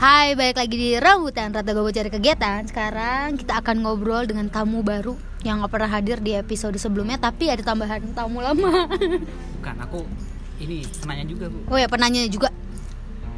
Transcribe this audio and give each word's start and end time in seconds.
Hai, 0.00 0.32
balik 0.32 0.56
lagi 0.56 0.76
di 0.80 0.90
Rambutan 0.96 1.52
Rata 1.52 1.76
Gobo 1.76 1.92
Cari 1.92 2.08
Kegiatan. 2.08 2.64
Sekarang 2.64 3.36
kita 3.36 3.60
akan 3.60 3.84
ngobrol 3.84 4.24
dengan 4.24 4.48
tamu 4.48 4.80
baru 4.80 5.12
Yang 5.44 5.68
gak 5.68 5.72
pernah 5.76 5.90
hadir 5.92 6.18
di 6.24 6.32
episode 6.32 6.72
sebelumnya 6.80 7.20
Tapi 7.20 7.52
ada 7.52 7.60
tambahan 7.60 8.00
tamu 8.16 8.40
lama. 8.40 8.88
Bukan, 9.60 9.76
aku 9.76 10.00
ini 10.60 10.84
penanya 11.04 11.24
juga 11.24 11.48
bu. 11.48 11.58
Oh 11.72 11.76
ya, 11.76 11.88
penanya 11.88 12.20
juga. 12.28 12.48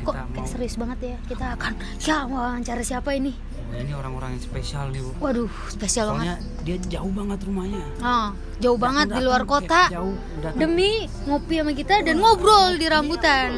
Kok 0.03 0.11
Kita 0.11 0.23
kayak 0.23 0.39
mau 0.39 0.47
serius 0.47 0.75
banget 0.75 0.99
ya? 1.03 1.17
Kita 1.27 1.45
akan, 1.55 1.73
ya 2.03 2.19
wawancara 2.27 2.83
siapa 2.83 3.11
ini? 3.15 3.31
Oh, 3.71 3.79
ini 3.79 3.95
orang-orang 3.95 4.35
yang 4.39 4.43
spesial 4.43 4.91
nih 4.91 5.03
bu. 5.03 5.11
Waduh, 5.19 5.51
spesial 5.71 6.15
Soalnya 6.15 6.39
banget. 6.39 6.63
dia 6.63 6.99
jauh 6.99 7.11
banget 7.15 7.39
rumahnya. 7.47 7.83
Ah, 8.03 8.35
Jauh 8.59 8.75
banget 8.79 9.15
di 9.15 9.23
luar 9.23 9.47
kota. 9.47 9.87
Jauh. 9.91 10.15
Demi 10.59 11.07
ngopi 11.27 11.63
sama 11.63 11.75
kita 11.75 12.03
dan 12.07 12.19
ngobrol 12.23 12.75
di 12.75 12.87
rambutan. 12.91 13.51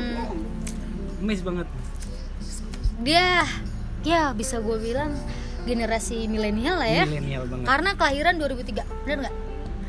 Miss 1.24 1.40
banget 1.40 1.64
Dia, 3.02 3.42
ya 4.06 4.30
bisa 4.36 4.62
gue 4.62 4.78
bilang 4.78 5.10
generasi 5.64 6.28
milenial 6.28 6.76
lah 6.76 6.86
ya 6.86 7.04
Milenial 7.08 7.48
banget 7.48 7.66
Karena 7.66 7.90
kelahiran 7.96 8.34
2003, 8.36 8.84
bener 9.08 9.18
nggak? 9.26 9.36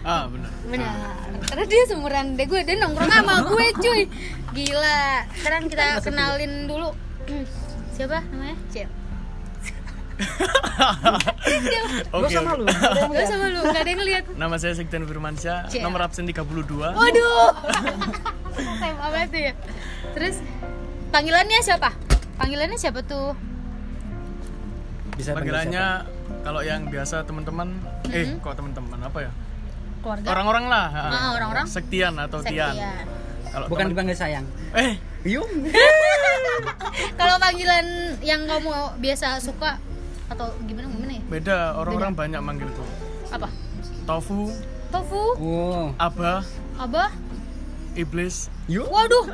Ah 0.06 0.30
benar. 0.30 0.52
Benar. 0.70 0.94
Karena 1.50 1.66
dia 1.66 1.82
seumuran 1.90 2.38
deh 2.38 2.46
gue, 2.46 2.62
dia 2.62 2.78
nongkrong 2.78 3.10
sama 3.10 3.42
gue 3.42 3.66
cuy. 3.82 4.02
Gila. 4.54 5.26
Sekarang 5.34 5.66
kita 5.66 5.98
kenalin 6.06 6.70
dulu. 6.70 6.94
Siapa 7.98 8.22
namanya? 8.30 8.54
Cil. 8.70 8.86
Oke. 12.16 12.32
sama 12.32 12.56
lu 12.56 12.64
Gue 13.12 13.24
sama 13.28 13.52
lu, 13.52 13.60
gak 13.68 13.84
ada 13.84 13.90
yang 13.90 14.00
ngeliat. 14.00 14.24
Nama 14.38 14.56
saya 14.62 14.78
Sekten 14.78 15.04
Firmansyah, 15.10 15.74
nomor 15.84 16.06
absen 16.06 16.30
32. 16.30 16.46
Waduh. 16.72 17.52
Saya 18.80 18.94
banget 18.96 19.32
ya. 19.36 19.54
Terus 20.16 20.40
panggilannya 21.12 21.60
siapa? 21.60 21.92
Panggilannya 22.36 22.76
siapa 22.76 23.00
tuh? 23.02 23.32
Bisa 25.16 25.32
panggil 25.32 25.52
Panggilannya 25.54 25.86
kalau 26.42 26.62
yang 26.62 26.82
biasa 26.86 27.24
teman-teman, 27.24 27.80
eh 28.10 28.28
Mhm. 28.28 28.44
kok 28.44 28.54
teman-teman 28.54 29.00
apa 29.02 29.20
ya? 29.22 29.32
Keluarga. 30.02 30.28
Orang-orang 30.30 30.66
lah. 30.68 30.88
ah. 30.88 31.10
Ah, 31.10 31.30
orang-orang. 31.34 31.66
Sektian 31.66 32.14
atau 32.16 32.40
Tian. 32.42 32.76
Sektian. 32.76 33.06
Kalau 33.46 33.64
siapa? 33.64 33.72
Bukan 33.72 33.82
teman- 33.82 33.94
dipanggil 33.96 34.18
sayang 34.18 34.46
Eh, 34.74 34.94
Yung 35.26 35.48
Kalau 37.20 37.36
panggilan 37.40 37.86
yang 38.22 38.46
kamu 38.46 38.70
biasa 39.00 39.40
suka 39.40 39.80
atau 40.28 40.54
gimana 40.64 40.86
gimana 40.88 41.12
ya? 41.14 41.24
beda. 41.26 41.58
Orang-orang 41.76 42.14
banyak 42.14 42.42
manggil 42.42 42.70
tuh. 42.70 42.86
Apa? 43.32 43.50
Tofu, 44.06 44.54
Tofu, 44.92 45.24
Oh 45.36 45.90
Abah, 45.98 46.46
Abah. 46.78 47.10
Iblis. 47.96 48.52
Yung 48.68 48.86
Waduh, 48.86 49.34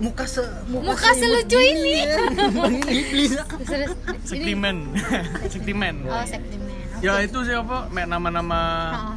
Muka 0.00 0.24
se 0.24 0.40
muka 0.66 1.12
selucu 1.12 1.58
ini. 1.58 2.08
Panggil 2.50 2.96
iblis 2.98 3.32
ini- 3.36 3.88
Sektimen. 4.24 4.76
Sektimen. 5.52 5.94
Oh, 6.04 6.24
sektimen. 6.24 6.72
Ya 7.00 7.20
itu 7.20 7.38
siapa? 7.44 7.88
Mek 7.88 8.06
nama-nama 8.06 8.60
Heeh. 8.90 9.16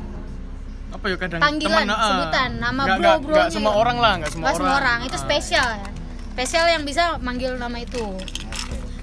apa 0.94 1.06
ya 1.09 1.17
kadang 1.17 1.42
Panggilan, 1.42 1.84
teman, 1.84 2.06
sebutan, 2.06 2.50
nama 2.59 2.81
Nggak- 2.86 3.00
bro, 3.00 3.12
bronya 3.25 3.34
nggak 3.34 3.50
semua 3.50 3.73
orang 3.73 3.98
lah, 3.98 4.14
nggak 4.20 4.30
semua 4.30 4.44
Nggak 4.44 4.53
orang. 4.53 4.67
semua 4.70 4.75
orang, 4.78 5.00
itu 5.02 5.17
Ah. 5.17 5.22
spesial 5.22 5.67
ya. 5.73 5.88
Spesial 6.30 6.66
yang 6.70 6.84
bisa 6.84 7.03
manggil 7.18 7.52
nama 7.56 7.78
itu. 7.78 8.06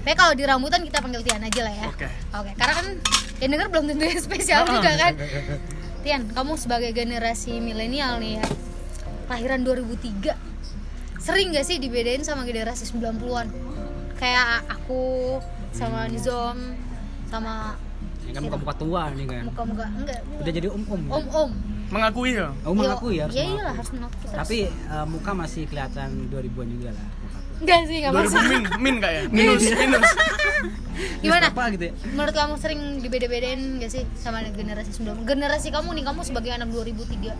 Tapi 0.01 0.15
kalau 0.15 0.33
di 0.33 0.43
rambutan 0.43 0.81
kita 0.81 0.97
panggil 0.97 1.21
Tian 1.21 1.41
aja 1.41 1.61
lah 1.61 1.73
ya. 1.75 1.85
Oke. 1.87 2.07
Oke, 2.33 2.51
karena 2.55 2.73
kan 2.73 2.87
yang 3.37 3.49
denger 3.51 3.67
belum 3.69 3.85
tentu 3.87 4.03
spesial 4.19 4.65
juga 4.65 4.91
kan. 4.91 5.13
Tian, 6.01 6.21
kamu 6.27 6.51
sebagai 6.55 6.89
generasi 6.91 7.57
milenial 7.57 8.17
nih 8.17 8.37
ya. 8.37 8.45
Kelahiran 9.27 9.61
2003. 9.61 10.33
Sering 11.21 11.53
gak 11.53 11.65
sih 11.65 11.77
dibedain 11.77 12.25
sama 12.25 12.41
generasi 12.43 12.89
90-an? 12.89 13.47
Kayak 14.17 14.65
aku 14.69 15.37
sama 15.71 16.09
Nizom 16.09 16.57
sama 17.29 17.77
Ini 18.21 18.37
kan 18.37 18.41
muka-muka 18.43 18.73
tua 18.75 19.07
nih 19.15 19.25
kan 19.25 19.43
muka-muka 19.47 19.85
enggak 19.87 20.19
Udah 20.43 20.51
jadi 20.51 20.67
om-om 20.69 21.01
om-om. 21.09 21.49
Mengakui 21.91 22.35
ya. 22.35 22.51
Oh 22.63 22.73
mengakui 22.75 23.19
ya 23.19 23.25
harus 23.27 23.35
Iya 23.35 23.43
mengakui. 23.43 23.55
iyalah 23.57 23.73
harus 23.75 23.91
mengakui. 23.91 24.27
Tapi 24.29 24.57
eh, 24.67 25.05
muka 25.07 25.31
masih 25.33 25.63
kelihatan 25.65 26.09
2000-an 26.29 26.67
juga 26.69 26.89
lah 26.93 27.07
enggak 27.61 27.79
sih, 27.85 27.95
enggak 28.01 28.11
2000 28.11 28.25
masalah. 28.25 28.49
min, 28.49 28.61
min 28.81 28.95
kak 28.97 29.11
ya? 29.13 29.21
Minus, 29.29 29.63
minus. 29.69 30.09
Gimana? 31.23 31.45
Apa 31.53 31.63
gitu 31.73 31.83
ya? 31.89 31.93
Menurut 32.09 32.33
kamu 32.33 32.53
sering 32.57 32.81
dibeda-bedain 33.01 33.61
gak 33.77 33.91
sih 33.93 34.03
sama 34.17 34.41
generasi 34.49 34.89
90? 34.97 35.29
Generasi 35.29 35.67
kamu 35.69 35.89
nih, 35.93 36.03
kamu 36.05 36.19
sebagai 36.25 36.51
anak 36.53 36.73
2003 36.73 37.37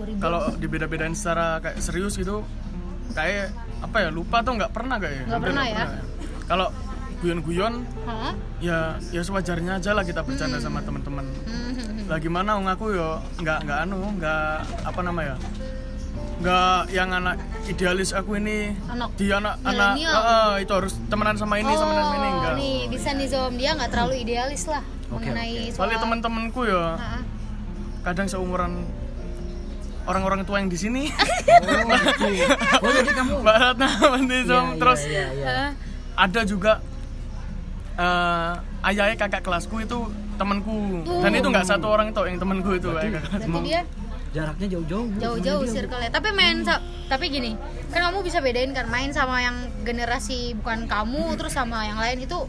2000 0.00 0.24
Kalau 0.24 0.40
dibeda-bedain 0.56 1.12
secara 1.12 1.60
kayak 1.60 1.84
serius 1.84 2.16
gitu, 2.16 2.40
kayak 3.12 3.46
apa 3.78 3.96
ya 3.98 4.08
lupa 4.08 4.40
atau 4.40 4.52
nggak 4.54 4.72
pernah 4.72 4.96
kayak 4.96 5.14
ya? 5.14 5.22
Nggak 5.22 5.32
Hampir 5.32 5.48
pernah 5.48 5.64
ya? 5.64 5.84
Kalau 6.42 6.68
guyon-guyon 7.22 7.74
Hah? 8.02 8.32
ya 8.58 8.78
ya 9.08 9.22
sewajarnya 9.22 9.78
aja 9.78 9.90
lah 9.92 10.02
kita 10.02 10.20
bercanda 10.20 10.58
Hmm. 10.58 10.64
sama 10.64 10.82
teman-teman. 10.82 11.22
Hmm. 11.46 12.10
Lah 12.10 12.18
gimana 12.18 12.58
ngaku 12.58 12.86
yo 12.92 13.22
nggak 13.38 13.58
nggak 13.62 13.78
anu 13.80 13.98
nggak 14.18 14.54
apa 14.82 15.00
nama 15.00 15.20
ya 15.24 15.36
nggak 16.42 16.90
yang 16.90 17.14
anak 17.14 17.38
idealis 17.64 18.10
aku 18.10 18.34
ini 18.34 18.74
Anak 18.90 19.14
di 19.14 19.30
anak 19.30 19.62
anak. 19.62 19.94
Ah, 20.02 20.18
ah, 20.18 20.52
itu 20.58 20.72
harus 20.74 20.98
temenan 21.06 21.38
sama 21.38 21.54
ini 21.56 21.70
sama 21.70 21.94
sama 21.94 22.14
ini 22.16 22.28
enggak 22.32 22.52
Oh, 22.52 22.58
nih 22.58 22.78
bisa 22.90 23.08
nih 23.14 23.28
Zom, 23.30 23.54
dia 23.54 23.70
nggak 23.72 23.90
terlalu 23.94 24.14
idealis 24.26 24.66
lah 24.66 24.82
mengenai 25.06 25.70
soal 25.70 25.86
soalnya 25.86 25.98
teman-temanku 26.02 26.66
ya 26.66 26.98
kadang 28.02 28.26
seumuran 28.26 28.82
orang-orang 30.04 30.42
tua 30.42 30.58
yang 30.58 30.68
di 30.68 30.76
sini 30.76 31.02
Oh, 31.62 32.84
oh 32.84 32.90
jadi 32.90 33.10
kamu 33.12 33.32
Mbak 33.40 33.56
Ratna 33.56 33.88
Mandi 34.08 34.38
Som. 34.44 34.66
terus 34.76 35.00
ada 36.12 36.40
juga 36.42 36.72
eh 37.92 38.52
ayahnya 38.82 39.16
kakak 39.16 39.44
kelasku 39.44 39.78
itu 39.78 39.98
temanku 40.34 41.04
Tuh. 41.04 41.20
dan 41.20 41.32
itu 41.32 41.46
nggak 41.46 41.66
satu 41.66 41.86
orang 41.86 42.08
itu 42.08 42.20
yang 42.24 42.38
temanku 42.40 42.70
itu 42.72 42.88
ayah 42.96 43.20
kakak 43.20 43.44
Berarti 43.44 43.60
dia 43.62 43.80
jaraknya 44.32 44.66
jauh-jauh 44.70 45.06
jauh-jauh 45.20 45.60
Bu. 45.60 45.68
circle-nya. 45.68 46.08
Tapi 46.08 46.32
main 46.32 46.64
sa- 46.64 46.80
tapi 47.04 47.28
gini, 47.28 47.52
kan 47.92 48.00
kamu 48.00 48.24
bisa 48.24 48.40
bedain 48.40 48.72
kan 48.72 48.88
main 48.88 49.12
sama 49.12 49.44
yang 49.44 49.52
generasi 49.84 50.56
bukan 50.56 50.88
kamu 50.88 51.36
terus 51.36 51.52
sama 51.52 51.84
yang 51.84 52.00
lain 52.00 52.24
itu 52.24 52.48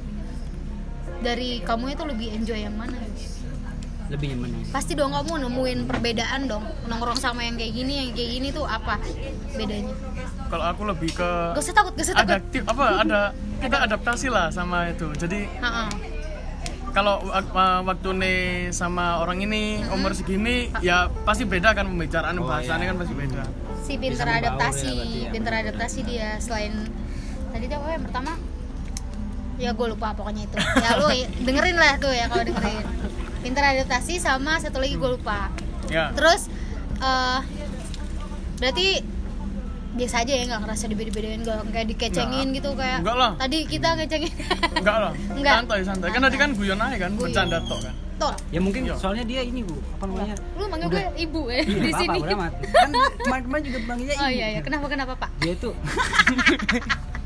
dari 1.19 1.59
kamu 1.59 1.91
itu 1.91 2.03
lebih 2.07 2.27
enjoy 2.33 2.55
yang 2.55 2.71
mana? 2.71 2.95
Lebih 4.13 4.27
nyaman 4.29 4.49
ya. 4.51 4.63
Pasti 4.69 4.93
dong 4.93 5.11
kamu 5.11 5.33
nemuin 5.41 5.79
perbedaan 5.83 6.41
dong 6.45 6.63
nongkrong 6.85 7.17
sama 7.17 7.41
yang 7.41 7.55
kayak 7.55 7.73
gini 7.73 7.93
yang 7.97 8.09
kayak 8.11 8.29
gini 8.31 8.47
tuh 8.49 8.63
apa 8.63 9.01
bedanya? 9.51 9.93
kalau 10.45 10.65
aku 10.67 10.81
lebih 10.85 11.09
ke 11.11 11.29
Gak 11.51 11.59
usah 11.59 11.73
takut, 11.73 11.93
gak 11.93 12.03
usah 12.03 12.13
takut. 12.15 12.29
adaptif 12.29 12.61
apa 12.63 12.85
ada 12.99 13.21
kita 13.57 13.77
adaptasi 13.81 14.27
lah 14.29 14.47
sama 14.47 14.85
itu 14.87 15.09
jadi 15.15 15.49
Ha-ha. 15.57 15.89
kalau 16.91 17.25
wak- 17.25 17.49
wa- 17.49 17.81
waktu 17.83 18.09
nih 18.13 18.39
sama 18.69 19.17
orang 19.17 19.41
ini 19.41 19.81
umur 19.89 20.13
segini 20.13 20.69
ya 20.79 21.09
pasti 21.23 21.43
beda 21.43 21.73
kan 21.73 21.85
pembicaraan 21.87 22.37
Oh, 22.37 22.45
bahasannya 22.45 22.85
iya. 22.85 22.91
kan 22.93 22.97
pasti 22.97 23.13
beda 23.15 23.43
Si 23.81 23.93
pinter 23.97 24.23
Bisa 24.23 24.39
adaptasi, 24.39 24.85
ya 24.85 24.93
berarti 24.95 25.19
ya. 25.19 25.29
pinter 25.31 25.53
adaptasi 25.57 25.99
dia 26.03 26.27
selain 26.37 26.73
tadi 27.49 27.65
tuh 27.65 27.75
apa 27.75 27.89
yang 27.91 28.03
pertama? 28.03 28.31
Ya 29.55 29.69
gue 29.69 29.87
lupa 29.87 30.07
pokoknya 30.11 30.43
itu. 30.43 30.55
Ya 30.55 30.89
lu 30.95 31.07
dengerin 31.45 31.75
lah 31.75 31.93
tuh 31.97 32.09
ya 32.09 32.25
kalau 32.25 32.41
dengerin. 32.43 32.85
Pinter 33.43 33.61
adaptasi 33.61 34.17
sama 34.17 34.55
satu 34.57 34.79
lagi 34.79 34.95
gue 34.95 35.09
lupa. 35.11 35.51
ya 35.87 36.09
Terus 36.13 36.47
eh 36.97 37.39
berarti 38.55 38.87
biasa 39.93 40.25
aja 40.25 40.33
ya 40.33 40.43
nggak 40.47 40.61
ngerasa 40.63 40.83
dibeda-bedain 40.87 41.37
nggak 41.37 41.69
kayak 41.69 41.87
dikecengin 41.87 42.47
Nggak. 42.47 42.57
gitu 42.57 42.69
kayak 42.73 42.99
Nggak 43.03 43.13
lah. 43.15 43.31
tadi 43.37 43.57
kita 43.67 43.87
ngecengin 43.93 44.33
enggak 44.73 44.97
lah 44.97 45.11
Enggak. 45.37 45.53
santai 45.59 45.79
santai 45.83 46.09
kan 46.09 46.21
tadi 46.23 46.37
kan 46.39 46.49
guyon 46.51 46.79
aja 46.79 46.97
kan 46.97 47.11
Guyon. 47.11 47.21
bercanda 47.21 47.57
tok 47.61 47.79
kan 47.79 47.93
tuh 48.15 48.33
ya 48.49 48.57
mungkin 48.57 48.81
Iya. 48.83 48.95
soalnya 48.95 49.21
dia 49.23 49.41
ini 49.43 49.61
bu 49.61 49.77
apa 49.77 50.03
namanya 50.07 50.35
lu 50.55 50.65
manggil 50.65 50.87
gue 50.89 51.03
ibu 51.19 51.41
ya 51.45 51.61
Iya, 51.61 51.77
di 51.77 51.91
sini 51.93 52.17
udah 52.17 52.35
amat. 52.35 52.53
kan 52.57 52.89
kemarin-kemarin 53.19 53.63
juga 53.63 53.79
panggilnya 53.85 54.15
oh 54.15 54.25
ibu. 54.25 54.33
iya 54.33 54.47
iya 54.49 54.61
kenapa 54.61 54.85
kenapa 54.87 55.13
pak 55.15 55.29
dia 55.37 55.53
tuh 55.55 55.73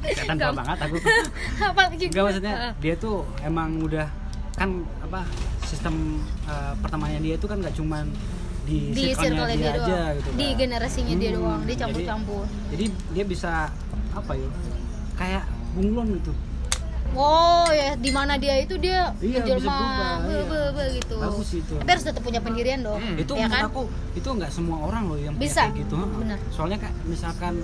kelihatan 0.01 0.35
tua 0.35 0.51
banget 0.53 0.77
aku 0.81 0.95
apa 1.71 1.81
lagi 1.85 2.05
Enggak 2.05 2.23
maksudnya 2.25 2.53
dia 2.77 2.93
tuh 2.97 3.15
emang 3.41 3.69
udah 3.79 4.07
kan 4.53 4.69
apa 5.01 5.21
sistem 5.67 5.93
uh, 6.43 6.73
pertemanannya 6.79 7.21
dia 7.21 7.35
tuh 7.35 7.47
kan 7.47 7.59
nggak 7.59 7.75
cuman 7.75 8.07
di, 8.63 8.91
di 8.91 9.11
circle 9.11 9.23
circle-nya 9.37 9.55
dia, 9.55 9.69
aja 9.69 9.77
doang 9.77 10.15
gitu 10.17 10.29
di 10.33 10.45
kan. 10.45 10.55
generasinya 10.57 11.13
dia 11.13 11.29
Hmm, 11.29 11.37
doang 11.37 11.59
dia 11.59 11.67
jadi- 11.67 11.81
campur-campur 11.81 12.43
jadi 12.67 12.85
dia 13.11 13.23
bisa 13.25 13.51
apa 14.11 14.31
ya 14.33 14.49
kayak 15.13 15.43
bunglon 15.73 16.07
gitu 16.15 16.31
oh 17.13 17.67
ya 17.69 17.95
di 17.95 18.11
mana 18.11 18.35
dia 18.35 18.55
itu 18.57 18.75
dia 18.75 19.15
Iya, 19.17 19.39
menjelma 19.39 19.79
iya. 20.27 20.91
gitu 20.93 21.15
Bagus 21.17 21.49
itu. 21.55 21.73
tapi 21.73 21.89
harus 21.89 22.03
tetap 22.03 22.21
punya 22.21 22.39
pendirian 22.39 22.79
dong 22.81 22.99
Hmm. 22.99 23.15
itu 23.15 23.31
ya 23.33 23.47
kan 23.47 23.61
aku 23.65 23.87
itu 24.13 24.27
nggak 24.29 24.51
semua 24.51 24.77
orang 24.81 25.03
loh 25.05 25.17
yang 25.17 25.33
Bisa, 25.35 25.67
kayak 25.67 25.83
gitu 25.83 25.95
soalnya 26.49 26.77
kayak 26.77 26.95
misalkan 27.05 27.63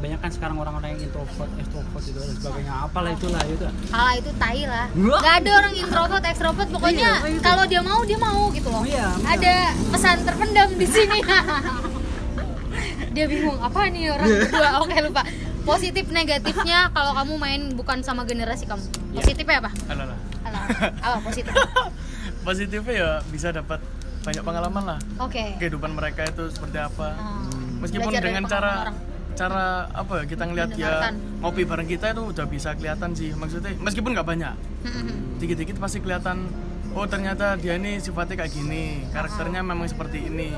banyak 0.00 0.18
kan 0.18 0.30
sekarang 0.32 0.56
orang-orang 0.56 0.96
yang 0.96 1.02
introvert, 1.06 1.50
extrovert 1.60 2.02
gitu 2.02 2.18
dan 2.18 2.32
sebagainya. 2.32 2.72
Apalah 2.88 3.12
itulah 3.12 3.42
itu 3.44 3.64
ah 3.92 4.12
itu 4.16 4.30
tai 4.34 4.64
lah. 4.64 4.86
Nggak 4.90 5.34
ada 5.44 5.50
orang 5.60 5.74
introvert 5.76 6.24
ekstrovert 6.24 6.68
pokoknya 6.72 6.96
Iya, 6.98 7.12
kayak 7.20 7.32
gitu. 7.36 7.44
kalau 7.44 7.64
dia 7.68 7.80
mau 7.84 8.00
dia 8.02 8.18
mau 8.18 8.48
gitu 8.48 8.68
loh. 8.72 8.80
Oh, 8.80 8.88
iya, 8.88 9.12
ada 9.22 9.54
pesan 9.92 10.24
terpendam 10.24 10.68
di 10.74 10.86
sini. 10.88 11.20
Dia 13.10 13.26
bingung 13.26 13.58
apa 13.58 13.90
nih 13.90 14.14
orang 14.14 14.22
berdua? 14.22 14.70
Oke 14.86 14.94
lupa. 15.02 15.22
Positif 15.66 16.06
negatifnya 16.08 16.94
kalau 16.94 17.12
kamu 17.12 17.32
main 17.36 17.60
bukan 17.74 18.00
sama 18.00 18.22
generasi 18.22 18.64
kamu. 18.64 18.80
Iya. 18.80 19.18
positifnya 19.18 19.56
apa? 19.60 19.70
Alah 19.90 20.06
lah. 20.06 20.18
Alah, 20.46 20.62
apa 21.02 21.18
positif. 21.20 21.52
Positifnya 22.46 22.94
ya 22.94 23.10
bisa 23.28 23.52
dapat 23.52 23.82
banyak 24.22 24.40
pengalaman 24.40 24.82
lah. 24.86 24.98
oke. 25.18 25.58
Kehidupan 25.58 25.92
mereka 25.92 26.24
itu 26.24 26.48
seperti 26.48 26.78
apa. 26.78 27.12
Ah, 27.12 27.44
Meskipun 27.82 28.08
belajar 28.08 28.22
dengan 28.22 28.44
cara 28.46 28.70
orang. 28.86 28.96
Cara 29.40 29.88
apa 29.96 30.12
ya 30.20 30.24
kita 30.28 30.44
ngelihat 30.44 30.70
dia 30.76 30.92
ngopi 31.40 31.64
bareng 31.64 31.88
kita 31.88 32.12
itu 32.12 32.22
udah 32.28 32.44
bisa 32.44 32.76
kelihatan 32.76 33.16
sih. 33.16 33.32
Maksudnya 33.32 33.72
meskipun 33.80 34.12
nggak 34.12 34.28
banyak. 34.28 34.54
Dikit-dikit 35.40 35.80
pasti 35.80 36.04
kelihatan 36.04 36.44
oh 36.92 37.06
ternyata 37.08 37.56
dia 37.56 37.80
ini 37.80 37.96
sifatnya 38.02 38.44
kayak 38.44 38.52
gini 38.52 39.08
karakternya 39.08 39.64
memang 39.64 39.88
seperti 39.88 40.28
ini. 40.28 40.52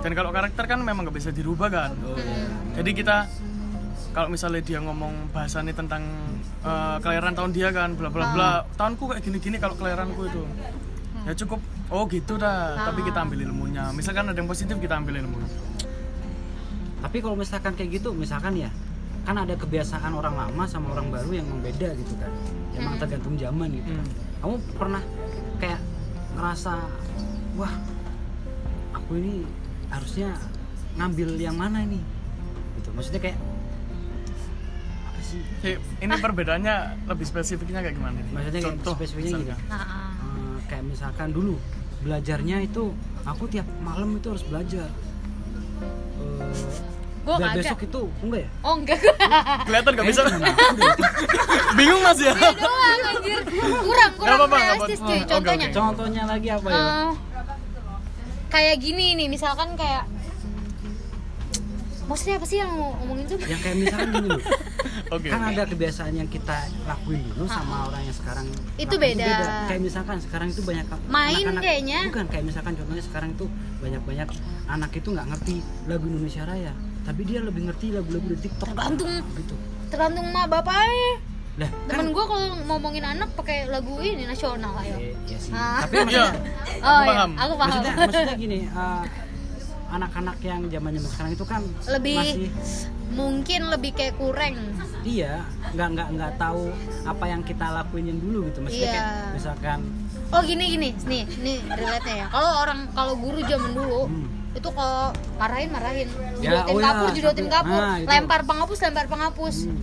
Dan 0.00 0.16
kalau 0.16 0.32
karakter 0.32 0.64
kan 0.64 0.80
memang 0.80 1.04
nggak 1.04 1.16
bisa 1.20 1.30
dirubah 1.36 1.68
kan? 1.68 1.92
Jadi 2.80 2.90
kita 2.96 3.28
kalau 4.16 4.30
misalnya 4.30 4.62
dia 4.62 4.78
ngomong 4.80 5.34
bahasannya 5.34 5.74
tentang 5.76 6.08
eh, 6.64 6.96
kelahiran 7.04 7.36
tahun 7.36 7.50
dia 7.52 7.68
kan 7.76 7.92
bla 7.92 8.08
bla 8.08 8.32
bla 8.32 8.50
tahunku 8.80 9.10
kayak 9.12 9.20
gini-gini 9.20 9.60
kalau 9.60 9.76
kelahiranku 9.76 10.24
itu. 10.24 10.42
Ya 11.28 11.32
cukup 11.36 11.60
oh 11.92 12.04
gitu 12.08 12.40
dah 12.40 12.88
tapi 12.88 13.04
kita 13.04 13.20
ambil 13.20 13.44
ilmunya. 13.44 13.92
Misalkan 13.92 14.32
ada 14.32 14.38
yang 14.40 14.48
positif 14.48 14.80
kita 14.80 14.96
ambil 14.96 15.20
ilmunya 15.20 15.73
tapi 17.04 17.20
kalau 17.20 17.36
misalkan 17.36 17.76
kayak 17.76 17.90
gitu 17.94 18.10
misalkan 18.10 18.56
ya 18.56 18.72
kan 19.24 19.36
ada 19.36 19.52
kebiasaan 19.52 20.08
orang 20.10 20.32
lama 20.34 20.64
sama 20.64 20.88
orang 20.90 21.08
baru 21.08 21.30
yang 21.34 21.46
membeda 21.46 21.92
gitu 21.92 22.16
kan 22.16 22.32
emang 22.74 22.96
tergantung 22.96 23.36
zaman 23.36 23.68
gitu 23.70 23.90
kan. 23.90 24.00
Hmm. 24.00 24.16
kamu 24.40 24.54
pernah 24.74 25.02
kayak 25.56 25.80
ngerasa 26.32 26.72
wah 27.54 27.74
aku 28.92 29.10
ini 29.16 29.44
harusnya 29.88 30.32
ngambil 30.94 31.28
yang 31.36 31.54
mana 31.54 31.82
ini 31.82 32.00
gitu 32.76 32.88
maksudnya 32.92 33.20
kayak 33.22 33.38
apa 35.04 35.20
sih 35.20 35.40
Eh, 35.62 35.76
ini 35.98 36.14
perbedaannya 36.14 36.74
lebih 37.06 37.24
spesifiknya 37.24 37.80
kayak 37.80 37.94
gimana 37.94 38.16
nih? 38.16 38.26
Maksudnya 38.30 38.60
kayak 38.60 38.74
Contoh, 38.76 38.94
spesifiknya 38.94 39.30
gini. 39.30 39.44
misalkan. 39.44 39.60
Eh, 39.70 40.56
kayak 40.66 40.84
misalkan 40.84 41.28
dulu 41.30 41.54
belajarnya 42.00 42.56
itu 42.60 42.82
aku 43.24 43.44
tiap 43.46 43.64
malam 43.80 44.14
itu 44.14 44.26
harus 44.28 44.44
belajar 44.44 44.88
Eh, 46.24 46.93
Dan 47.26 47.40
kagak. 47.42 47.56
besok 47.58 47.78
itu 47.82 48.00
enggak 48.20 48.40
ya 48.40 48.48
oh 48.60 48.74
enggak 48.74 48.98
Kelihatan 49.66 49.90
nggak 49.90 50.06
bisa. 50.06 50.20
Memang 50.22 50.44
aku 50.44 50.76
deh. 50.76 50.92
Bingung 51.74 52.00
mas 52.00 52.18
ya? 52.18 52.32
Doang 52.36 53.00
anjir 53.02 53.40
kurang 53.80 54.12
kurang 54.14 54.36
apa-apa, 54.36 54.46
nggak 54.50 54.64
realistis 54.66 54.98
cuy 55.00 55.14
Oh, 55.14 55.24
contohnya 55.26 55.66
oke. 55.66 55.74
contohnya 55.74 56.22
lagi 56.24 56.48
apa 56.50 56.66
ya 56.66 56.76
Eh, 56.76 57.10
kayak 58.48 58.76
gini 58.78 59.06
nih 59.14 59.28
misalkan 59.28 59.68
kayak 59.74 60.04
maksudnya 62.04 62.36
apa 62.36 62.44
sih 62.44 62.60
yang 62.60 62.68
mau 62.70 62.92
ngomongin 62.94 63.24
tuh 63.26 63.38
yang 63.42 63.56
kayak 63.58 63.76
misalkan 63.78 64.08
gini 64.12 64.28
loh 64.28 64.42
Oke. 65.14 65.26
kan 65.26 65.40
ada 65.42 65.62
kebiasaan 65.64 66.12
yang 66.14 66.28
kita 66.28 66.52
lakuin 66.84 67.24
dulu 67.26 67.44
sama 67.46 67.88
orang 67.88 68.04
yang 68.04 68.12
sekarang 68.14 68.44
Itu 68.76 68.94
lakuin 68.94 69.16
beda. 69.16 69.32
kayak 69.66 69.80
misalkan 69.82 70.16
sekarang 70.18 70.48
itu 70.50 70.60
banyak 70.60 70.84
Main 71.06 71.32
anak-anak- 71.40 71.62
kayaknya. 71.62 71.98
bukan 72.06 72.26
kayak 72.28 72.44
misalkan 72.44 72.72
contohnya 72.74 73.02
sekarang 73.02 73.30
itu 73.32 73.46
banyak-banyak 73.80 74.28
anak 74.66 74.90
itu 74.92 75.08
nggak 75.08 75.26
ngerti 75.26 75.54
lagu 75.84 76.04
Indonesia 76.04 76.42
Raya 76.44 76.72
tapi 77.04 77.20
dia 77.22 77.38
lebih 77.38 77.68
ngerti 77.68 77.86
lagu-lagu 77.90 78.26
di 78.26 78.38
TikTok 78.40 78.66
Tergantung. 78.66 79.12
gitu 79.36 79.54
tergantung 79.86 80.26
mak 80.28 80.46
bapaknya 80.48 81.12
lah 81.54 81.70
kan 81.70 81.86
temen 81.86 82.06
gue 82.10 82.24
kalau 82.24 82.46
ngomongin 82.66 83.04
anak 83.06 83.28
pakai 83.32 83.64
lagu 83.64 83.94
ini 83.98 84.24
nasional 84.24 84.74
ayo 84.76 84.96
ya 85.22 85.38
sih 85.38 85.52
Ah. 85.52 85.78
tapi 85.80 85.94
Iya. 85.94 86.02
maksudnya 86.02 86.30
oh 86.82 86.98
iya 86.98 87.10
paham. 87.12 87.30
aku 87.36 87.52
paham 87.54 87.68
maksudnya 87.70 87.92
maksudnya 88.00 88.34
gini 88.36 88.58
eh, 88.66 89.02
anak-anak 89.86 90.36
yang 90.40 90.60
zaman 90.66 90.90
zaman 90.90 91.08
sekarang 91.08 91.32
itu 91.32 91.44
kan 91.44 91.62
lebih 91.88 92.16
masih 92.18 92.50
mungkin 93.10 93.60
lebih 93.68 93.90
kayak 93.92 94.14
kurang 94.16 94.54
iya 95.04 95.46
nggak 95.70 95.88
nggak 95.92 96.08
nggak 96.10 96.32
tahu 96.34 96.74
apa 97.04 97.24
yang 97.24 97.42
kita 97.42 97.66
lakuin 97.70 98.06
yang 98.08 98.18
dulu 98.18 98.48
gitu 98.48 98.58
maksudnya 98.58 98.82
Iya. 98.82 98.94
kayak 98.98 99.06
misalkan 99.30 99.78
oh 100.26 100.42
gini 100.42 100.64
gini 100.68 100.88
nih 101.04 101.22
nih 101.38 101.58
relate 101.70 102.10
ya 102.10 102.26
kalau 102.28 102.52
orang 102.58 102.90
kalau 102.90 103.14
guru 103.14 103.38
zaman 103.44 103.70
dulu 103.72 104.02
Hmm. 104.04 104.26
Itu 104.54 104.68
kalau 104.70 105.10
marahin 105.34 105.68
marahin 105.68 106.08
Ya, 106.38 106.62
judotin 106.62 106.70
oh 106.70 106.78
ya, 106.78 106.84
kapur 106.88 107.08
judotin 107.12 107.44
satu. 107.44 107.54
kapur 107.54 107.80
Nah, 107.80 107.96
itu. 107.96 108.08
lempar 108.08 108.40
penghapus 108.42 108.78
lempar 108.80 109.06
penghapus 109.06 109.56
Hmm. 109.64 109.80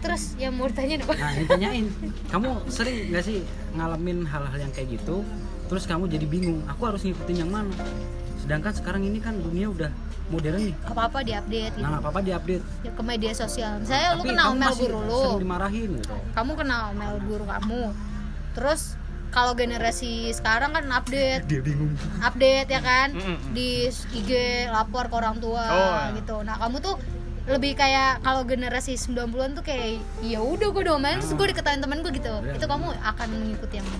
terus 0.00 0.22
yang 0.34 0.52
mau 0.52 0.66
ditanya 0.66 0.94
apa 0.98 1.12
Nah, 1.14 1.32
ditanyain, 1.34 1.86
kamu 2.32 2.48
sering 2.68 2.96
nggak 3.08 3.22
sih 3.22 3.38
ngalamin 3.72 4.18
hal-hal 4.22 4.58
yang 4.58 4.68
kayak 4.70 4.88
gitu? 4.92 5.24
Terus 5.64 5.84
kamu 5.84 6.04
jadi 6.06 6.24
bingung, 6.24 6.60
aku 6.66 6.82
harus 6.84 7.00
ngikutin 7.00 7.36
yang 7.38 7.48
mana? 7.48 7.72
Sedangkan 8.36 8.68
sekarang 8.70 9.00
ini 9.02 9.16
kan 9.16 9.36
dunia 9.38 9.64
udah 9.66 9.88
modern 10.26 10.60
nih. 10.62 10.76
apa 10.82 11.00
apa 11.04 11.18
diupdate 11.20 11.72
gitu 11.72 11.80
Nah, 11.80 11.88
nggak 11.90 12.02
apa-apa 12.02 12.20
diupdate. 12.22 12.64
Ya, 12.80 12.90
ke 12.90 13.02
media 13.02 13.32
sosial 13.32 13.72
misalnya 13.78 14.08
lu 14.14 14.22
kenal 14.24 14.48
Mel 14.52 14.72
guru 14.74 14.98
lu 15.02 15.20
dimarahin 15.38 15.90
gitu. 15.94 16.16
kamu 16.30 16.52
kenal 16.54 16.84
Mel 16.92 17.16
guru 17.22 17.44
kamu 17.46 17.82
terus 18.54 18.96
kalau 19.34 19.52
generasi 19.52 20.30
sekarang 20.30 20.70
kan 20.70 20.86
update 20.88 21.42
Dia 21.44 21.58
bingung. 21.58 21.90
update 22.20 22.68
ya 22.68 22.80
kan 22.80 23.10
Mm-mm. 23.10 23.36
di 23.50 23.68
IG 23.90 24.30
lapor 24.68 25.10
ke 25.10 25.14
orang 25.14 25.36
tua 25.36 25.64
Oh, 25.64 25.94
ya. 26.00 26.14
gitu 26.14 26.36
nah 26.40 26.54
kamu 26.56 26.78
tuh 26.78 26.94
lebih 27.44 27.74
kayak 27.74 28.22
kalau 28.22 28.40
generasi 28.42 28.94
90-an 28.94 29.52
tuh 29.52 29.60
kayak 29.60 30.00
ya 30.22 30.40
udah 30.40 30.70
gue 30.70 30.84
domain 30.86 31.18
terus 31.18 31.34
gue 31.34 31.46
diketahui 31.46 31.76
temen 31.76 32.00
gue 32.00 32.12
gitu 32.14 32.30
Iya. 32.40 32.54
itu 32.54 32.64
kamu 32.64 32.86
akan 32.94 33.28
mengikuti 33.34 33.76
yang 33.76 33.90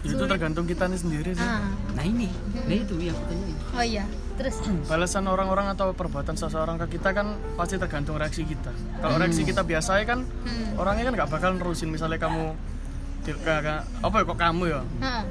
Itu 0.00 0.24
tergantung 0.24 0.64
kita 0.64 0.88
nih 0.88 0.96
sendiri 0.96 1.30
sih. 1.30 1.44
ah 1.44 1.60
Nah 1.92 2.00
ini, 2.02 2.32
nah 2.56 2.72
itu 2.72 2.96
yang 2.98 3.12
aku 3.14 3.24
tanyain. 3.26 3.56
oh 3.70 3.84
iya 3.86 4.04
terus 4.34 4.56
Balasan 4.88 5.28
orang-orang 5.28 5.68
atau 5.68 5.92
perbuatan 5.92 6.32
seseorang 6.34 6.80
ke 6.80 6.96
kita 6.96 7.12
kan 7.12 7.36
pasti 7.52 7.76
tergantung 7.76 8.16
reaksi 8.16 8.40
kita. 8.42 8.72
Kalau 8.96 9.20
reaksi 9.20 9.44
kita 9.44 9.60
biasa 9.60 10.00
ya 10.00 10.08
kan 10.08 10.24
hmm. 10.24 10.80
orangnya 10.80 11.04
kan 11.04 11.14
nggak 11.14 11.28
bakal 11.30 11.50
nerusin 11.52 11.88
misalnya 11.88 12.16
kamu 12.16 12.56
di- 13.22 13.36
ka- 13.38 13.60
ka- 13.60 13.84
apa 14.00 14.16
ya 14.16 14.24
kok 14.24 14.38
kamu 14.38 14.62
ya 14.66 14.80
Heeh. 14.98 15.22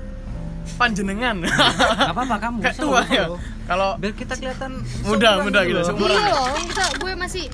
panjenengan 0.72 1.36
Gak 1.42 2.12
apa-apa 2.12 2.36
kamu. 2.40 2.58
kayak 2.62 2.78
tua 2.78 3.02
ya 3.08 3.26
kalau 3.66 3.90
Biar 3.98 4.14
kita 4.14 4.34
kelihatan 4.34 4.72
Muda, 5.02 5.42
muda 5.42 5.60
gitu, 5.64 5.76
loh. 5.76 5.86
seumuran. 5.86 6.14
iya 6.16 6.30
loh 6.30 6.48
kita 6.60 6.86
gue 6.96 7.14
masih 7.16 7.46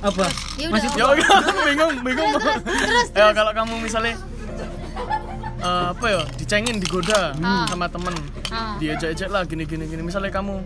Apa? 0.00 0.26
Ya 0.58 0.66
udah. 0.66 0.74
Masih 0.74 0.88
ya 0.92 1.06
bingung 1.68 1.94
bingung 2.02 2.30
Terus, 2.34 2.58
terus, 2.66 3.08
ya 3.12 3.30
kalau 3.30 3.52
kamu 3.52 3.74
misalnya 3.78 4.14
eh, 5.58 5.86
apa 5.88 6.06
ya 6.08 6.20
dicengin 6.34 6.76
digoda 6.76 7.38
Ah. 7.38 7.64
sama 7.64 7.86
temen 7.86 8.10
Ah. 8.48 8.74
diajak-ajak 8.76 9.28
lah 9.28 9.42
gini 9.44 9.62
gini 9.62 9.86
gini 9.86 10.02
misalnya 10.02 10.28
kamu 10.28 10.58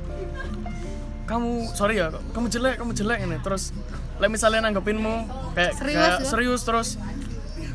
kamu 1.25 1.51
sorry 1.71 1.99
ya 1.99 2.09
kamu 2.31 2.47
jelek 2.49 2.75
kamu 2.77 2.93
jelek 2.95 3.19
ini 3.21 3.37
terus 3.39 3.75
lah 4.17 4.29
misalnya 4.29 4.65
nanggepinmu 4.65 5.15
kayak 5.53 5.73
Serius 5.75 5.99
kayak 5.99 6.15
ya? 6.15 6.25
serius 6.25 6.61
terus 6.63 6.89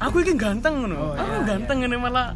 aku 0.01 0.15
ini 0.20 0.34
ganteng 0.34 0.74
Oh, 0.74 0.79
ngono 0.81 0.96
aku 1.13 1.31
iya, 1.31 1.46
ganteng 1.46 1.77
ini 1.79 1.96
malah 1.96 2.34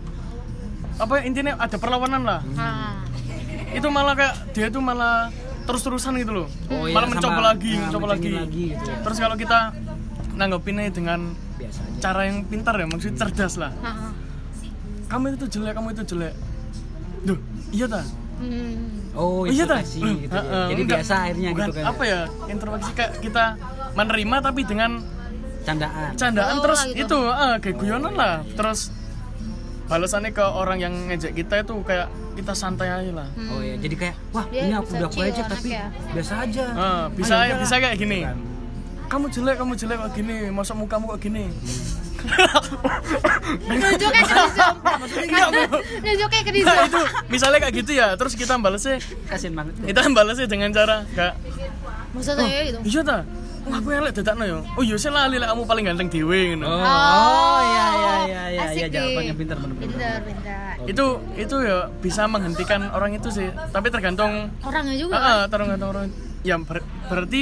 apa 0.95 1.11
ya, 1.13 1.21
intinya 1.25 1.53
ada 1.57 1.75
perlawanan 1.75 2.21
lah 2.23 2.39
ah 2.55 3.01
itu 3.69 3.87
malah 3.89 4.13
kayak 4.13 4.35
dia 4.53 4.67
tuh 4.69 4.79
malah 4.79 5.27
terus-terusan 5.65 6.15
gitu 6.17 6.31
loh 6.35 6.47
Oh, 6.69 6.85
iya, 6.85 6.93
malah 6.93 7.09
sama- 7.09 7.15
mencoba 7.17 7.41
lagi 7.43 7.73
nah, 7.73 7.81
mencoba 7.89 8.07
lagi. 8.07 8.29
lagi 8.31 8.63
gitu 8.71 8.85
ya. 8.85 8.97
terus 9.01 9.17
kalau 9.17 9.35
kita 9.35 9.59
nanggepinnya 10.31 10.87
dengan 10.89 11.19
Biasa 11.55 11.79
aja. 11.81 11.99
cara 12.01 12.21
yang 12.25 12.37
pintar 12.43 12.75
ya 12.75 12.85
maksudnya 12.85 13.17
cerdas 13.17 13.53
lah 13.55 13.71
ah, 13.77 13.87
ah. 13.87 14.11
kamu 15.07 15.33
itu 15.33 15.47
jelek 15.49 15.73
kamu 15.73 15.87
itu 15.91 16.03
jelek 16.07 16.33
duh 17.23 17.39
iya 17.69 17.87
ta 17.87 18.03
Hmm. 18.35 19.07
Oh, 19.15 19.41
Oh, 19.41 19.43
iya 19.47 19.63
ta 19.63 19.79
Loh, 19.79 20.11
gitu. 20.13 20.27
ya. 20.27 20.43
eh, 20.43 20.67
Jadi 20.67 20.81
enggak, 20.83 20.99
biasa 20.99 21.13
akhirnya 21.23 21.49
bukan 21.49 21.63
gitu 21.65 21.71
kan. 21.73 21.85
apa 21.87 22.03
ya 22.03 22.19
introspeksi 22.45 22.91
kayak 22.91 23.11
kita 23.23 23.45
menerima 23.95 24.35
tapi 24.43 24.61
dengan 24.61 24.91
Candaan. 25.65 26.11
candaan 26.13 26.53
Oh, 26.53 26.61
terus 26.61 26.81
gitu. 26.87 27.03
itu 27.03 27.17
ah, 27.25 27.57
kayak 27.57 27.75
guyonan 27.75 28.13
lah 28.13 28.45
terus 28.47 28.93
balasannya 29.85 30.29
ke 30.29 30.41
orang 30.41 30.77
yang 30.79 30.93
ngejek 31.07 31.33
kita 31.35 31.61
itu 31.61 31.73
kayak 31.81 32.07
kita 32.33 32.51
santai 32.51 32.87
aja 32.87 33.11
lah 33.15 33.27
Oh 33.47 33.59
ya, 33.59 33.73
jadi 33.75 33.95
kayak 33.95 34.15
wah 34.31 34.45
Dia 34.47 34.61
ini 34.63 34.73
aku 34.73 34.89
udah 34.93 35.07
aku 35.07 35.19
ajak 35.21 35.45
tapi 35.47 35.69
anaknya. 35.71 35.85
biasa 36.11 36.33
aja. 36.39 36.63
Ah, 36.71 37.03
bisa 37.07 37.33
Ah, 37.33 37.43
ya 37.43 37.55
bisa 37.55 37.75
kayak 37.75 37.95
gini 37.95 38.19
Kan. 38.21 38.37
kamu 39.07 39.25
jelek 39.29 39.55
kamu 39.55 39.73
jelek 39.75 39.97
kok 39.99 40.11
gini 40.13 40.35
masa 40.49 40.73
mukamu 40.73 41.05
kok 41.07 41.19
gini 41.19 41.45
nunjuknya 43.65 44.21
ke 44.21 44.33
Nizam 44.35 44.75
nunjuknya 46.01 46.41
ke 46.41 46.51
nah 46.59 46.77
itu 46.83 47.01
misalnya 47.29 47.59
kayak 47.59 47.73
gitu 47.75 47.91
ya 47.93 48.07
terus 48.15 48.33
kita 48.33 48.57
balasnya 48.57 48.97
Kasian 49.27 49.53
banget. 49.53 49.73
kita 49.83 50.01
balasnya 50.09 50.47
dengan 50.47 50.69
cara 50.71 51.05
kayak 51.11 51.37
maksudnya 52.11 52.45
ya 52.45 52.61
gitu 52.65 52.79
iya 52.83 53.01
ta 53.03 53.17
Oh, 53.65 53.73
aku 53.73 53.89
elek 53.91 54.13
dadakno 54.13 54.43
ya. 54.43 54.57
Oh 54.71 54.81
iya 54.81 54.95
saya 54.95 55.13
lali 55.17 55.35
lek 55.35 55.47
kamu 55.47 55.63
paling 55.63 55.83
ganteng 55.85 56.07
dhewe 56.07 56.53
ngono. 56.53 56.65
Oh, 56.65 56.77
oh 56.77 57.59
iya 57.59 57.85
iya 57.91 58.13
iya 58.21 58.41
iya 58.47 58.61
asik 58.63 58.77
iya 58.77 58.85
nih. 58.85 58.93
jawabannya 58.93 59.33
pintar 59.35 59.57
bener 59.57 59.75
pintar 59.79 60.19
pintar 60.21 60.73
Itu 60.85 61.05
itu 61.35 61.55
ya 61.59 61.77
bisa 61.97 62.21
menghentikan 62.25 62.81
orang 62.89 63.11
itu 63.13 63.29
sih. 63.29 63.49
Tapi 63.49 63.87
tergantung 63.89 64.53
orangnya 64.61 64.95
juga 64.95 65.13
ah, 65.13 65.19
kan? 65.19 65.37
tergantung 65.49 65.89
orang. 65.91 66.05
Ya 66.41 66.55
ber- 66.57 66.81
berarti 67.03 67.41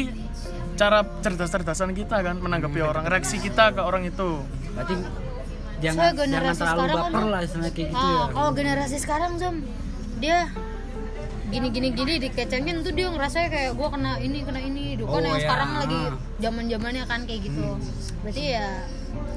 cara 0.74 1.04
cerdas-cerdasan 1.20 1.92
kita 1.92 2.18
kan 2.18 2.36
menanggapi 2.38 2.80
orang, 2.80 3.04
reaksi 3.06 3.38
kita 3.38 3.72
ke 3.72 3.82
orang 3.82 4.04
itu. 4.04 4.40
Berarti 4.74 4.96
jangan 5.80 6.16
generasi 6.16 6.32
jangan 6.32 6.56
terlalu 6.56 6.72
sekarang 6.80 6.96
kan- 6.96 7.12
baper 7.12 7.24
lah 7.28 7.40
istilahnya 7.42 7.74
kayak 7.74 7.90
gitu 7.90 8.00
Ah, 8.00 8.08
ya. 8.08 8.26
kalau 8.32 8.52
generasi 8.54 8.98
sekarang 8.98 9.32
Zom 9.36 9.56
dia 10.18 10.38
gini 11.54 11.68
gini 11.70 11.88
gini 11.94 12.14
dikecengin 12.18 12.82
tuh 12.82 12.92
dia 12.92 13.08
ngerasa 13.14 13.48
kayak 13.48 13.72
gue 13.78 13.88
kena 13.88 14.12
ini 14.18 14.38
kena 14.42 14.60
ini. 14.60 14.98
Duh, 14.98 15.06
kan 15.06 15.14
Oh, 15.14 15.20
yang 15.22 15.38
ya. 15.38 15.44
sekarang 15.46 15.70
lagi 15.78 16.00
zaman 16.42 16.64
zamannya 16.66 17.04
kan 17.06 17.20
kayak 17.30 17.42
gitu. 17.46 17.78
Berarti 18.26 18.44
ya 18.58 18.68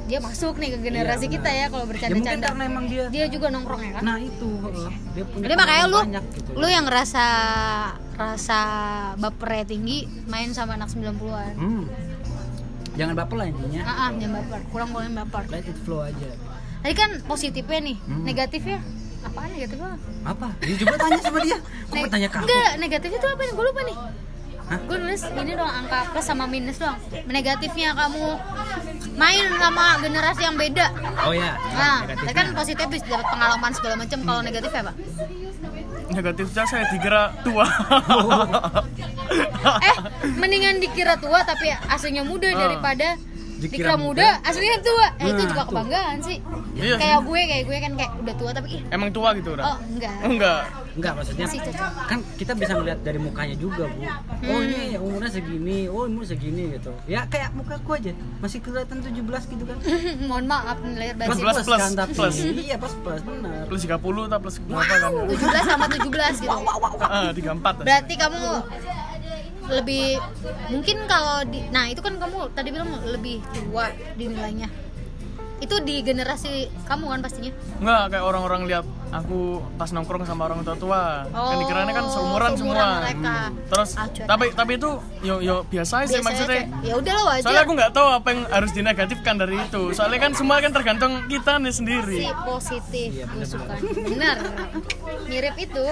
dia 0.07 0.19
masuk 0.23 0.57
nih 0.57 0.71
ke 0.73 0.79
generasi 0.81 1.27
Iya, 1.27 1.35
kita 1.35 1.51
ya 1.51 1.67
kalau 1.67 1.83
ya 1.83 1.91
mungkin 1.91 1.91
bercanda-canda 1.91 2.47
karena 2.47 2.63
emang 2.65 2.85
dia 2.87 3.05
dia 3.11 3.27
juga 3.27 3.47
nongkrong 3.51 3.83
ya 3.83 3.93
kan? 3.99 4.03
Nah 4.07 4.17
itu 4.23 4.51
dia 5.13 5.25
punya 5.27 5.45
jadi 5.45 5.55
makanya 5.59 5.85
lu 5.85 5.99
banyak 6.01 6.25
gitu. 6.31 6.51
lu 6.55 6.67
yang 6.71 6.85
ngerasa 6.87 7.25
rasa 8.17 8.61
bapernya 9.19 9.65
tinggi 9.67 9.99
main 10.31 10.55
sama 10.55 10.79
anak 10.79 10.89
90-an 10.95 11.53
hmm. 11.59 11.85
jangan 12.97 13.15
baper 13.19 13.37
lah 13.37 13.47
intinya. 13.51 13.83
Ah 13.85 13.93
ah, 13.93 14.09
jangan 14.17 14.35
baper. 14.41 14.61
Kurang 14.73 14.89
boleh 14.95 15.11
baper. 15.13 15.43
Let 15.53 15.67
it 15.69 15.79
flow 15.85 16.01
aja. 16.01 16.31
Tadi 16.81 16.95
kan 16.95 17.11
positifnya 17.27 17.79
nih 17.83 17.97
Hmm. 18.07 18.23
negatifnya 18.25 18.79
apaan 19.27 19.49
negatifnya 19.51 19.91
apa? 20.25 20.49
Dia 20.61 20.75
coba 20.79 20.95
tanya 20.97 21.21
sama 21.21 21.39
dia. 21.41 21.59
Kok 21.59 21.95
Ne- 21.97 22.09
tanya 22.09 22.29
kamu? 22.29 22.45
Enggak 22.45 22.71
negatifnya 22.79 23.19
tuh 23.19 23.31
apa 23.31 23.43
nih 23.43 23.53
gue 23.53 23.65
lupa 23.65 23.83
nih. 23.85 23.99
Hah? 24.67 24.81
gue 24.83 24.97
nulis 24.99 25.23
ini 25.23 25.53
dong 25.55 25.71
angka 25.71 26.11
plus 26.11 26.27
sama 26.27 26.45
minus 26.45 26.77
doang. 26.77 26.99
Negatifnya 27.29 27.95
kamu 27.95 28.25
main 29.15 29.45
sama 29.55 29.85
generasi 30.01 30.43
yang 30.43 30.57
beda. 30.57 30.87
Oh 31.23 31.31
ya 31.31 31.55
nah 31.73 32.03
kan 32.29 32.51
positif 32.53 32.87
bisa 32.89 33.07
dapat 33.09 33.27
pengalaman 33.29 33.71
segala 33.73 33.95
macam. 33.95 34.19
Kalau 34.21 34.41
negatifnya 34.43 34.81
apa? 34.83 34.93
Negatifnya 36.09 36.65
saya 36.65 36.85
dikira 36.91 37.23
tua. 37.43 37.67
Eh 39.83 39.97
mendingan 40.33 40.79
dikira 40.79 41.15
tua 41.17 41.43
tapi 41.43 41.71
aslinya 41.87 42.23
muda 42.23 42.47
Ah. 42.49 42.59
daripada 42.61 43.09
Dikira 43.57 43.69
dikira 43.89 43.95
muda. 43.97 44.29
aslinya 44.43 44.79
tua 44.79 45.07
eh, 45.15 45.25
itu 45.25 45.33
Nah, 45.35 45.47
juga 45.47 45.55
tuh. 45.57 45.69
kebanggaan 45.71 46.17
sih. 46.21 46.37
Iya. 46.77 46.97
Kayak 46.97 47.19
gue 47.23 47.41
kayak 47.43 47.65
gue 47.65 47.77
kan 47.79 47.93
kayak 47.95 48.13
udah 48.17 48.35
tua 48.37 48.51
tapi 48.53 48.69
ih 48.71 48.83
emang 48.91 49.09
tua 49.11 49.29
gitu 49.33 49.51
udah 49.53 49.65
oh 49.67 49.77
enggak. 49.89 50.17
Enggak. 50.23 50.63
Enggak 50.93 51.13
maksudnya 51.15 51.45
Masih 51.45 51.61
cocok. 51.63 51.91
kan 52.07 52.19
kita 52.37 52.53
bisa 52.53 52.73
melihat 52.75 52.99
dari 53.01 53.19
mukanya 53.19 53.53
juga 53.55 53.85
bu. 53.87 53.99
Oh 53.99 54.09
Hmm. 54.57 54.61
ini 54.63 54.81
umurnya 54.97 55.31
segini 55.31 55.79
oh 55.87 56.05
umur 56.05 56.25
segini 56.25 56.63
gitu. 56.73 56.93
Ya 57.07 57.25
kayak 57.27 57.53
mukaku 57.53 57.91
aja. 57.95 58.13
Masih 58.39 58.59
kelihatan 58.59 59.01
17 59.01 59.17
gitu 59.47 59.65
kan. 59.65 59.77
Mohon 60.29 60.45
maaf 60.47 60.77
nih 60.79 60.95
lahir 60.95 61.15
Plus, 61.19 61.39
plus, 61.39 61.57
plus, 61.63 61.81
kan 61.81 61.93
tapi 61.95 62.13
plus. 62.13 62.37
iya 62.59 62.77
plus 62.77 62.95
plus 62.99 63.21
benar. 63.23 63.65
Plus 63.67 63.81
30 63.83 63.97
atau 64.27 64.39
plus 64.39 64.57
berapa 64.63 64.95
kan? 64.95 65.11
17 65.27 65.65
sama 65.67 65.85
17 65.87 66.45
gitu. 66.45 66.57
Ah 66.99 67.29
34 67.31 67.83
berarti 67.83 68.15
kamu 68.15 68.41
lebih 69.67 70.21
mungkin 70.71 70.97
kalau 71.11 71.43
di 71.47 71.63
nah 71.75 71.91
itu 71.91 71.99
kan 71.99 72.17
kamu 72.19 72.55
tadi 72.55 72.69
bilang 72.71 72.91
lebih 73.07 73.43
tua 73.55 73.91
dinilainya. 74.15 74.71
Itu 75.57 75.81
di 75.81 76.05
generasi 76.05 76.69
kamu 76.85 77.17
kan 77.17 77.21
pastinya? 77.25 77.53
Enggak, 77.81 78.13
kayak 78.13 78.25
orang-orang 78.29 78.63
lihat 78.69 78.85
aku 79.09 79.39
pas 79.75 79.89
nongkrong 79.89 80.23
sama 80.23 80.43
orang 80.45 80.61
tua 80.61 80.77
tua. 80.77 81.03
kan 81.25 81.33
Oh, 81.33 81.59
dikiranya 81.59 81.93
kan 81.93 82.05
seumuran, 82.09 82.51
semua. 82.53 82.87
mereka. 83.01 83.37
Hmm. 83.47 83.65
Terus 83.67 83.91
Ah, 83.95 84.07
tapi 84.09 84.47
tapi 84.51 84.73
itu 84.75 84.91
yo 85.21 85.39
yo 85.39 85.63
biasa 85.65 86.03
aja 86.03 86.11
biasanya 86.13 86.25
maksudnya. 86.25 86.63
ya 86.83 86.95
udah 86.97 87.15
lah 87.15 87.25
wajar 87.29 87.43
Soalnya 87.43 87.63
aku 87.63 87.73
nggak 87.75 87.93
tahu 87.93 88.09
apa 88.09 88.29
yang 88.29 88.41
harus 88.49 88.71
dinegatifkan 88.71 89.35
dari 89.37 89.57
itu. 89.59 89.83
Soalnya 89.93 90.19
kan 90.21 90.33
semua 90.33 90.57
kan 90.59 90.71
tergantung 90.71 91.13
kita 91.27 91.53
nih 91.57 91.73
sendiri. 91.73 92.17
si 92.19 92.29
positif 92.45 93.09
Iya, 93.09 93.25
gue 93.27 93.45
bener, 94.07 94.37
mirip 95.25 95.55
itu 95.57 95.85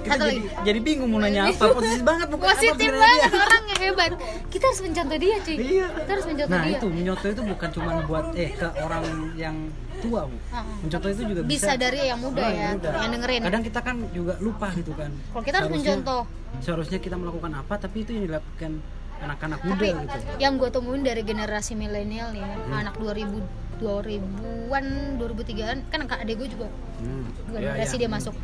kita 0.00 0.14
jadi, 0.14 0.24
lagi 0.26 0.40
jadi 0.62 0.78
bingung 0.80 1.08
mau 1.08 1.18
nanya 1.18 1.48
apa 1.48 1.64
positif 1.76 2.02
banget 2.02 2.26
bukan 2.28 2.46
positif 2.50 2.90
banget 2.90 3.30
dia. 3.30 3.40
orang 3.40 3.62
yang 3.64 3.80
hebat 3.82 4.10
kita 4.48 4.64
harus 4.64 4.80
mencontoh 4.80 5.18
dia 5.18 5.36
cuy 5.38 5.56
Iya. 5.56 5.86
kita 5.94 6.10
harus 6.10 6.26
mencontoh 6.26 6.52
Nah 6.52 6.62
dia 6.62 6.74
itu 6.74 6.86
menyoto 6.88 7.26
itu 7.26 7.42
bukan 7.44 7.68
cuma 7.70 7.90
buat 8.04 8.24
eh 8.34 8.50
ke 8.52 8.68
orang 8.78 9.04
yang 9.34 9.56
tua 10.04 10.20
bu. 10.24 10.36
Ah, 10.48 10.56
ah. 10.56 10.64
Mencontoh 10.78 11.08
itu 11.10 11.22
juga 11.24 11.40
bisa. 11.42 11.50
bisa 11.50 11.72
dari 11.74 11.98
yang 12.04 12.20
muda 12.20 12.40
Oh, 12.40 12.50
ya 12.50 12.68
muda. 12.72 12.90
yang 12.94 13.12
dengerin 13.12 13.40
Kadang 13.42 13.64
kita 13.64 13.80
kan 13.80 13.96
juga 14.10 14.34
lupa 14.38 14.68
gitu 14.72 14.92
kan. 14.92 15.10
Kalau 15.10 15.42
kita 15.42 15.56
harus 15.56 15.68
Seharusnya- 15.70 15.96
mencontoh. 15.96 16.22
Seharusnya 16.60 16.98
kita 16.98 17.16
melakukan 17.16 17.52
apa 17.54 17.74
tapi 17.76 17.96
itu 18.00 18.10
yang 18.12 18.24
dilakukan 18.26 18.72
anak-anak 19.16 19.60
muda 19.62 19.84
tapi 19.86 20.04
gitu. 20.04 20.18
yang 20.38 20.52
gue 20.54 20.68
temuin 20.68 21.02
dari 21.02 21.22
generasi 21.22 21.72
milenial 21.72 22.28
nih 22.30 22.40
ya, 22.40 22.50
Hmm. 22.52 22.72
anak 22.76 22.94
2000 22.96 23.40
2000-an 23.74 24.84
2003-an 25.16 25.78
kan 25.88 25.98
kakak 26.04 26.20
adek 26.22 26.36
gue 26.36 26.48
juga 26.50 26.68
Hmm. 27.00 27.24
generasi 27.48 27.94
Iya, 27.96 28.00
dia 28.00 28.10
masuk 28.10 28.34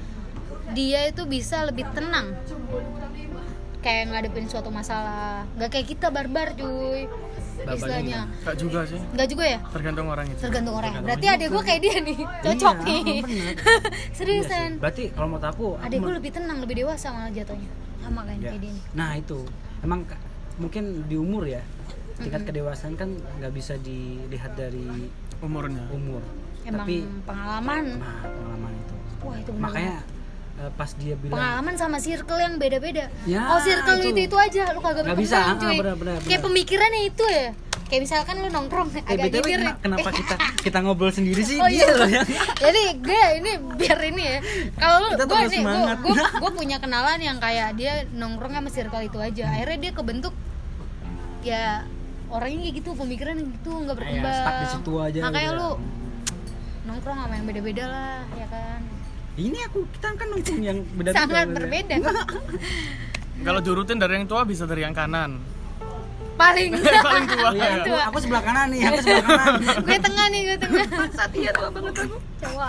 dia 0.70 1.00
itu 1.04 1.22
bisa 1.24 1.62
lebih 1.64 1.86
tenang 1.90 2.34
kayak 3.78 4.04
ngadepin 4.08 4.46
suatu 4.46 4.68
masalah 4.68 5.46
nggak 5.54 5.70
kayak 5.70 5.86
kita 5.88 6.06
barbar 6.08 6.52
cuy 6.52 7.06
istilahnya 7.62 8.20
Enggak 8.26 8.56
juga 8.56 8.80
sih. 8.84 9.00
nggak 9.00 9.28
juga 9.28 9.44
ya 9.46 9.58
Tergantung 9.68 10.06
orang 10.06 10.26
itu. 10.26 10.40
tergantung 10.40 10.74
orang 10.74 10.92
berarti 11.00 11.26
adek 11.28 11.48
gue 11.48 11.62
kayak 11.62 11.80
dia 11.80 11.96
nih 12.00 12.18
cocok 12.40 12.76
Iya, 12.76 12.84
nih 12.86 13.20
bener. 13.20 13.26
Iya 13.30 13.52
sih. 13.52 13.54
seriusan 14.12 14.70
Berarti 14.78 15.02
kalau 15.10 15.28
menurut 15.28 15.46
aku, 15.46 15.66
aku 15.70 15.82
adek 15.82 15.98
gue 16.00 16.12
lebih 16.16 16.30
tenang 16.30 16.58
lebih 16.58 16.76
dewasa 16.78 17.06
malah 17.08 17.30
jatuhnya 17.30 17.70
sama 17.98 18.20
kan 18.22 18.36
Ya. 18.36 18.48
kayak 18.48 18.60
dia 18.60 18.70
nih 18.70 18.82
Nah 18.92 19.10
itu 19.14 19.38
emang 19.80 20.00
mungkin 20.56 20.84
di 21.04 21.16
umur 21.16 21.44
ya 21.44 21.62
tingkat 22.16 22.36
Mm-mm. 22.38 22.48
kedewasaan 22.50 22.94
kan 22.94 23.08
nggak 23.38 23.48
bisa 23.50 23.74
dilihat 23.76 24.52
dari 24.52 25.08
Umurnya. 25.38 25.88
umur. 25.88 26.20
emang 26.62 26.84
Tapi 26.84 26.96
pengalaman 27.24 27.84
nah 27.96 28.20
pengalaman 28.22 28.72
itu. 28.74 28.94
wah 29.20 29.34
itu 29.34 29.50
bener 29.50 29.64
Makanya 29.64 29.96
eh, 30.60 30.70
pas 30.70 30.90
dia 30.92 31.14
bilang 31.14 31.34
pengalaman 31.34 31.74
sama 31.74 31.96
circle 31.96 32.36
yang 32.36 32.54
beda-beda. 32.54 33.08
Ya, 33.24 33.48
oh 33.48 33.58
circle 33.58 33.96
lu 33.96 34.04
itu. 34.04 34.08
itu 34.14 34.20
itu 34.26 34.36
aja, 34.38 34.62
lu 34.70 34.80
kagak 34.80 35.02
berkembang 35.02 35.18
bisa, 35.18 35.38
ah, 35.38 35.56
cuy. 35.56 35.76
benar, 35.76 35.96
benar, 35.96 36.14
Kayak 36.20 36.28
benar. 36.36 36.46
pemikirannya 36.46 37.02
itu 37.06 37.24
ya. 37.26 37.48
Kayak 37.82 38.02
misalkan 38.06 38.34
lu 38.38 38.48
nongkrong 38.48 38.88
Eh, 38.92 39.02
agak 39.02 39.24
BTW, 39.34 39.46
kena- 39.50 39.78
kenapa 39.80 40.08
kita 40.12 40.34
kita 40.62 40.78
ngobrol 40.78 41.10
sendiri 41.10 41.42
sih 41.42 41.58
Oh 41.58 41.66
dia 41.66 41.82
iya. 41.82 41.90
loh 41.90 42.06
yang 42.06 42.22
Jadi 42.62 42.82
gue 43.00 43.22
ini 43.36 43.50
biar 43.74 43.98
ini 44.04 44.22
ya. 44.22 44.38
Kalau 44.76 44.96
lu 45.00 45.08
gue 45.10 45.40
nih 45.48 45.62
gue, 45.98 46.14
gue 46.14 46.50
punya 46.60 46.76
kenalan 46.78 47.18
yang 47.18 47.38
kayak 47.38 47.74
dia 47.74 48.06
nongkrong 48.12 48.54
sama 48.54 48.70
circle 48.70 49.02
itu 49.02 49.18
aja. 49.18 49.50
Akhirnya 49.50 49.78
dia 49.80 49.92
kebentuk 49.92 50.34
ya 51.40 51.82
orangnya 52.28 52.62
kayak 52.62 52.74
gitu, 52.78 52.90
pemikiran 52.94 53.34
gitu 53.40 53.70
nggak 53.74 53.96
berkembang. 53.96 54.28
Ya, 54.28 54.38
stuck 54.38 54.54
di 54.54 54.66
situ 54.70 54.92
aja 54.94 55.18
Makanya 55.24 55.40
gitu 55.42 55.58
lu 55.58 55.66
ya. 55.66 55.74
nongkrong 56.82 57.18
sama 57.18 57.34
yang 57.34 57.46
beda-beda 57.48 57.84
lah, 57.86 58.18
ya 58.32 58.46
kan. 58.46 58.80
Ini 59.40 59.58
aku 59.64 59.88
kita 59.88 60.06
kan 60.12 60.26
nongkrong 60.28 60.62
yang 60.62 60.78
beda 60.96 61.10
Sangat 61.16 61.48
berbeda. 61.48 61.96
Kalau 63.46 63.60
diurutin 63.64 63.96
dari 63.96 64.20
yang 64.20 64.28
tua 64.28 64.44
bisa 64.44 64.68
dari 64.68 64.84
yang 64.84 64.92
kanan. 64.92 65.40
Paling 66.36 66.76
Paling 67.08 67.26
tua. 67.28 67.48
Oh, 67.48 67.52
iya. 67.56 67.84
Tua. 67.84 68.00
aku 68.12 68.16
sebelah 68.20 68.42
kanan 68.44 68.66
nih 68.72 68.80
aku 68.84 69.00
sebelah 69.00 69.24
kanan. 69.24 69.52
Gue 69.88 69.98
tengah 70.00 70.26
nih 70.28 70.40
gue 70.44 70.56
tengah. 70.60 70.86
Satya 71.16 71.50
tua 71.56 71.68
banget 71.72 71.94
aku. 72.04 72.16
Coba 72.44 72.68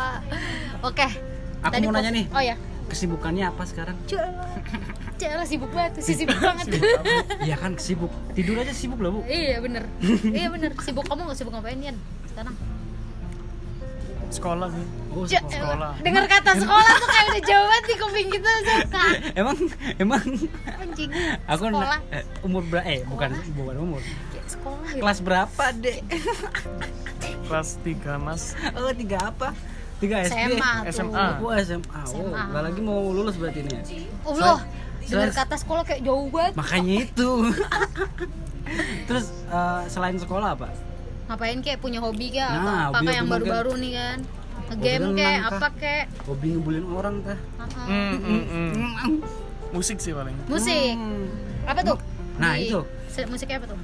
oke. 0.83 1.07
Aku 1.61 1.73
mau 1.83 1.93
nanya 1.93 2.11
nih. 2.11 2.25
oh 2.31 2.43
ya 2.43 2.55
kesibukannya 2.91 3.47
apa 3.47 3.63
sekarang? 3.63 3.95
Cela 5.15 5.45
sibuk 5.47 5.71
banget 5.71 6.01
tuh, 6.01 6.03
si 6.03 6.17
sibuk 6.17 6.35
banget. 6.35 6.81
Iya 7.39 7.55
kan 7.55 7.79
sibuk. 7.79 8.11
Tidur 8.35 8.59
aja 8.59 8.73
sibuk 8.75 8.99
lah 8.99 9.15
bu. 9.15 9.23
Iya 9.29 9.63
bener. 9.63 9.87
Iya 10.27 10.51
bener. 10.51 10.75
Sibuk 10.83 11.07
kamu 11.07 11.29
nggak 11.29 11.37
sibuk 11.39 11.55
ngapain 11.55 11.79
Yan? 11.79 11.95
Sekarang 12.27 12.51
Sekolah 14.31 14.67
sih. 14.67 14.85
oh, 15.11 15.27
Ce- 15.27 15.43
sekolah. 15.43 15.91
dengar 15.99 16.23
kata 16.25 16.55
sekolah 16.55 16.93
tuh 16.95 17.05
kayak 17.05 17.25
udah 17.27 17.43
jauh 17.43 17.65
banget 17.65 17.83
di 17.83 17.95
kuping 17.95 18.29
kita 18.31 18.51
suka 18.63 19.03
emang 19.39 19.57
emang. 19.97 20.23
Anjing 20.73 21.09
aku 21.45 21.63
sekolah. 21.67 21.99
na- 21.99 22.03
eh, 22.09 22.23
umur 22.41 22.63
berapa 22.63 22.85
eh 22.85 22.99
bukan 23.05 23.29
bukan 23.53 23.75
umur. 23.77 24.01
Kayak 24.31 24.47
sekolah 24.49 24.87
gitu. 24.89 25.01
kelas 25.01 25.19
berapa 25.19 25.63
dek? 25.77 25.99
Kelas 27.43 27.69
3 27.77 28.15
Mas. 28.17 28.43
oh 28.71 28.93
tiga 28.93 29.19
apa? 29.21 29.51
Tiga 29.99 30.23
SD 30.23 30.55
SMA 30.55 30.71
tuh. 30.81 30.89
SMA. 30.89 31.25
oh 31.37 31.51
SMA 31.53 31.99
oh 31.99 32.07
SMA. 32.07 32.41
nggak 32.49 32.63
lagi 32.65 32.79
mau 32.79 33.01
lulus 33.05 33.35
berarti 33.35 33.59
ini 33.61 33.69
ya? 33.69 33.81
Allah 34.25 34.57
Selain- 35.03 35.27
dengar 35.27 35.31
kata 35.35 35.55
sekolah 35.57 35.83
kayak 35.83 36.01
jauh 36.01 36.31
banget. 36.31 36.53
Makanya 36.55 36.93
itu. 37.03 37.29
Terus 39.07 39.25
eh, 39.45 39.81
selain 39.87 40.15
sekolah 40.15 40.55
apa 40.55 40.71
ngapain 41.31 41.57
kayak 41.63 41.79
punya 41.79 42.03
hobi 42.03 42.27
kayak 42.35 42.51
Nah, 42.51 42.59
atau 42.59 42.67
apa 42.67 42.99
hobi 42.99 43.05
kayak 43.07 43.15
yang 43.15 43.27
baru-baru 43.31 43.71
nih 43.79 43.91
kan? 43.95 44.17
Hobi 44.71 44.87
kayak 45.15 45.39
apa 45.47 45.67
kayak 45.79 46.05
hobi 46.27 46.47
ngebulin 46.51 46.85
orang 46.91 47.15
kah. 47.23 47.39
Hmm, 47.87 48.15
hmm, 48.19 48.43
hmm. 48.51 48.71
Musik 49.75 49.97
sih 50.03 50.11
paling. 50.11 50.35
musik? 50.51 50.95
Hmm. 50.99 51.31
apa 51.63 51.79
tuh? 51.79 51.97
Nah, 52.35 52.59
Di- 52.59 52.67
itu. 52.67 52.83
musiknya 53.31 53.63
apa 53.63 53.67
tuh? 53.71 53.79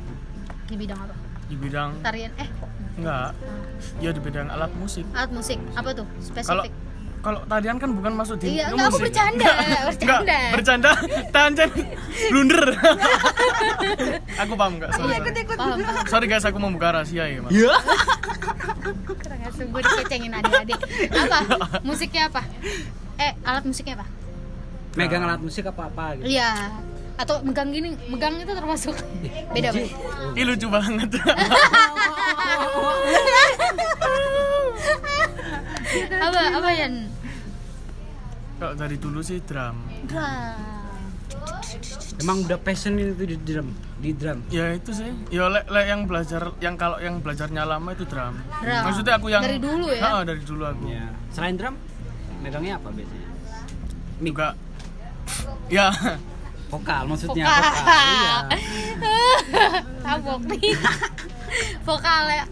Di 0.68 0.76
bidang 0.76 1.00
apa? 1.00 1.16
Di 1.48 1.56
bidang 1.56 1.90
tarian 2.04 2.32
eh? 2.36 2.50
Enggak. 3.00 3.32
Ya 4.04 4.12
di 4.12 4.20
bidang 4.20 4.52
alat 4.52 4.72
musik. 4.76 5.08
alat 5.16 5.32
musik. 5.32 5.56
Apa 5.80 5.96
tuh? 5.96 6.08
Spesifik 6.20 6.76
kalau 7.28 7.44
tarian 7.44 7.76
kan 7.76 7.92
bukan 7.92 8.14
masuk 8.16 8.40
di 8.40 8.56
Iya, 8.56 8.72
enggak, 8.72 8.88
aku 8.88 8.98
bercanda, 9.04 9.50
Enggak, 9.52 9.82
bercanda. 9.84 10.16
enggak, 10.16 10.44
bercanda. 10.56 11.64
Blunder. 12.32 12.64
aku 14.40 14.54
paham 14.56 14.74
enggak? 14.80 14.90
Sorry, 14.96 15.12
iya 15.12 15.20
sorry. 15.20 15.44
paham 15.52 15.78
paham 15.84 16.06
Sorry 16.08 16.26
guys, 16.26 16.46
aku 16.48 16.58
mau 16.58 16.72
buka 16.72 16.88
rahasia 16.94 17.28
ya, 17.28 17.44
Mas. 17.44 17.52
ya 17.52 17.76
kurang 19.04 19.42
asem 19.44 19.68
gue 19.68 19.82
dikecengin 19.82 20.32
adik-adik 20.34 20.80
apa 21.12 21.38
musiknya 21.84 22.32
apa 22.32 22.42
eh 23.18 23.32
alat 23.44 23.64
musiknya 23.64 24.00
apa 24.00 24.06
megang 24.96 25.24
alat 25.24 25.42
musik 25.42 25.66
apa 25.66 25.82
apa 25.86 26.06
gitu 26.16 26.26
iya 26.30 26.72
atau 27.16 27.44
megang 27.44 27.70
gini 27.70 27.92
megang 28.08 28.38
itu 28.38 28.48
termasuk 28.50 28.96
beda 29.52 29.68
apa 29.70 29.84
Ih 30.34 30.44
lucu 30.46 30.68
banget. 30.70 31.10
apa 36.18 36.42
apa 36.54 36.70
Yan 36.74 36.94
kalau 38.58 38.74
dari 38.74 38.98
dulu 38.98 39.20
sih 39.22 39.38
drum. 39.46 39.78
Drum. 40.10 40.58
emang 42.18 42.42
udah 42.48 42.58
passion 42.58 42.98
itu 42.98 43.14
di 43.30 43.38
drum 43.38 43.70
di 44.02 44.10
drum? 44.16 44.42
Ya 44.50 44.74
itu 44.74 44.90
sih. 44.90 45.12
Ya 45.30 45.46
le, 45.46 45.62
le 45.70 45.82
yang 45.86 46.10
belajar 46.10 46.50
yang 46.58 46.74
kalau 46.74 46.98
yang 46.98 47.22
belajarnya 47.22 47.62
lama 47.64 47.94
itu 47.94 48.04
drum, 48.10 48.34
Drum. 48.64 48.82
maksudnya 48.90 49.14
aku 49.22 49.28
yang 49.30 49.44
Dari 49.46 49.60
dulu 49.62 49.88
ya? 49.94 50.02
Ha, 50.02 50.26
dari 50.26 50.42
dulu 50.42 50.64
aku. 50.66 50.86
Ya. 50.90 51.06
Selain 51.30 51.54
drum 51.54 51.76
megangnya 52.42 52.82
apa 52.82 52.90
biasanya? 52.90 53.30
Juga. 54.18 54.48
Ya. 55.70 55.88
Vokal 56.68 57.04
maksudnya 57.08 57.46
Vokal. 57.48 57.64
vokal. 57.64 58.04
Iya. 58.04 58.36
Tabok 60.04 60.42
nih. 60.52 60.72
Vokalnya 61.86 62.44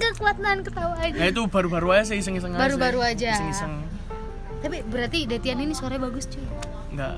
gak 0.00 0.12
kuat 0.20 0.36
nahan 0.42 0.60
ketawa 0.66 0.94
ya 1.06 1.06
aja. 1.12 1.30
itu 1.30 1.42
baru-baru 1.46 1.88
aja 1.94 2.04
sih 2.10 2.16
iseng-iseng 2.18 2.56
aja. 2.56 2.60
Baru-baru 2.66 3.00
aja. 3.04 3.30
iseng-iseng 3.36 3.72
Tapi 4.60 4.76
berarti 4.84 5.24
Detian 5.24 5.58
ini 5.58 5.72
suaranya 5.72 6.04
bagus 6.04 6.24
cuy. 6.26 6.44
nggak 6.90 7.14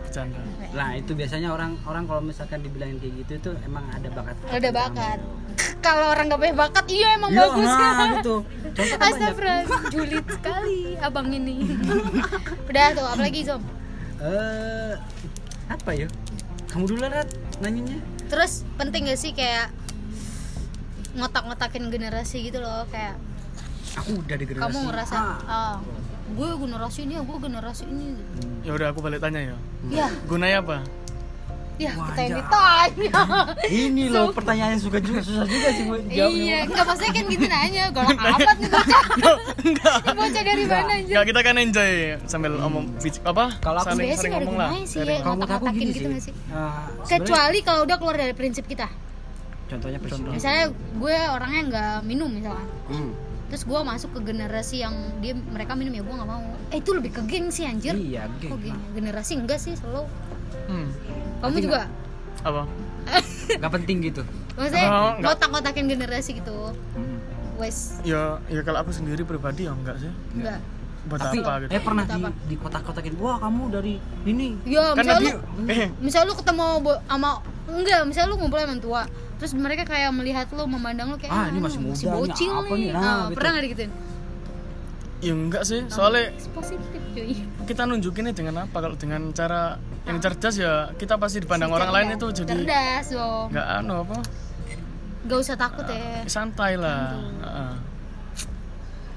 bercanda 0.00 0.40
Nah 0.70 0.96
itu 0.96 1.12
biasanya 1.12 1.48
orang 1.48 1.76
orang 1.84 2.04
kalau 2.04 2.18
misalkan 2.20 2.60
dibilangin 2.60 2.96
kayak 2.96 3.14
gitu 3.20 3.32
itu 3.36 3.50
emang 3.62 3.84
ada 3.90 4.08
bakat. 4.08 4.34
Ada 4.48 4.68
bakat. 4.70 5.18
Kalau 5.80 6.06
orang 6.08 6.28
gak 6.28 6.38
punya 6.38 6.56
bakat, 6.58 6.84
iya 6.88 7.16
emang 7.16 7.32
Iya, 7.32 7.40
bagus. 7.42 7.64
nah, 7.64 8.04
gitu. 8.16 8.34
Kan 8.70 8.84
banyak. 8.86 9.00
Astagfirullah, 9.02 9.80
julid 9.88 10.26
sekali 10.26 10.78
abang 10.98 11.28
ini. 11.30 11.56
Udah 12.68 12.86
tuh, 12.92 13.06
apalagi 13.06 13.40
Zom? 13.42 13.62
Eh 14.20 14.92
apa 15.66 15.90
ya? 15.90 16.04
Kamu 16.68 16.84
dulu 16.86 17.00
Rat 17.02 17.28
nanyanya. 17.58 17.96
Terus 18.28 18.62
penting 18.76 19.08
gak 19.08 19.16
sih 19.16 19.32
kayak 19.32 19.72
ngotak-ngotakin 21.12 21.88
generasi 21.88 22.44
gitu 22.44 22.60
loh 22.60 22.86
kayak 22.88 23.18
Aku 23.96 24.14
udah 24.16 24.36
di 24.36 24.46
generasi. 24.46 24.70
kamu 24.70 24.78
ngerasa 24.86 25.16
ah, 25.44 25.76
gue 26.30 26.48
generasi 26.56 27.00
ini 27.02 27.12
ya 27.12 27.22
gue 27.22 27.38
generasi 27.38 27.84
ini. 27.84 28.06
Gitu. 28.12 28.46
ya 28.60 28.72
udah 28.72 28.86
aku 28.88 29.00
balik 29.00 29.18
tanya 29.18 29.40
ya. 29.44 29.56
Ya. 29.90 30.06
Gunanya 30.24 30.58
apa? 30.60 30.78
Ya 31.76 31.96
Wah, 31.96 32.12
kita 32.12 32.20
yang 32.20 32.30
ya. 32.30 32.38
ditanya. 32.38 33.12
Ini 33.66 34.02
loh 34.06 34.28
pertanyaan 34.30 34.76
yang 34.76 34.82
suka 34.82 35.00
juga 35.00 35.24
susah 35.24 35.48
juga 35.48 35.68
sih 35.72 35.84
iya 36.12 36.68
nggak 36.68 36.84
maksudnya 36.84 37.08
kan 37.10 37.24
gitu 37.24 37.46
nanya 37.46 37.84
galak 37.88 38.20
amat 38.20 38.56
nih 38.58 38.68
bocah. 38.68 39.02
Ini 39.64 40.12
bocah 40.12 40.42
dari 40.44 40.64
mana 40.66 40.92
aja 40.94 41.08
Nggak, 41.08 41.24
kita 41.24 41.40
kan 41.40 41.54
enjoy 41.56 41.90
sambil 42.26 42.52
omong 42.58 42.84
bic- 43.00 43.24
apa? 43.24 43.56
Kalau 43.58 43.80
aku 43.80 43.88
saling 43.90 44.06
sih 44.06 44.12
sering 44.14 44.28
nggak 44.28 44.36
ada 44.36 44.44
ngomong 44.44 44.60
lah 44.60 44.68
gunanya 44.68 44.86
sih 44.86 44.98
ya 45.00 45.16
Kalau 45.16 45.34
ngotak-ngotakin 45.34 45.80
gini 45.80 45.88
gitu 45.88 45.96
sih. 45.96 46.04
nggak 46.06 46.22
sih? 46.22 46.32
Eh, 46.32 46.36
sebenarnya- 46.44 47.08
kecuali 47.08 47.58
kalau 47.64 47.80
udah 47.82 47.96
keluar 47.96 48.16
dari 48.18 48.34
prinsip 48.34 48.64
kita. 48.66 48.86
Contohnya 49.66 49.98
presiden. 49.98 50.28
misalnya 50.28 50.64
gue 50.74 51.16
orangnya 51.32 51.60
nggak 51.64 51.94
minum 52.04 52.28
misalkan. 52.28 52.66
Hmm. 52.88 53.10
Terus 53.50 53.66
gue 53.66 53.80
masuk 53.82 54.14
ke 54.14 54.20
generasi 54.30 54.86
yang 54.86 54.94
dia 55.18 55.34
mereka 55.34 55.74
minum 55.74 55.90
ya 55.90 56.02
gue 56.06 56.14
nggak 56.14 56.30
mau. 56.30 56.42
Eh 56.70 56.78
itu 56.78 56.90
lebih 56.94 57.10
ke 57.10 57.22
geng 57.26 57.50
sih 57.50 57.66
anjir. 57.66 57.98
Iya, 57.98 58.30
geng. 58.38 58.54
kok 58.54 58.60
geng 58.62 58.78
generasi 58.94 59.32
enggak 59.36 59.58
sih 59.58 59.74
selalu. 59.74 60.06
Hmm. 60.70 60.88
kamu 61.42 61.50
Berarti 61.50 61.66
juga? 61.66 61.80
apa? 62.40 62.62
Gak 63.60 63.72
penting 63.74 64.06
gitu. 64.06 64.22
maksudnya 64.54 64.86
Oh, 64.86 65.18
enggak. 65.18 65.34
ngotak-ngotakin 65.34 65.86
generasi 65.90 66.30
gitu. 66.38 66.70
Hmm. 66.94 67.18
wes. 67.58 67.98
Ya 68.06 68.38
ya 68.48 68.62
kalau 68.62 68.80
aku 68.86 68.94
sendiri 68.94 69.26
pribadi 69.26 69.66
ya 69.66 69.74
enggak 69.74 69.98
sih. 69.98 70.08
Enggak 70.38 70.62
buat 71.10 71.20
Tapi 71.20 71.38
apa 71.40 71.52
gitu 71.60 71.70
eh 71.70 71.82
pernah 71.82 72.04
Buat 72.04 72.14
di, 72.14 72.22
apa? 72.22 72.28
di 72.46 72.54
kotak-kotakin. 72.56 73.12
Wah 73.18 73.36
kamu 73.36 73.62
dari 73.68 73.94
ini. 74.24 74.48
ya 74.62 74.94
karena 74.94 75.12
misal 75.12 75.18
lu 75.18 75.26
dia 75.26 75.34
eh 75.68 75.86
misal 75.98 76.22
lu 76.22 76.32
ketemu 76.32 76.66
sama 77.04 77.30
enggak 77.66 78.00
misal 78.06 78.24
lu 78.26 78.34
ngumpul 78.38 78.58
sama 78.58 78.76
tua 78.78 79.02
terus 79.36 79.52
mereka 79.52 79.82
kayak 79.84 80.10
melihat 80.12 80.46
lu 80.50 80.64
memandang 80.64 81.10
lu 81.10 81.16
kayak 81.16 81.32
Ah, 81.32 81.48
ini 81.48 81.58
lu 81.58 81.64
masih 81.64 81.80
muda, 81.80 81.96
ini 81.96 82.12
bocil 82.12 82.52
apa 82.52 82.62
nih, 82.70 82.80
nih? 82.80 82.90
Nah, 82.92 83.00
Ah, 83.00 83.18
gitu. 83.20 83.34
pernah 83.34 83.50
nggak 83.50 83.64
digituin 83.64 83.90
ya 85.20 85.32
enggak 85.34 85.62
sih 85.64 85.80
soalnya 85.86 86.24
positif 86.50 87.00
cuy 87.12 87.36
kita 87.66 87.82
nunjukinnya 87.84 88.32
dengan 88.32 88.64
apa 88.64 88.76
kalau 88.78 88.96
dengan 88.96 89.20
cara 89.32 89.76
yang 90.02 90.16
cerdas 90.16 90.56
ya 90.56 90.96
kita 90.96 91.20
pasti 91.20 91.44
dipandang 91.44 91.68
Si 91.68 91.76
orang 91.76 91.90
lain 91.90 92.08
itu 92.14 92.26
jadi 92.32 92.52
cerdas 92.56 93.06
dong 93.12 93.46
nggak 93.52 93.66
anu 93.76 93.94
apa 94.00 94.16
nggak 95.20 95.38
usah 95.38 95.56
takut 95.60 95.84
ya 95.84 96.24
santai 96.24 96.80
lah 96.80 97.20
Heeh. 97.44 97.72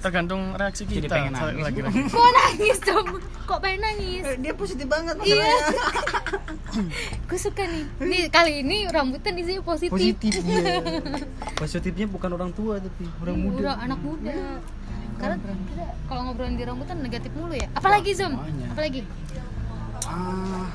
Tergantung 0.04 0.52
reaksi 0.54 0.84
Jadi 0.84 1.00
kita. 1.02 1.16
pengen 1.16 1.32
saling 1.32 1.56
nangis. 1.56 1.66
lagi-lagi. 1.66 2.00
Kok 2.14 2.30
nangis 2.34 2.78
dong 2.82 3.08
kok 3.44 3.60
pengen 3.60 3.80
nangis? 3.82 4.24
Dia 4.38 4.54
positif 4.54 4.86
banget 4.86 5.16
iya. 5.24 5.48
gue 7.28 7.40
suka 7.40 7.64
nih. 7.64 7.84
Nih 8.00 8.24
kali 8.28 8.60
ini 8.60 8.88
rambutan 8.88 9.34
isinya 9.34 9.64
positif. 9.64 9.92
Positifnya. 9.94 10.80
Positifnya 11.62 12.06
bukan 12.06 12.30
orang 12.34 12.52
tua 12.52 12.78
tapi 12.78 13.04
orang 13.18 13.36
Iya, 13.36 13.44
muda. 13.46 13.60
udah 13.62 13.76
anak 13.80 14.00
muda. 14.00 14.36
Karena 15.14 15.36
kita 15.40 15.84
kalau 16.06 16.22
ngobrolin 16.26 16.56
di 16.56 16.64
rambutan 16.64 16.98
negatif 17.00 17.32
mulu 17.32 17.54
ya. 17.54 17.68
Apalagi 17.72 18.12
zoom 18.12 18.34
Semuanya. 18.34 18.68
apalagi? 18.70 19.02
Ah, 20.04 20.68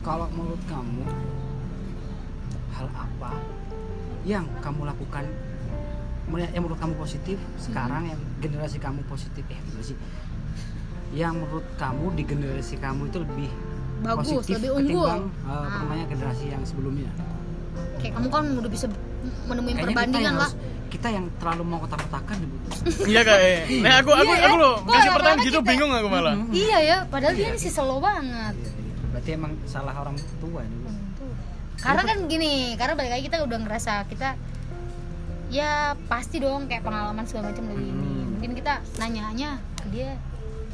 kalau 0.00 0.26
menurut 0.30 0.62
kamu 0.64 1.04
hal 2.72 2.88
apa 2.90 3.30
yang 4.22 4.46
kamu 4.60 4.86
lakukan 4.86 5.24
yang 6.32 6.62
menurut 6.62 6.78
kamu 6.78 6.94
positif 6.94 7.38
sekarang 7.56 8.02
yang 8.06 8.20
generasi 8.38 8.76
kamu 8.76 9.02
positif 9.04 9.42
eh 9.44 9.58
generasi 9.60 9.94
yang 11.12 11.36
menurut 11.36 11.66
kamu 11.76 12.06
di 12.12 12.22
generasi 12.22 12.74
kamu 12.76 13.06
itu 13.06 13.18
lebih 13.20 13.50
Bagus, 14.02 14.26
positif 14.32 14.58
lebih 14.58 14.70
unggul. 14.74 15.06
ketimbang 15.06 15.22
uh, 15.44 15.66
namanya 15.78 16.04
generasi 16.06 16.44
yang 16.48 16.62
sebelumnya? 16.62 17.10
Kayak 17.96 18.12
kamu 18.16 18.28
kan 18.28 18.44
udah 18.56 18.70
bisa 18.72 18.86
menemuin 19.44 19.54
Kayaknya 19.72 19.78
kita 19.78 19.86
perbandingan 19.94 20.24
yang 20.24 20.36
lah. 20.36 20.50
harus- 20.50 20.58
kita 20.88 21.08
yang 21.08 21.24
terlalu 21.36 21.62
mau 21.64 21.78
kotak-kotakan 21.80 22.36
iya 23.08 23.20
kayak 23.22 23.64
nah 23.80 23.94
aku 23.96 24.10
aku 24.12 24.28
Iya 24.28 24.36
ya. 24.36 24.44
aku 24.44 24.56
loh 24.58 24.74
kasih 24.84 25.10
pertanyaan 25.10 25.40
gitu 25.40 25.50
kita- 25.54 25.68
bingung 25.68 25.90
aku 25.90 26.08
malah. 26.08 26.34
Iya 26.50 26.78
ya 26.80 26.96
padahal 27.06 27.32
dia 27.32 27.48
ini 27.48 27.56
sih 27.56 27.70
slow 27.70 27.96
banget. 27.98 28.54
Berarti 29.08 29.30
emang 29.30 29.52
salah 29.64 29.94
orang 29.94 30.16
tua 30.38 30.60
ini 30.60 30.76
Bu. 30.78 30.90
karena 31.78 32.02
kan 32.04 32.18
gini 32.24 32.52
karena 32.74 32.94
balik 32.94 33.10
lagi 33.10 33.22
kita 33.24 33.38
udah 33.40 33.58
ngerasa 33.58 33.92
kita 34.06 34.36
ya 35.52 35.72
pasti 36.08 36.40
dong 36.40 36.64
kayak 36.64 36.80
pengalaman 36.80 37.22
segala 37.22 37.52
macam 37.52 37.68
dari 37.68 37.84
ini. 37.84 37.92
Hmm. 37.92 38.28
mungkin 38.32 38.50
kita 38.54 38.72
nanyanya 38.96 39.50
ke 39.76 39.86
dia 39.90 40.16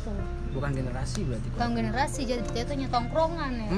tuh. 0.01 0.15
Bukan 0.49 0.71
generasi 0.73 1.21
berarti 1.23 1.47
bukan 1.53 1.71
generasi 1.75 2.21
jadi 2.25 2.43
jatuhnya 2.49 2.89
tongkrongan 2.89 3.53
ya. 3.59 3.71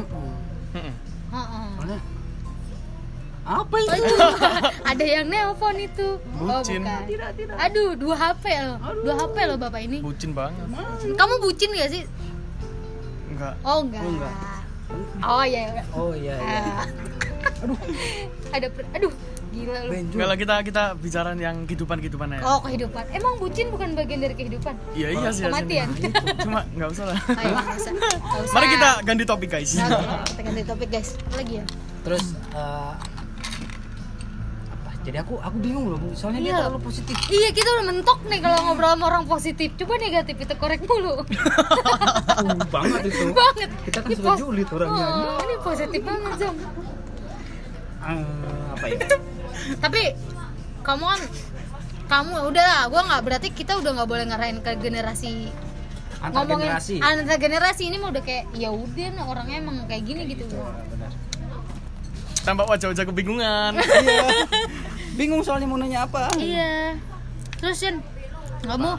Apa 3.41 3.73
Oh, 3.73 3.81
itu? 3.81 3.97
itu 3.97 4.17
ada 4.93 5.05
yang 5.05 5.27
nelpon 5.27 5.75
itu. 5.75 6.21
Oh 6.39 6.61
Bucin. 6.61 6.85
bukan. 6.85 7.57
Aduh 7.59 7.97
dua 7.97 8.15
HP 8.15 8.45
loh. 8.61 8.77
Dua 9.03 9.15
HP 9.17 9.37
loh 9.43 9.57
bapak 9.57 9.81
ini. 9.83 9.99
Bucin 9.99 10.31
banget. 10.31 10.69
Kamu 11.11 11.35
bucin 11.41 11.73
gak 11.73 11.91
sih? 11.91 12.05
Enggak 13.27 13.55
oh 13.63 13.81
enggak 13.81 14.03
Oh, 14.03 14.11
enggak. 14.13 14.35
oh 15.25 15.43
iya 15.43 15.61
iya. 15.67 15.83
Oh 15.91 16.13
iya 16.13 16.35
iya. 16.37 16.61
Ah. 17.41 17.67
ada 18.53 18.69
per- 18.69 18.89
aduh 18.93 19.13
gila 19.51 19.79
lu 19.83 20.23
lah 20.23 20.35
kita 20.35 20.55
kita 20.63 20.83
bicara 20.95 21.35
yang 21.35 21.65
kehidupan 21.65 21.99
kehidupan 21.99 22.29
aja 22.33 22.43
oh 22.45 22.63
kehidupan 22.63 23.05
emang 23.11 23.35
bucin 23.37 23.67
bukan 23.69 23.93
bagian 23.93 24.21
dari 24.21 24.35
kehidupan 24.35 24.75
iya 24.93 25.11
iya 25.11 25.29
sih 25.29 25.43
kematian 25.45 25.89
aslinya. 25.89 26.23
cuma 26.39 26.61
nggak 26.71 26.89
usah 26.89 27.05
lah 27.07 27.19
Ayo, 27.31 27.51
nggak 27.53 27.77
usah. 27.77 27.93
Nggak 27.99 28.41
usah. 28.41 28.55
mari 28.55 28.67
kita 28.69 28.91
ganti 29.03 29.25
topik 29.25 29.49
guys 29.49 29.71
Oke, 29.75 29.91
kita 30.29 30.41
ganti 30.45 30.63
topik 30.65 30.89
guys. 30.89 31.09
Lagi 31.31 31.55
ya? 31.57 31.65
Terus 32.01 32.25
eh, 32.51 32.93
apa? 34.71 34.91
Jadi 35.01 35.17
aku 35.17 35.35
aku 35.37 35.57
bingung 35.59 35.87
loh. 35.89 35.99
Soalnya 36.13 36.41
dia 36.41 36.49
Iya. 36.49 36.59
terlalu 36.61 36.79
positif. 36.83 37.15
Iya, 37.27 37.49
kita 37.51 37.69
udah 37.71 37.85
mentok 37.87 38.19
nih 38.25 38.39
kalau 38.39 38.59
ngobrol 38.63 38.91
sama 38.91 39.05
orang 39.07 39.25
positif. 39.25 39.69
Coba 39.75 39.93
negatif 39.97 40.37
itu 40.39 40.55
korek 40.57 40.81
mulu. 40.83 41.15
Uh, 42.41 42.57
banget 42.73 43.01
itu. 43.05 43.37
banget. 43.37 43.69
Kita 43.85 43.99
kan 44.01 44.09
Ini 44.09 44.17
suka 44.17 44.29
pos- 44.31 44.41
julid 44.41 44.69
orangnya. 44.71 45.05
Oh, 45.05 45.41
ini 45.43 45.57
positif 45.61 46.01
banget, 46.01 46.33
Zam. 46.39 46.55
Eh, 48.01 48.17
apa 48.73 48.85
ya? 48.87 48.97
Tapi 49.79 50.03
kamu 50.83 51.05
kan 51.07 51.21
kamu 52.11 52.35
udah 52.51 52.65
lah, 52.67 52.83
gua 52.91 53.07
nggak 53.07 53.23
berarti 53.23 53.49
kita 53.55 53.79
udah 53.79 53.91
nggak 53.95 54.09
boleh 54.11 54.25
ngarahin 54.27 54.59
ke 54.59 54.75
generasi 54.83 55.47
Antar 56.21 56.45
ngomongin 56.45 56.69
generasi. 56.69 56.95
antar 57.01 57.39
generasi 57.41 57.83
ini 57.89 57.97
mah 57.97 58.13
udah 58.13 58.21
kayak 58.21 58.45
ya 58.53 58.69
udah 58.69 59.09
nih 59.09 59.25
orangnya 59.25 59.57
emang 59.63 59.77
kayak 59.89 60.05
gini 60.05 60.27
gitu. 60.29 60.45
Benar. 60.51 61.13
tampak 62.41 62.67
wajah-wajah 62.73 63.05
kebingungan 63.05 63.73
Iya. 63.81 64.29
Bingung 65.17 65.45
soalnya 65.45 65.69
mau 65.69 65.77
nanya 65.77 66.09
apa. 66.09 66.29
Iya. 66.37 66.97
Terus 67.61 67.77
Jen, 67.79 68.01
kamu 68.65 68.97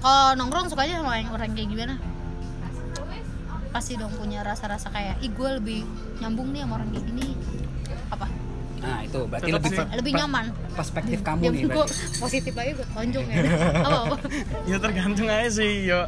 kalau 0.00 0.32
nongkrong 0.36 0.68
sukanya 0.68 1.00
sama 1.00 1.16
yang 1.20 1.32
orang 1.32 1.52
kayak 1.56 1.68
gimana? 1.72 1.94
Pasti 3.70 3.96
dong 3.96 4.12
punya 4.16 4.44
rasa-rasa 4.44 4.88
kayak, 4.92 5.20
ih 5.24 5.32
gue 5.32 5.48
lebih 5.60 5.84
nyambung 6.20 6.52
nih 6.52 6.64
sama 6.64 6.72
orang 6.80 6.88
kayak 6.92 7.04
gini. 7.08 7.26
Apa? 8.12 8.26
Nah, 8.80 8.98
itu 9.02 9.20
berarti 9.22 9.44
Tetap 9.46 9.60
lebih 9.60 9.70
sih. 9.70 9.86
Lebih 9.94 10.12
nyaman. 10.16 10.44
perspektif 10.72 11.18
kamu 11.20 11.40
Ya 11.40 11.50
nih 11.50 11.62
gue 11.62 11.72
berarti. 11.74 11.94
positif 12.16 12.52
aja 12.54 12.72
gue 12.72 12.86
tonjong 12.90 13.26
ya. 13.26 13.36
Apa 13.86 13.98
apa? 14.02 14.16
ya 14.64 14.76
tergantung 14.76 15.28
aja 15.28 15.50
sih 15.50 15.72
yo 15.84 16.00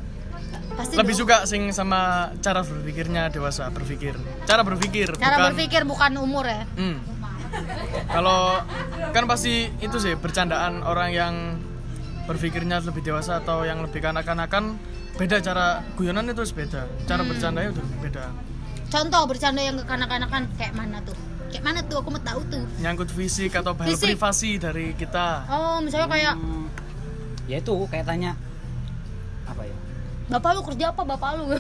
Pasti 0.72 0.96
lebih 0.96 1.12
dong. 1.12 1.20
suka 1.22 1.36
sing 1.44 1.68
sama 1.68 2.00
cara 2.38 2.60
berpikirnya 2.62 3.28
dewasa 3.28 3.68
berpikir 3.68 4.16
cara 4.42 4.62
berpikir 4.62 5.12
Cara 5.14 5.36
bukan 5.36 5.44
berpikir 5.50 5.82
bukan 5.84 6.12
umur 6.16 6.44
ya. 6.44 6.64
Hmm. 6.74 6.96
Kalau 8.08 8.64
kan 9.10 9.24
pasti 9.26 9.52
itu 9.78 9.96
sih 9.98 10.14
bercandaan 10.14 10.80
orang 10.80 11.10
yang 11.10 11.34
berpikirnya 12.22 12.80
lebih 12.80 13.02
dewasa 13.02 13.36
atau 13.36 13.62
yang 13.62 13.82
lebih 13.82 14.00
kanak-kanakan 14.00 14.80
beda 15.12 15.36
cara 15.38 15.66
guyonan 15.94 16.24
itu 16.26 16.40
beda 16.48 16.88
cara 17.04 17.20
Hmm. 17.20 17.28
bercandanya 17.28 17.68
udah 17.70 17.84
beda 18.00 18.24
contoh 18.88 19.22
bercanda 19.26 19.60
yang 19.60 19.76
kekanak-kanakan 19.76 20.48
kayak 20.54 20.72
mana 20.72 21.00
tuh 21.02 21.12
kayak 21.52 21.62
mana 21.62 21.80
tuh? 21.82 22.00
Aku 22.00 22.08
mau 22.08 22.18
tahu 22.18 22.40
tuh. 22.48 22.64
Nyangkut 22.78 23.08
fisik 23.08 23.52
atau 23.52 23.76
Fisik. 23.76 24.16
privasi 24.16 24.56
dari 24.56 24.92
kita? 24.92 25.44
Oh 25.46 25.76
misalnya 25.78 26.08
kayak 26.08 26.34
Hmm, 26.34 26.66
ya 27.44 27.56
itu 27.58 27.74
kayak 27.86 28.04
tanya 28.04 28.32
apa 29.44 29.62
ya? 29.62 29.76
Bapak 30.28 30.50
lu 30.50 30.60
kerja 30.64 30.84
apa? 30.88 31.02
Bapak 31.04 31.30
lu? 31.36 31.44
Wah, 31.52 31.58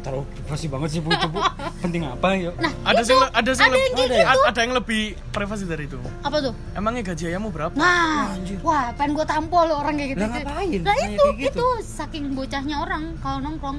terlalu 0.00 0.24
privasi 0.34 0.66
banget 0.66 0.88
sih 0.90 1.00
bu. 1.00 1.12
Itu 1.12 1.28
bu. 1.28 1.38
Penting 1.78 2.02
apa 2.02 2.28
ya? 2.32 2.50
Nah 2.56 2.72
ada 2.82 2.96
itu 2.96 3.04
sih 3.04 3.16
ada 3.20 3.50
sih 3.52 3.60
ada 3.60 3.68
yang 3.68 3.92
kayak 3.92 3.92
lebih, 3.92 4.16
gitu 4.16 4.42
ada 4.48 4.58
yang 4.58 4.72
lebih 4.72 5.02
privasi 5.28 5.64
dari 5.64 5.84
itu. 5.84 5.98
Apa 6.22 6.36
tuh? 6.40 6.52
Emangnya 6.72 7.02
gaji 7.04 7.24
ayahmu 7.28 7.48
berapa? 7.50 7.74
Nah 7.74 8.32
wah 8.64 8.88
pengen 8.96 9.12
gue 9.12 9.26
tampol 9.26 9.64
lo 9.66 9.74
orang 9.76 9.94
kayak 9.94 10.10
gitu. 10.10 10.22
Lah, 10.22 10.30
ngapain? 10.32 10.80
lah 10.80 10.96
itu 10.96 11.20
kayak 11.20 11.36
gitu? 11.36 11.60
itu 11.60 11.66
saking 11.84 12.32
bocahnya 12.32 12.76
orang 12.78 13.02
kalau 13.20 13.38
nongkrong. 13.40 13.78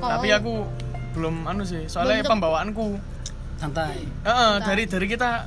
Kalau- 0.00 0.12
tapi 0.16 0.28
aku 0.32 0.52
belum 1.10 1.34
anu 1.44 1.62
sih 1.62 1.84
soalnya 1.84 2.22
Belum- 2.22 2.32
pembawaanku 2.32 2.86
santai. 3.60 4.02
Eh, 4.02 4.54
dari 4.60 4.82
dari 4.84 5.06
kita 5.06 5.46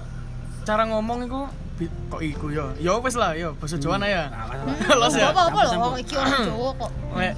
cara 0.62 0.84
ngomong 0.86 1.26
itu 1.26 1.42
kok 2.08 2.22
iku 2.22 2.48
yo 2.48 2.72
yo 2.78 3.02
wes 3.02 3.14
lah 3.14 3.34
yo 3.34 3.58
bahasa 3.58 3.76
Jawa 3.76 3.98
nah 3.98 4.08
ya. 4.08 4.30
Nah, 4.30 4.46
masalah. 4.48 4.96
Los 4.96 5.14
ya? 5.14 5.28
apa 5.28 5.42
apa 5.50 5.60
loh 5.68 5.98
iki 5.98 6.14
orang 6.14 6.42
Jawa 6.46 6.70
kok. 6.78 6.92
Eh, 7.14 7.34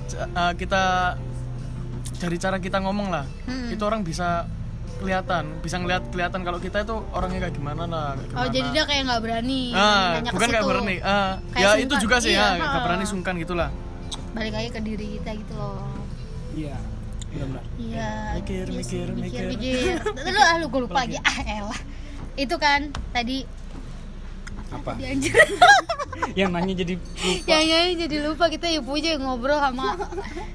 kita 0.55 0.83
dari 2.17 2.37
cara 2.37 2.57
kita 2.57 2.79
ngomong 2.79 3.07
lah 3.09 3.25
Hmm. 3.43 3.67
itu 3.67 3.81
orang 3.81 4.01
bisa 4.01 4.47
kelihatan 4.95 5.59
bisa 5.59 5.75
ngeliat 5.75 6.07
kelihatan 6.07 6.39
kalau 6.41 6.55
kita 6.57 6.81
itu 6.81 6.95
orangnya 7.11 7.43
kayak 7.43 7.53
gimana 7.53 7.83
lah 7.83 8.13
kayak 8.13 8.23
oh 8.23 8.31
gimana. 8.31 8.47
jadi 8.49 8.67
dia 8.71 8.83
kayak 8.85 9.01
nggak 9.03 9.21
berani 9.21 9.61
ah 9.73 10.11
bukan 10.23 10.47
kayak 10.47 10.63
berani 10.65 10.95
ah 10.97 11.31
Kayak 11.49 11.59
ya 11.59 11.67
sungkan. 11.67 11.83
itu 11.83 11.95
juga 11.99 12.15
sih 12.17 12.31
Iya, 12.31 12.45
ya 12.45 12.55
nggak 12.61 12.81
berani 12.81 13.05
sungkan 13.05 13.33
gitulah 13.35 13.69
balik 14.31 14.53
lagi 14.53 14.69
ke 14.69 14.79
diri 14.81 15.07
kita 15.15 15.31
gitu 15.33 15.53
loh. 15.53 15.83
Iya 16.53 16.77
benar-benar 17.35 17.63
Iya. 17.75 18.09
Mikir, 18.35 18.65
iya 18.65 18.73
mikir, 18.73 19.05
sih, 19.05 19.15
mikir. 19.17 19.45
mikir. 19.51 19.95
Lu 20.25 20.39
ah 20.39 20.55
lu 20.57 20.65
gue 20.65 20.81
lupa 20.81 21.03
lagi. 21.03 21.17
Ah 21.19 21.37
elah. 21.43 21.79
Itu 22.35 22.55
kan 22.55 22.79
tadi 23.11 23.43
apa 24.65 24.97
yang 26.39 26.49
nanya 26.51 26.73
jadi 26.75 26.93
lupa 26.97 27.45
yang 27.45 27.63
nyanyi 27.63 27.93
jadi 28.01 28.15
lupa 28.25 28.45
kita 28.47 28.65
ya 28.65 28.81
puja 28.81 29.15
ngobrol 29.15 29.59
sama 29.59 29.93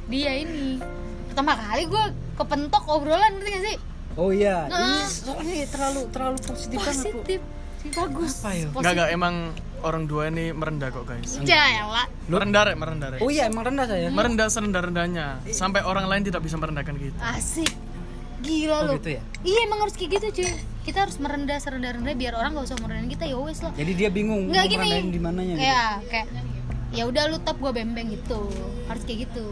dia 0.09 0.35
ini. 0.35 0.81
Pertama 1.29 1.55
kali 1.55 1.87
gue 1.87 2.05
kepentok 2.35 2.85
obrolan 2.87 3.39
ngerti 3.39 3.51
gak 3.51 3.65
sih? 3.65 3.77
oh 4.13 4.35
iya 4.35 4.67
Nah. 4.67 4.91
ini 4.91 5.07
soalnya 5.07 5.65
terlalu 5.71 6.01
terlalu 6.11 6.39
positif 6.43 6.77
banget 6.77 7.05
bu 7.07 7.23
Positif. 7.23 7.41
Bagus. 7.95 8.33
Apa 8.37 8.51
ya? 8.51 8.67
nggak 8.69 8.93
nggak 8.93 9.09
emang 9.15 9.35
orang 9.83 10.05
dua 10.05 10.29
ini 10.29 10.51
merendah 10.51 10.89
kok 10.89 11.05
guys 11.05 11.41
Ya 11.41 11.61
elah. 11.81 12.07
merendah 12.27 12.63
rek 12.65 12.77
merendah 12.77 13.09
rek 13.11 13.21
oh 13.21 13.29
iya 13.29 13.47
emang 13.47 13.65
rendah 13.65 13.85
saya 13.85 14.09
merendah 14.09 14.47
serendah 14.47 14.83
rendahnya 14.83 15.27
sampai 15.49 15.81
orang 15.83 16.07
lain 16.07 16.23
tidak 16.23 16.41
bisa 16.41 16.55
merendahkan 16.55 16.95
kita 16.95 17.19
Asik. 17.31 17.71
Gila 18.41 18.73
Oh, 18.75 18.81
lu. 18.87 18.93
gitu 18.97 19.11
ya? 19.13 19.23
Iya 19.43 19.59
emang 19.65 19.85
harus 19.85 19.93
kayak 19.93 20.17
gitu 20.17 20.27
cuy. 20.35 20.49
Kita 20.81 21.05
harus 21.05 21.17
merendah 21.17 21.57
serendah-rendah 21.57 22.15
biar 22.15 22.33
orang 22.33 22.57
gak 22.57 22.67
usah 22.67 22.79
merendahin 22.79 23.11
kita 23.11 23.25
ya 23.27 23.37
wes 23.37 23.61
lah. 23.61 23.69
jadi 23.71 23.93
dia 23.93 24.09
bingung 24.09 24.49
Nggak 24.49 24.57
mau 24.59 24.73
gini. 24.73 24.81
merendahin 24.81 25.11
di 25.11 25.21
mananya 25.21 25.53
gitu. 25.53 25.61
Kayak 25.61 25.93
kayak 26.09 26.27
ya 26.91 27.03
udah 27.05 27.23
lu 27.27 27.37
tap 27.39 27.57
gua 27.57 27.69
bembeng 27.71 28.09
gitu. 28.11 28.41
Harus 28.87 29.03
kayak 29.05 29.29
gitu. 29.29 29.45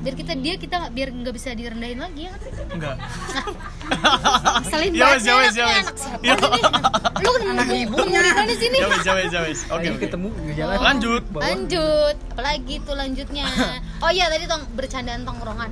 Biar 0.00 0.14
kita 0.14 0.32
dia 0.34 0.54
kita 0.56 0.74
nggak 0.78 0.92
biar 0.92 1.08
nggak 1.12 1.34
bisa 1.34 1.52
direndahin 1.52 1.98
lagi 1.98 2.22
ya. 2.24 2.32
enggak 2.70 2.96
Selin 4.64 4.92
Ya 4.96 5.06
wes, 5.06 5.20
banget 5.20 5.26
ya 5.26 5.34
wes, 5.36 5.54
ya 5.54 5.64
wes. 5.66 5.76
anak 5.82 5.96
siapa 5.98 6.22
Ya. 6.22 6.34
nih? 6.34 6.62
Lu 7.20 7.30
ketemu 7.30 7.74
ketemu 7.84 8.42
di 8.42 8.56
sini? 8.56 8.76
ya 8.76 8.88
wes 8.88 9.02
ya 9.02 9.12
wes 9.14 9.30
ya 9.30 9.40
wes 9.42 9.60
oke 9.68 9.88
ketemu 9.98 10.28
di 10.40 10.52
jalan 10.54 10.76
lanjut 10.78 11.22
Bawah. 11.28 11.42
Lanjut, 11.44 12.16
apalagi 12.30 12.74
tuh 12.80 12.94
lanjutnya. 12.94 13.44
Oh 14.00 14.08
iya 14.08 14.26
tadi 14.26 14.44
tong 14.44 14.64
bercandaan 14.72 15.22
tongkrongan. 15.22 15.70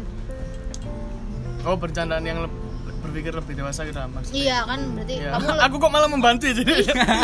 oh 1.65 1.75
bercandaan 1.75 2.21
yang 2.23 2.39
leb- 2.39 2.61
berpikir 3.01 3.33
lebih 3.33 3.55
dewasa 3.55 3.83
gitu 3.83 3.97
maksudnya 4.05 4.37
Iya 4.37 4.59
kan 4.63 4.81
berarti 4.93 5.15
Ya. 5.17 5.31
kamu 5.33 5.49
aku 5.59 5.75
kok 5.79 5.91
malah 5.91 6.07
membantu 6.07 6.45
ya 6.45 6.55
jadi 6.55 6.73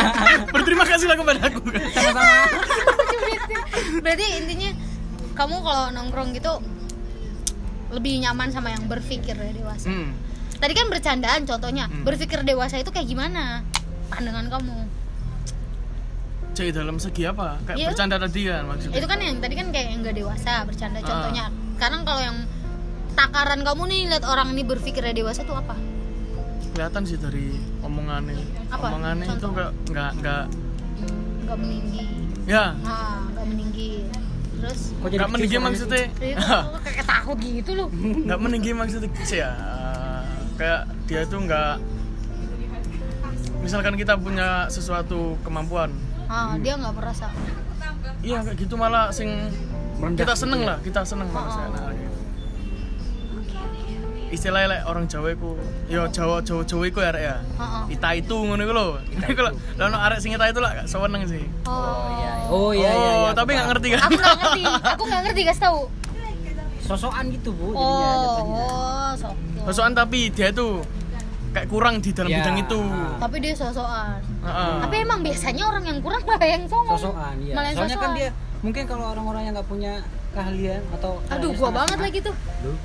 berterima 0.53 0.81
kasih 0.83 1.05
lah 1.05 1.15
kepada 1.15 1.39
aku 1.45 1.59
berarti 3.99 4.25
intinya 4.35 4.69
kamu 5.33 5.55
kalau 5.59 5.85
nongkrong 5.91 6.29
gitu 6.31 6.53
lebih 7.95 8.19
nyaman 8.19 8.49
sama 8.49 8.69
yang 8.69 8.83
berpikir 8.85 9.33
ya 9.33 9.51
dewasa. 9.51 9.87
hmm. 9.87 10.09
Tadi 10.55 10.73
kan 10.73 10.87
bercandaan 10.87 11.41
contohnya. 11.43 11.85
Hmm. 11.85 12.03
Berpikir 12.03 12.39
dewasa 12.41 12.75
itu 12.75 12.89
kayak 12.89 13.05
gimana? 13.05 13.63
Pandangan 14.07 14.47
kamu. 14.49 14.77
Cek 16.51 16.71
dalam 16.71 16.95
segi 16.95 17.23
apa 17.23 17.59
kayak 17.65 17.75
Iya. 17.75 17.87
bercanda 17.89 18.15
tadi 18.17 18.41
kan 18.45 18.63
maksudnya 18.63 18.95
Itu 18.95 19.05
kan 19.05 19.19
yang 19.19 19.37
tadi 19.37 19.53
kan 19.53 19.67
kayak 19.69 19.87
yang 19.89 19.99
gak 20.01 20.15
dewasa 20.15 20.63
bercanda 20.63 20.99
Ah. 20.99 21.05
contohnya. 21.05 21.45
Sekarang 21.75 22.01
kalau 22.03 22.21
yang 22.21 22.37
takaran 23.13 23.59
kamu 23.61 23.83
nih 23.85 24.01
lihat 24.07 24.23
orang 24.23 24.47
ini 24.49 24.63
berpikir 24.63 25.03
dewasa 25.09 25.41
itu 25.41 25.51
apa? 25.51 25.75
kelihatan 26.71 27.03
sih 27.03 27.15
dari 27.15 27.55
omongannya 27.79 28.35
Apa? 28.67 28.91
omongannya 28.91 29.23
itu 29.25 29.39
Contoh. 29.39 29.55
nggak 29.55 29.71
nggak 29.87 30.11
nggak 30.19 30.43
Gak 31.45 31.57
meninggi. 31.57 32.03
ya 32.45 32.75
Ah, 32.83 33.23
gak 33.31 33.45
meninggi. 33.45 34.03
Terus 34.65 34.81
Kok 34.91 35.07
jadi 35.07 35.17
nggak 35.19 35.31
meninggi 35.31 35.57
maksudnya 35.59 36.03
Iya, 36.17 36.57
kayak 36.81 37.05
takut 37.05 37.37
gitu 37.37 37.71
loh. 37.71 37.87
nggak 37.93 38.39
meninggi 38.39 38.71
maksudnya 38.71 39.09
sih 39.21 39.37
ya 39.37 39.51
kayak 40.55 40.81
dia 41.05 41.21
tuh 41.23 41.39
nggak 41.39 41.77
misalkan 43.59 43.93
kita 43.93 44.13
punya 44.15 44.65
sesuatu 44.67 45.37
kemampuan 45.41 45.93
Ah, 46.25 46.57
dia 46.57 46.73
nggak 46.73 46.93
merasa. 46.95 47.29
iya 48.19 48.41
kayak 48.41 48.57
gitu 48.57 48.73
malah 48.73 49.09
sing 49.11 49.29
Merendah 49.95 50.17
kita 50.19 50.33
gitu 50.33 50.41
seneng 50.41 50.59
ya? 50.59 50.67
lah 50.67 50.77
kita 50.81 51.01
seneng 51.03 51.27
malah 51.29 51.45
Oh. 51.45 51.53
saya 51.53 51.67
nah, 51.69 51.93
gitu. 51.93 52.14
Istilahnya 54.35 54.67
like, 54.69 54.83
orang 54.83 55.05
Jawa 55.05 55.31
ku 55.33 55.55
yo 55.85 56.05
Jawa 56.07 56.37
Jawa 56.39 56.61
Jawa 56.61 56.83
iku 56.85 56.99
ya 56.99 57.09
Rek, 57.09 57.23
ya 57.23 57.35
Heeh. 57.39 57.83
ita 57.91 58.09
itu 58.13 58.35
ngono 58.35 58.61
iku 58.61 58.73
lho 58.73 58.87
iku 59.25 59.41
lho 59.41 59.51
lah 59.73 59.83
ono 59.85 59.97
arek 59.97 60.19
sing 60.19 60.31
ita 60.31 60.45
itu 60.45 60.59
lah 60.59 60.71
gak 60.75 60.87
seneng 60.87 61.23
sih 61.23 61.43
Oh, 61.63 62.05
iya 62.11 62.31
oh 62.45 62.69
iya 62.71 62.89
iya, 62.89 63.09
oh 63.09 63.15
iya 63.21 63.31
tapi 63.33 63.51
nggak 63.51 63.67
ngerti 63.69 63.87
kan 63.89 63.99
Aku 64.03 64.13
nggak 64.13 64.35
ngerti. 64.37 64.63
Aku 64.85 65.03
nggak 65.03 65.21
ngerti 65.23 65.41
kasih 65.45 65.63
tahu. 65.63 65.79
sosokan 66.79 67.25
gitu 67.29 67.49
bu 67.49 67.73
jadinya 67.73 67.81
Oh, 67.81 68.21
jatuhnya. 68.21 68.63
oh, 68.63 69.11
sok. 69.17 69.33
Sosokan 69.65 69.93
tapi 69.95 70.19
dia 70.29 70.49
tuh 70.51 70.85
kayak 71.49 71.67
kurang 71.67 71.97
di 71.97 72.11
dalam 72.11 72.29
Ya. 72.29 72.37
bidang 72.37 72.57
itu 72.59 72.79
Tapi 73.17 73.35
dia 73.39 73.53
sosokan. 73.53 74.19
Heeh. 74.21 74.73
Tapi 74.83 74.95
emang 74.99 75.19
biasanya 75.19 75.63
orang 75.65 75.83
yang 75.83 75.97
kurang 75.97 76.21
malah 76.21 76.45
yang 76.45 76.63
songong. 76.65 76.93
sosokan 76.93 77.33
iya 77.39 77.53
Malah 77.53 77.67
yang 77.67 77.77
soalnya 77.79 77.97
kan 77.97 78.11
dia 78.13 78.29
mungkin 78.61 78.83
kalau 78.85 79.05
orang-orang 79.07 79.41
yang 79.43 79.53
nggak 79.53 79.65
punya 79.67 79.93
keahlian 80.35 80.81
atau 80.91 81.11
Aduh, 81.25 81.31
keahlian 81.47 81.55
gua 81.55 81.69
banget 81.73 81.97
lagi 81.97 82.19
tuh. 82.19 82.35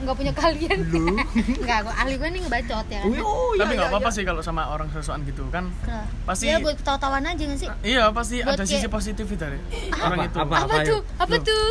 Nggak 0.00 0.14
punya 0.14 0.32
kalian. 0.32 0.78
Lu? 0.86 1.06
Enggak, 1.60 1.78
gua 1.82 1.94
ahli 1.96 2.14
gua 2.14 2.28
nih 2.28 2.40
ngebacot 2.40 2.86
ya 2.86 3.00
kan. 3.00 3.10
Oh, 3.20 3.50
iya, 3.50 3.60
tapi 3.60 3.72
nggak 3.72 3.82
iya, 3.82 3.92
apa-apa 3.92 4.08
iya. 4.08 4.16
sih 4.16 4.22
kalau 4.22 4.40
sama 4.40 4.62
orang 4.68 4.86
sosokan 4.88 5.20
gitu 5.24 5.42
kan 5.48 5.64
Kenapa? 5.80 6.06
Pasti- 6.24 6.46
Ya 6.46 6.56
buat 6.56 6.76
ketawa-tawaan 6.76 7.24
aja 7.26 7.42
nggak 7.42 7.58
sih? 7.58 7.68
iya 7.82 8.04
pasti 8.10 8.36
Buat 8.40 8.54
ada 8.54 8.64
sisi 8.64 8.78
kayak- 8.80 8.92
positif 8.92 9.26
dari 9.32 9.58
orang 9.92 10.16
Apa? 10.16 10.26
itu 10.26 10.38
Apa? 10.38 10.54
Apa, 10.60 10.74
ayo? 10.76 10.86
tuh? 10.86 11.00
Apa 11.16 11.34
Loh. 11.34 11.42
tuh? 11.42 11.66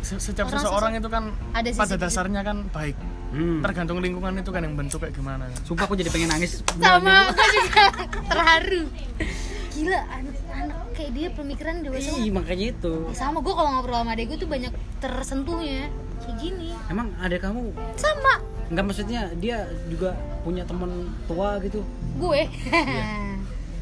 Se- 0.00 0.20
setiap 0.20 0.46
Orang 0.46 0.58
seseorang 0.58 0.92
itu 0.96 1.08
kan 1.08 1.24
Ada 1.52 1.68
pada 1.72 1.94
dasarnya 1.96 2.40
kan 2.42 2.56
baik 2.68 2.96
Hmm. 3.30 3.62
tergantung 3.62 4.02
lingkungan 4.02 4.34
itu 4.34 4.50
kan 4.50 4.58
yang 4.58 4.74
bentuk 4.74 4.98
kayak 4.98 5.14
gimana 5.14 5.46
Sumpah 5.62 5.86
aku 5.86 5.94
jadi 5.94 6.10
pengen 6.10 6.34
nangis 6.34 6.66
Sama 6.74 7.30
aku 7.30 7.44
juga 7.48 7.84
terharu. 8.30 8.82
Gila, 9.70 10.00
anak-anak 10.02 10.89
kayak 11.00 11.12
dia 11.16 11.28
pemikiran 11.32 11.74
dewasa. 11.80 12.12
Ih, 12.20 12.28
makanya 12.28 12.66
itu. 12.76 12.92
Ya, 13.08 13.16
sama 13.16 13.40
gue 13.40 13.54
kalau 13.56 13.70
ngobrol 13.72 14.04
sama 14.04 14.12
adek 14.12 14.24
gue 14.28 14.38
tuh 14.44 14.50
banyak 14.52 14.72
tersentuhnya. 15.00 15.88
Kayak 16.20 16.36
gini. 16.36 16.68
Emang 16.92 17.08
ada 17.16 17.36
kamu? 17.40 17.72
Sama. 17.96 18.34
Nggak 18.68 18.84
maksudnya 18.84 19.20
dia 19.40 19.64
juga 19.88 20.12
punya 20.44 20.68
teman 20.68 21.08
tua 21.24 21.56
gitu? 21.64 21.80
Gue. 22.20 22.44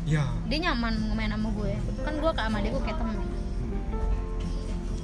Ya. 0.08 0.24
Dia 0.48 0.72
nyaman 0.72 1.12
main 1.12 1.28
sama 1.28 1.52
gue. 1.52 1.76
Kan 2.00 2.16
gue 2.16 2.32
ke 2.32 2.40
sama 2.40 2.64
adek 2.64 2.70
gue 2.72 2.82
kayak 2.88 2.96
temen. 2.96 3.16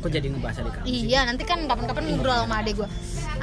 Kok 0.00 0.09
jadi 0.09 0.27
ngebahas 0.33 0.57
adik 0.64 0.72
kamu 0.81 0.85
sih? 0.88 0.96
iya 1.12 1.20
nanti 1.29 1.42
kan 1.44 1.59
kapan-kapan 1.68 2.03
ngobrol 2.09 2.37
sama 2.40 2.57
adek 2.64 2.74
gue 2.81 2.88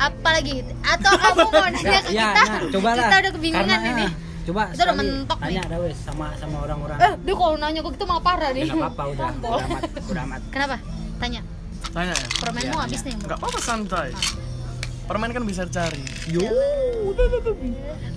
apalagi? 0.02 0.56
Atau 0.82 1.14
kamu 1.22 1.46
mau 1.54 1.68
nanya 1.70 2.02
ke 2.02 2.12
ya, 2.18 2.34
kita? 2.34 2.42
nah, 2.50 2.62
coba 2.66 2.90
lah 2.90 2.98
kita 2.98 3.16
udah 3.22 3.32
kebingungan 3.38 3.70
Karena, 3.78 3.94
ini. 3.94 4.06
ah, 4.10 4.12
coba 4.42 4.64
Kita 4.70 4.84
udah 4.84 4.96
mentok 4.96 5.38
nih. 5.38 5.46
tanya 5.48 5.62
dah 5.68 5.80
wes 5.80 5.98
sama 5.98 6.28
sama 6.36 6.58
orang-orang. 6.62 6.98
Eh 6.98 7.14
dia 7.20 7.36
kalau 7.36 7.56
nanya 7.56 7.80
ke 7.80 7.90
kita 7.92 8.06
malah 8.06 8.24
parah 8.24 8.50
Ya, 8.50 8.56
nih. 8.56 8.64
nggak 8.68 8.92
apa-apa 8.92 9.04
udah 9.08 9.28
udah 9.42 9.62
amat 9.62 9.82
udah 10.04 10.24
amat. 10.26 10.42
Kenapa? 10.50 10.76
Tanya. 11.18 11.42
Tanya. 11.88 12.14
Ya 12.14 12.28
permenmu 12.36 12.72
Iya, 12.72 12.82
habis 12.82 13.02
nih. 13.04 13.16
Nggak 13.18 13.38
apa-apa 13.38 13.60
santai. 13.60 14.10
Permen 15.04 15.30
kan 15.30 15.44
bisa 15.44 15.64
cari 15.68 16.02
yo. 16.26 16.46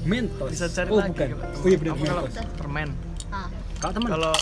Mentos. 0.04 0.48
Bisa 0.48 0.66
cari 0.68 0.88
oh 0.88 0.98
lagi 0.98 1.10
bukan. 1.10 1.28
oh 1.36 1.66
iya 1.66 1.76
benar 1.76 1.94
kalau 1.98 2.22
permen? 2.54 2.88
Ah. 3.28 3.48
Kalau 3.78 3.92
teman 3.92 4.10
kalau 4.10 4.32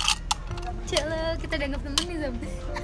Cila, 0.82 1.22
kita 1.38 1.54
dianggap 1.56 1.80
temen 1.80 2.02
nih 2.04 2.16
Zam. 2.18 2.34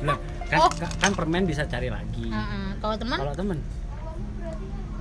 Lah 0.00 0.18
kan, 0.48 0.58
Oh. 0.58 0.70
kan 0.72 0.90
kan 0.98 1.12
permen 1.12 1.42
bisa 1.44 1.62
cari 1.64 1.88
lagi. 1.88 2.26
Heeh, 2.26 2.66
kalau 2.78 2.96
teman 2.96 3.18
kalau 3.18 3.34
teman 3.36 3.58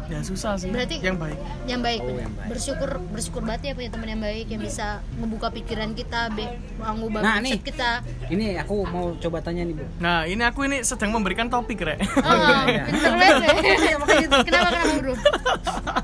ya 0.07 0.19
susah 0.21 0.55
sih 0.55 0.67
Berarti- 0.67 0.99
yang 0.99 1.15
baik 1.15 1.35
yang 1.65 1.81
baik, 1.81 1.99
Oh, 1.99 2.15
yang 2.15 2.31
baik. 2.31 2.49
bersyukur 2.49 2.89
bersyukur 3.07 3.41
banget 3.41 3.61
ya 3.61 3.73
punya 3.73 3.89
teman 3.89 4.07
yang 4.09 4.21
baik 4.21 4.47
yang 4.47 4.61
bisa 4.61 4.87
ngebuka 5.13 5.47
pikiran 5.51 5.91
kita 5.91 6.31
be 6.31 6.47
mengubah 6.77 7.19
Nah, 7.19 7.35
mindset 7.37 7.51
nih. 7.53 7.59
kita 7.61 7.89
Ini 8.27 8.45
aku 8.57 8.75
mau 8.85 9.11
coba 9.15 9.37
tanya 9.39 9.61
nih, 9.61 9.73
Bu. 9.73 9.83
nah 9.97 10.23
ini 10.23 10.39
aku 10.41 10.63
ini 10.63 10.79
sedang 10.81 11.11
memberikan 11.11 11.47
topik 11.47 11.79
rek 11.81 11.99
oh, 11.99 12.63
pinter 12.81 13.11
banget 13.13 13.35
ya. 13.37 13.53
Iya, 13.77 13.95
makanya 13.97 14.21
itu. 14.21 14.37
kenapa 14.41 14.67
kenapa 14.69 14.95
bro 14.97 15.13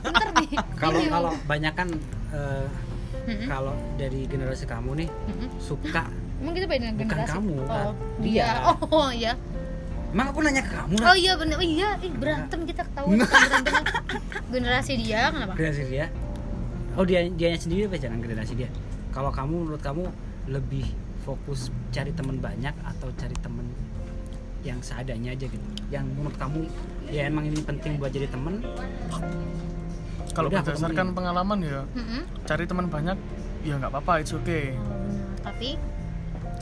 pinter 0.04 0.30
nih 0.38 0.50
Kalau 0.76 1.00
kalau 1.06 1.32
banyak 1.46 1.74
kan 1.74 1.88
eh, 2.30 2.66
Mm-mm. 3.24 3.48
kalau 3.48 3.72
dari 3.96 4.22
generasi 4.26 4.66
kamu 4.66 4.92
nih 4.98 5.08
Mm-mm. 5.08 5.48
suka 5.58 6.12
emang 6.38 6.54
kita 6.54 6.68
beda 6.68 6.88
Bukan 6.90 7.00
generasi 7.00 7.32
kamu, 7.32 7.56
oh 7.56 7.68
kan? 7.70 7.86
dia 8.20 8.28
Dia. 8.28 8.50
oh 8.92 9.10
iya 9.10 9.34
Emang 10.14 10.30
aku 10.30 10.40
nanya 10.40 10.62
ke 10.62 10.72
kamu 10.72 10.94
oh 10.94 11.02
lah. 11.04 11.18
iya 11.18 11.34
bener 11.34 11.58
oh, 11.58 11.66
iya 11.66 11.90
ih 12.00 12.14
berantem 12.14 12.60
kita 12.64 12.86
ketahuan 12.86 13.18
kita 13.18 13.34
berantem 13.34 13.86
generasi 14.48 14.94
dia 14.96 15.22
kenapa 15.28 15.54
Generasi 15.54 15.84
dia. 15.88 16.06
Oh 16.94 17.02
dia 17.02 17.26
dianya 17.26 17.58
sendiri 17.58 17.90
apa 17.90 17.98
jangan 17.98 18.22
generasi 18.22 18.54
dia. 18.54 18.70
Kalau 19.10 19.30
kamu 19.30 19.66
menurut 19.66 19.82
kamu 19.82 20.06
lebih 20.48 20.86
fokus 21.20 21.68
cari 21.90 22.12
teman 22.12 22.38
banyak 22.38 22.74
atau 22.84 23.10
cari 23.12 23.34
teman 23.36 23.66
yang 24.62 24.78
seadanya 24.80 25.34
aja 25.34 25.46
gitu. 25.46 25.68
Yang 25.90 26.06
menurut 26.14 26.38
kamu 26.38 26.60
ya 27.10 27.26
emang 27.26 27.44
ini 27.44 27.58
penting 27.60 27.98
buat 27.98 28.10
jadi 28.10 28.30
teman. 28.30 28.62
kalau 30.32 30.50
berdasarkan 30.50 31.14
pengalaman 31.14 31.62
ya 31.62 31.82
Mm-mm. 31.94 32.26
cari 32.44 32.66
teman 32.66 32.90
banyak 32.90 33.14
ya 33.62 33.78
nggak 33.78 33.94
apa-apa 33.94 34.14
it's 34.18 34.34
okay 34.34 34.74
Oh, 34.74 34.98
bener. 34.98 35.30
tapi 35.46 35.70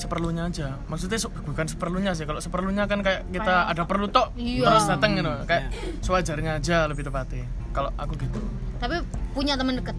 seperlunya 0.02 0.44
aja. 0.44 0.82
Maksudnya 0.84 1.16
se- 1.16 1.30
bukan 1.30 1.66
seperlunya 1.66 2.12
sih 2.12 2.26
kalau 2.26 2.38
seperlunya 2.38 2.84
kan 2.84 3.00
kayak 3.00 3.30
kita 3.30 3.46
Kayak- 3.46 3.72
ada 3.72 3.84
perlu 3.86 4.08
tok 4.08 4.34
Iya. 4.34 4.66
terus 4.66 4.86
datang 4.88 5.14
gitu. 5.14 5.30
Kayak 5.46 5.64
Iya. 5.64 6.02
sewajarnya 6.02 6.52
aja 6.58 6.78
lebih 6.86 7.04
tepatnya 7.04 7.46
kalau 7.70 7.94
aku 7.96 8.18
gitu. 8.18 8.42
Tapi 8.78 8.98
punya 9.32 9.54
teman 9.54 9.78
dekat 9.78 9.94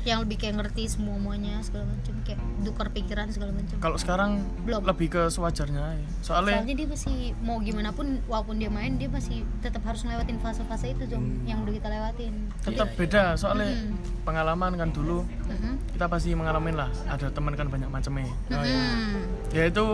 yang 0.00 0.18
lebih 0.20 0.36
kayak 0.36 0.54
ngerti 0.56 0.86
semua 0.86 1.14
muanya 1.14 1.58
segala 1.58 1.84
macam 1.84 2.14
kayak 2.22 2.36
tukar 2.60 2.88
pikiran 2.88 3.26
segala 3.28 3.50
macam 3.50 3.76
kalau 3.78 3.94
sekarang 3.94 4.30
Belum. 4.62 4.80
lebih 4.80 5.08
ke 5.08 5.22
sewajarnya 5.26 5.82
aja. 5.90 6.06
soalnya 6.20 6.58
soalnya 6.58 6.74
dia 6.74 6.86
masih 6.86 7.16
mau 7.38 7.58
gimana 7.58 7.90
pun 7.90 8.06
walaupun 8.24 8.56
dia 8.56 8.68
main 8.68 8.94
dia 8.94 9.06
masih 9.06 9.42
tetap 9.58 9.82
harus 9.82 10.02
ngelewatin 10.02 10.38
fase-fase 10.38 10.90
itu 10.90 11.04
dong 11.06 11.20
Hmm. 11.20 11.44
yang 11.44 11.58
udah 11.60 11.74
kita 11.74 11.88
lewatin 11.88 12.32
tetap 12.60 12.88
Iya, 12.88 12.96
beda 12.96 13.24
soalnya 13.34 13.68
Mm-mm. 13.68 14.22
pengalaman 14.22 14.72
kan 14.76 14.88
dulu 14.88 15.26
Mm-mm. 15.44 15.74
kita 15.90 16.06
pasti 16.06 16.30
mengalami 16.32 16.72
lah 16.72 16.88
ada 17.04 17.26
teman 17.28 17.52
kan 17.52 17.66
banyak 17.66 17.88
macamnya 17.88 18.30
Oh, 18.48 18.62
iya. 18.62 18.78
Mm-mm. 18.78 19.22
yaitu 19.50 19.84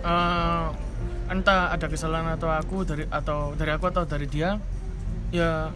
eh, 0.00 0.66
entah 1.28 1.68
ada 1.68 1.86
kesalahan 1.86 2.32
atau 2.32 2.48
aku 2.48 2.82
dari 2.82 3.04
atau 3.06 3.52
dari 3.52 3.70
aku 3.70 3.84
atau 3.86 4.02
dari 4.02 4.24
dia 4.24 4.56
ya 5.28 5.68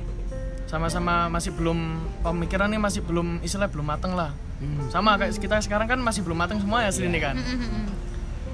sama-sama 0.73 1.29
masih 1.29 1.53
belum 1.53 1.77
pemikirannya 2.25 2.81
masih 2.81 3.05
belum 3.05 3.45
istilah 3.45 3.69
belum 3.69 3.85
mateng 3.85 4.17
lah. 4.17 4.33
Hmm. 4.57 4.89
sama 4.89 5.19
kayak 5.19 5.35
kita 5.37 5.59
sekarang 5.59 5.85
kan 5.85 5.99
masih 5.99 6.23
belum 6.23 6.39
mateng 6.39 6.57
semua 6.57 6.81
ya 6.81 6.89
sini 6.89 7.19
kan? 7.19 7.35
Mm-mm. 7.35 7.91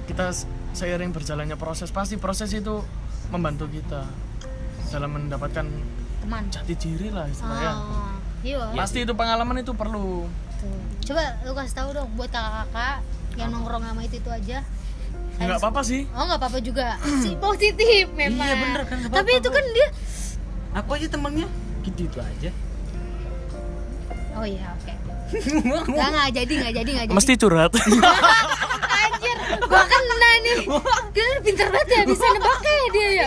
kita 0.09 0.33
s- 0.33 0.48
seiring 0.72 1.12
berjalannya 1.12 1.52
proses 1.54 1.92
pasti 1.92 2.16
proses 2.16 2.48
itu 2.50 2.81
membantu 3.28 3.68
kita 3.68 4.09
dalam 4.88 5.12
mendapatkan 5.12 5.68
teman. 6.18 6.42
jati 6.48 6.74
diri 6.74 7.12
lah 7.12 7.28
istilahnya. 7.28 7.70
Ah 7.70 8.16
iya. 8.40 8.72
Pasti 8.72 9.04
itu 9.04 9.12
pengalaman 9.12 9.61
itu 9.61 9.76
perlu. 9.76 10.24
Tuh. 10.59 10.81
coba 11.07 11.38
lu 11.44 11.52
kasih 11.52 11.76
tahu 11.76 11.88
dong 11.92 12.09
buat 12.16 12.33
kakak-kakak 12.33 13.04
yang 13.37 13.52
nongkrong 13.52 13.85
sama 13.85 14.00
itu 14.00 14.16
itu 14.16 14.31
aja. 14.33 14.59
Nggak 15.38 15.61
apa-apa 15.61 15.81
sih. 15.85 16.09
Oh 16.11 16.24
nggak 16.24 16.40
apa-apa 16.40 16.59
juga. 16.59 16.96
Sih 17.22 17.37
positif 17.37 18.09
memang. 18.16 18.42
Iya, 18.42 18.57
bener 18.59 18.83
kan, 18.83 18.96
nggak 18.98 19.12
Tapi 19.12 19.31
apa-apa, 19.31 19.44
itu 19.44 19.48
kan 19.52 19.64
dia. 19.70 19.88
Aku 20.74 20.88
aja 20.96 21.07
temennya 21.07 21.46
gitu 21.80 22.00
itu 22.04 22.18
aja. 22.18 22.50
Oh 24.32 24.44
iya 24.44 24.66
oke. 24.72 24.92
Nggak 25.88 26.08
nggak 26.08 26.28
jadi 26.32 26.52
nggak 26.56 26.74
jadi 26.74 26.90
nggak 26.90 27.06
jadi. 27.06 27.14
mesti 27.14 27.32
curhat 27.36 27.68
Anjir, 28.98 29.36
gua 29.62 29.82
kena 29.84 30.14
nih. 30.40 30.58
Dia 31.12 31.26
pinter 31.38 31.68
banget 31.68 31.88
ya 31.90 32.02
bisa 32.04 32.24
nebaknya 32.28 32.72
ya 32.72 32.86
dia 32.88 33.08
ya. 33.10 33.26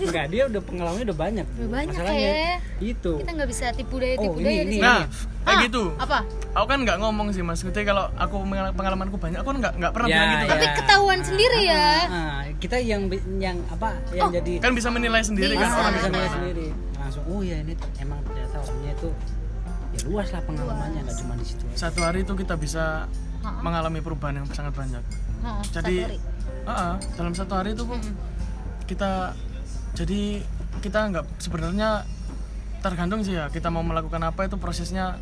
Enggak, 0.00 0.24
dia 0.28 0.42
udah 0.46 0.60
pengalamannya 0.60 1.06
udah 1.06 1.18
banyak. 1.18 1.46
Udah 1.54 1.70
banyak 1.70 1.94
Masalahnya 1.94 2.30
ya. 2.32 2.54
itu. 2.82 3.12
Kita 3.18 3.30
nggak 3.30 3.48
bisa 3.48 3.64
tipu 3.70 3.94
daya 3.96 4.16
tipu 4.16 4.32
Oh, 4.32 4.36
ini- 4.36 4.44
daya 4.44 4.62
di 4.62 4.66
ini- 4.66 4.74
sini. 4.74 4.84
nah 4.84 5.00
kayak 5.42 5.50
Ah, 5.52 5.58
gitu 5.60 5.82
Apa? 5.96 6.18
aku 6.52 6.66
kan 6.68 6.78
nggak 6.80 6.98
ngomong 6.98 7.26
sih 7.30 7.42
mas 7.42 7.58
Maksudnya 7.58 7.82
kalau 7.84 8.04
aku 8.14 8.34
pengalamanku 8.72 9.16
banyak 9.16 9.38
aku 9.38 9.48
kan 9.48 9.58
nggak 9.58 9.74
nggak 9.76 9.92
pernah 9.92 10.06
Ya, 10.06 10.14
bilang 10.14 10.30
gitu 10.30 10.44
kan 10.44 10.52
Tapi 10.52 10.66
ketahuan 10.76 11.20
sendiri 11.20 11.60
ya. 11.64 11.86
Nah, 12.06 12.38
kita 12.56 12.76
yang 12.78 13.02
yang 13.36 13.56
apa 13.68 13.88
yang 14.12 14.30
jadi 14.32 14.52
kan 14.58 14.70
bisa 14.72 14.88
menilai 14.88 15.18
sendiri 15.20 15.54
kan 15.54 15.66
Bisa. 15.66 15.76
orang 15.76 15.92
bisa 15.92 15.98
bisa 15.98 16.08
nilai 16.08 16.18
menilai. 16.22 16.32
sendiri. 16.32 16.68
Langsung 17.02 17.24
oh 17.26 17.42
ya 17.42 17.58
ini 17.58 17.74
emang 17.98 18.22
ternyata 18.22 18.56
orangnya 18.58 18.92
itu 18.92 19.08
ya 19.92 20.00
luas 20.06 20.28
lah 20.30 20.40
pengalamannya 20.40 21.00
nggak 21.02 21.18
cuma 21.18 21.34
di 21.34 21.44
situ. 21.44 21.64
aja. 21.66 21.76
satu 21.82 22.00
hari 22.00 22.22
itu 22.22 22.32
kita 22.32 22.54
bisa 22.54 23.04
Ha-ha. 23.42 23.58
mengalami 23.60 23.98
perubahan 23.98 24.38
yang 24.38 24.46
sangat 24.48 24.72
banyak 24.72 25.02
Oh, 25.42 25.58
jadi 25.68 26.06
satu 26.06 26.14
hari. 26.14 26.18
ah, 26.64 26.94
dalam 27.12 27.34
satu 27.34 27.52
hari 27.52 27.74
itu 27.74 27.84
kita 28.86 29.34
jadi 29.92 30.20
kita 30.78 30.98
nggak 31.10 31.26
sebenarnya 31.36 32.06
tergantung 32.80 33.20
sih 33.20 33.34
ya 33.34 33.46
kita 33.46 33.68
mau 33.68 33.82
melakukan 33.82 34.22
apa 34.22 34.46
itu 34.46 34.56
prosesnya 34.56 35.18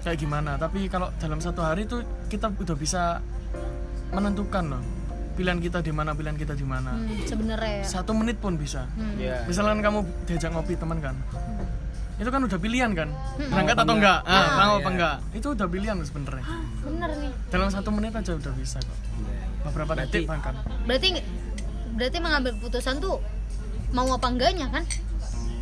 kayak 0.00 0.20
gimana 0.20 0.54
tapi 0.54 0.86
kalau 0.86 1.08
dalam 1.16 1.40
satu 1.40 1.60
hari 1.60 1.84
itu 1.84 1.98
kita 2.28 2.52
udah 2.52 2.76
bisa 2.76 3.24
menentukan 4.10 4.64
loh 4.70 4.82
pilihan 5.34 5.58
kita 5.58 5.78
di 5.80 5.90
mana 5.90 6.10
pilihan 6.10 6.34
kita 6.34 6.52
di 6.52 6.62
mana 6.62 6.90
Hmm, 6.92 7.22
sebenarnya 7.22 7.72
ya. 7.76 7.84
satu 7.84 8.12
menit 8.12 8.38
pun 8.38 8.54
bisa 8.54 8.86
Hmm. 8.90 9.14
Iya. 9.16 9.44
misalkan 9.44 9.78
kamu 9.78 9.98
diajak 10.24 10.50
ngopi 10.50 10.74
teman 10.74 10.98
kan 10.98 11.14
itu 12.14 12.28
kan 12.28 12.40
udah 12.40 12.56
pilihan 12.56 12.90
kan 12.92 13.08
Hmm. 13.10 13.50
berangkat 13.50 13.76
atau 13.76 13.94
enggak 13.94 14.18
ah, 14.22 14.30
Ah, 14.30 14.46
mau 14.60 14.72
iya. 14.72 14.78
apa 14.78 14.88
enggak 14.88 15.14
itu 15.32 15.46
udah 15.50 15.66
pilihan 15.66 15.96
sebenarnya 16.00 16.46
Bener 16.80 17.10
nih. 17.16 17.32
dalam 17.48 17.68
satu 17.68 17.88
menit 17.90 18.12
aja 18.12 18.32
udah 18.32 18.52
bisa 18.54 18.78
kok 18.78 18.98
beberapa 19.64 19.92
Berarti- 19.92 20.12
detik 20.16 20.24
bahkan 20.26 20.54
Berarti 20.84 21.08
berarti 21.92 22.18
mengambil 22.18 22.50
keputusan 22.54 22.94
tuh 22.98 23.18
mau 23.90 24.06
apa 24.08 24.26
enggaknya 24.26 24.66
kan? 24.68 24.82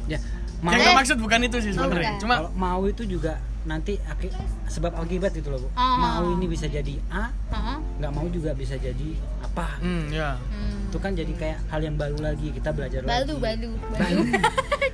Ya, 0.04 0.16
mau 0.58 0.72
yang 0.72 0.92
maksud 0.94 1.16
bukan 1.16 1.40
itu 1.42 1.56
sih 1.58 1.70
sebenarnya 1.70 2.16
cuma 2.16 2.34
kalau 2.38 2.50
mau 2.54 2.80
itu 2.84 3.04
juga 3.06 3.36
nanti 3.62 3.94
aki- 4.02 4.34
sebab 4.66 4.92
akibat 4.96 5.30
gitu 5.32 5.48
loh 5.48 5.60
bu. 5.60 5.68
Ah. 5.72 6.18
Mau 6.18 6.34
ini 6.34 6.46
bisa 6.46 6.66
jadi 6.66 6.98
A, 7.08 7.30
Heeh. 7.48 7.76
nggak 7.98 8.10
mau 8.10 8.26
juga 8.26 8.50
bisa 8.52 8.74
jadi 8.74 9.08
apa. 9.40 9.78
hmm 9.78 10.04
ya 10.10 10.34
Hmm. 10.34 10.88
Itu 10.88 10.98
kan 10.98 11.12
jadi 11.12 11.32
kayak 11.32 11.58
hal 11.68 11.80
yang 11.80 11.94
baru 11.94 12.18
lagi 12.18 12.50
kita 12.50 12.68
belajar 12.70 13.00
Balu, 13.02 13.36
lagi. 13.36 13.40
balu, 13.40 13.70
balu. 13.92 14.20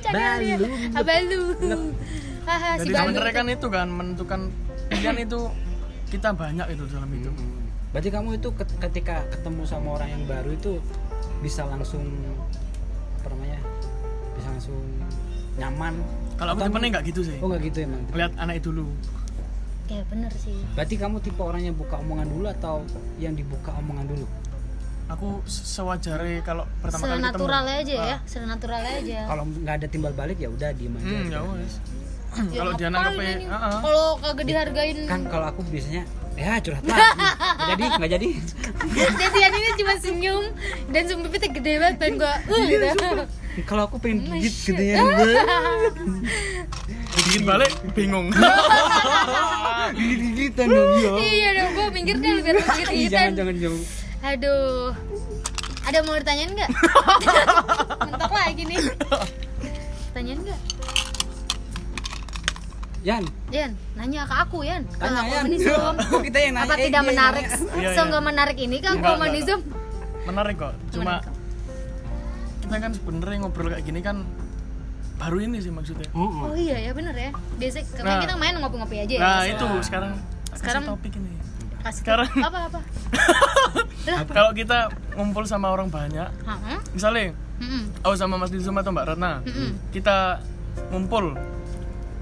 Balu. 0.09 0.67
Ah, 0.95 1.03
balu. 1.03 1.43
Haha, 2.45 2.71
si 2.75 2.81
jadi 2.83 2.93
balu. 2.95 3.07
sebenarnya 3.11 3.35
kan 3.35 3.47
itu 3.47 3.67
kan 3.69 3.87
menentukan 3.89 4.41
pilihan 4.89 5.19
itu 5.19 5.41
kita 6.09 6.33
banyak 6.33 6.67
itu 6.71 6.85
dalam 6.87 7.11
hidup 7.11 7.35
Hmm. 7.35 7.57
Berarti 7.89 8.09
kamu 8.11 8.29
itu 8.37 8.49
ket- 8.53 8.77
ketika 8.79 9.25
ketemu 9.29 9.63
sama 9.65 9.97
orang 9.97 10.09
yang 10.11 10.25
baru 10.25 10.51
itu 10.51 10.77
bisa 11.41 11.65
langsung 11.65 12.05
apa 13.17 13.33
namanya? 13.33 13.59
Bisa 14.35 14.49
langsung 14.51 14.77
nyaman. 15.57 15.95
Kalau 16.39 16.51
aku 16.53 16.61
tipenya 16.65 16.89
nggak 16.91 17.05
gitu 17.07 17.21
sih 17.25 17.37
Oh 17.39 17.47
nggak 17.47 17.63
gitu 17.65 17.79
emang. 17.83 18.03
lihat 18.11 18.33
anak 18.37 18.57
dulu 18.61 18.87
Ya 19.89 20.05
bener 20.05 20.29
sih. 20.35 20.53
Berarti 20.77 20.95
kamu 20.95 21.17
tipe 21.19 21.41
orang 21.41 21.65
yang 21.65 21.73
buka 21.73 21.97
omongan 21.97 22.29
dulu 22.29 22.45
atau 22.47 22.85
yang 23.17 23.33
dibuka 23.33 23.73
omongan 23.75 24.05
dulu? 24.07 24.29
aku 25.09 25.41
se- 25.43 25.65
sewajarnya 25.73 26.45
kalau 26.45 26.69
pertama 26.79 27.01
kali 27.01 27.17
ketemu 27.17 27.25
Senatural 27.25 27.65
aja 27.67 27.95
ya, 27.97 28.05
Ah. 28.07 28.19
senatural 28.23 28.83
aja. 28.85 29.19
Kalau 29.25 29.43
nggak 29.49 29.75
ada 29.75 29.87
timbal 29.89 30.13
balik 30.13 30.37
ya 30.37 30.49
udah 30.49 30.69
diem 30.71 30.93
aja. 30.93 31.01
hmm 31.01 31.25
ya 31.25 31.41
gitu. 31.41 31.49
wes 31.51 31.75
Ya, 32.29 32.61
kalau 32.61 32.73
dia 32.77 32.87
ngapain 32.87 33.17
nanggepnya 33.17 33.49
ah, 33.49 33.57
ah. 33.57 33.79
Kalau 33.81 34.07
kagak 34.21 34.45
dihargain, 34.45 34.99
Kan 35.09 35.21
kalau 35.25 35.47
aku 35.49 35.61
biasanya 35.65 36.03
ya 36.37 36.61
curhat 36.61 36.85
lah. 36.85 36.99
Nggak 37.01 37.69
jadi 37.73 37.85
nggak 37.97 38.11
jadi. 38.13 38.29
Desian 39.17 39.53
ini 39.55 39.69
cuma 39.75 39.95
senyum 39.97 40.45
dan 40.93 41.03
sumpah 41.03 41.31
gede 41.33 41.73
banget 41.75 41.97
dan 41.97 42.11
gua 42.15 42.35
uh 42.45 42.61
gitu. 42.63 42.87
Kalau 43.61 43.83
aku 43.85 43.97
pengen 43.99 44.23
gigit 44.25 44.53
shit. 44.53 44.71
gitu 44.71 44.83
ya. 44.85 44.97
Dikit 47.19 47.43
balik 47.43 47.73
bingung 47.93 48.31
Gigit 49.99 50.21
gigitan 50.29 50.69
dong 50.69 50.91
ya. 50.95 51.11
Iya 51.19 51.49
dong, 51.55 51.71
gua 51.75 51.87
minggir 51.89 52.17
deh 52.17 52.39
biar 52.39 52.55
lu 52.55 52.63
Ih, 52.63 52.87
gitu 53.01 53.11
jangan 53.11 53.33
jangan 53.35 53.55
jangan. 53.57 53.81
Aduh. 54.25 54.91
Ada 55.83 55.99
mau 56.05 56.15
ditanyain 56.15 56.51
nggak? 56.51 56.71
Mentok 58.07 58.31
lagi 58.31 58.63
nih. 58.63 58.79
Tanyain 60.11 60.39
nggak? 60.39 60.61
Yan, 63.01 63.23
Yan, 63.49 63.71
nanya 63.95 64.27
ke 64.27 64.35
aku 64.37 64.59
Yan. 64.63 64.83
Tanya 64.93 65.23
Yan. 65.25 65.47
Kok 65.97 66.21
kita 66.27 66.39
yang 66.41 66.53
nanya? 66.53 66.67
Apa 66.67 66.75
Eh, 66.77 66.87
tidak 66.87 67.03
menarik? 67.07 67.45
nanya. 67.47 67.73
Iya, 67.75 67.89
So 67.89 68.01
iya. 68.01 68.09
nggak 68.11 68.25
menarik 68.27 68.59
ini 68.59 68.77
kan 68.79 68.95
Manisum? 69.01 69.61
menarik 70.21 70.61
kok 70.61 70.75
cuma 70.93 71.17
Menarik. 71.17 71.38
Kita 72.69 72.77
kan 72.79 72.93
sebenarnya 72.93 73.39
ngobrol 73.41 73.69
kayak 73.69 73.83
gini 73.83 74.01
kan 74.01 74.23
baru 75.17 75.41
ini 75.41 75.59
sih 75.59 75.69
maksudnya 75.69 76.05
Oh, 76.13 76.47
Oh 76.47 76.55
iya 76.55 76.79
ya 76.79 76.93
bener 76.93 77.11
ya. 77.11 77.33
Biasa 77.57 77.81
kan 77.91 78.05
Nah. 78.07 78.21
kita 78.21 78.35
main 78.37 78.55
ngopi-ngopi 78.55 78.97
aja 79.01 79.11
ya. 79.11 79.19
nah 79.19 79.41
itu 79.43 79.65
sekarang 79.83 80.13
Sekarang- 80.53 80.55
sekarang 80.55 80.83
topik 80.87 81.13
ini 81.15 81.33
Kasih 81.79 82.01
sekarang- 82.01 82.31
apa 82.39 82.59
apa? 82.69 82.81
kalau 84.37 84.51
kita 84.53 84.79
ngumpul 85.15 85.43
sama 85.43 85.71
orang 85.71 85.89
banyak 85.89 86.29
Heeh. 86.45 86.79
misalnya 86.93 87.33
Mm-mm. 87.59 87.83
oh 88.03 88.15
sama 88.15 88.37
Mas 88.37 88.51
Nizam 88.51 88.77
atau 88.77 88.91
Mbak 88.91 89.07
Ratna 89.09 89.43
Mm-mm. 89.43 89.75
kita 89.91 90.39
ngumpul 90.89 91.35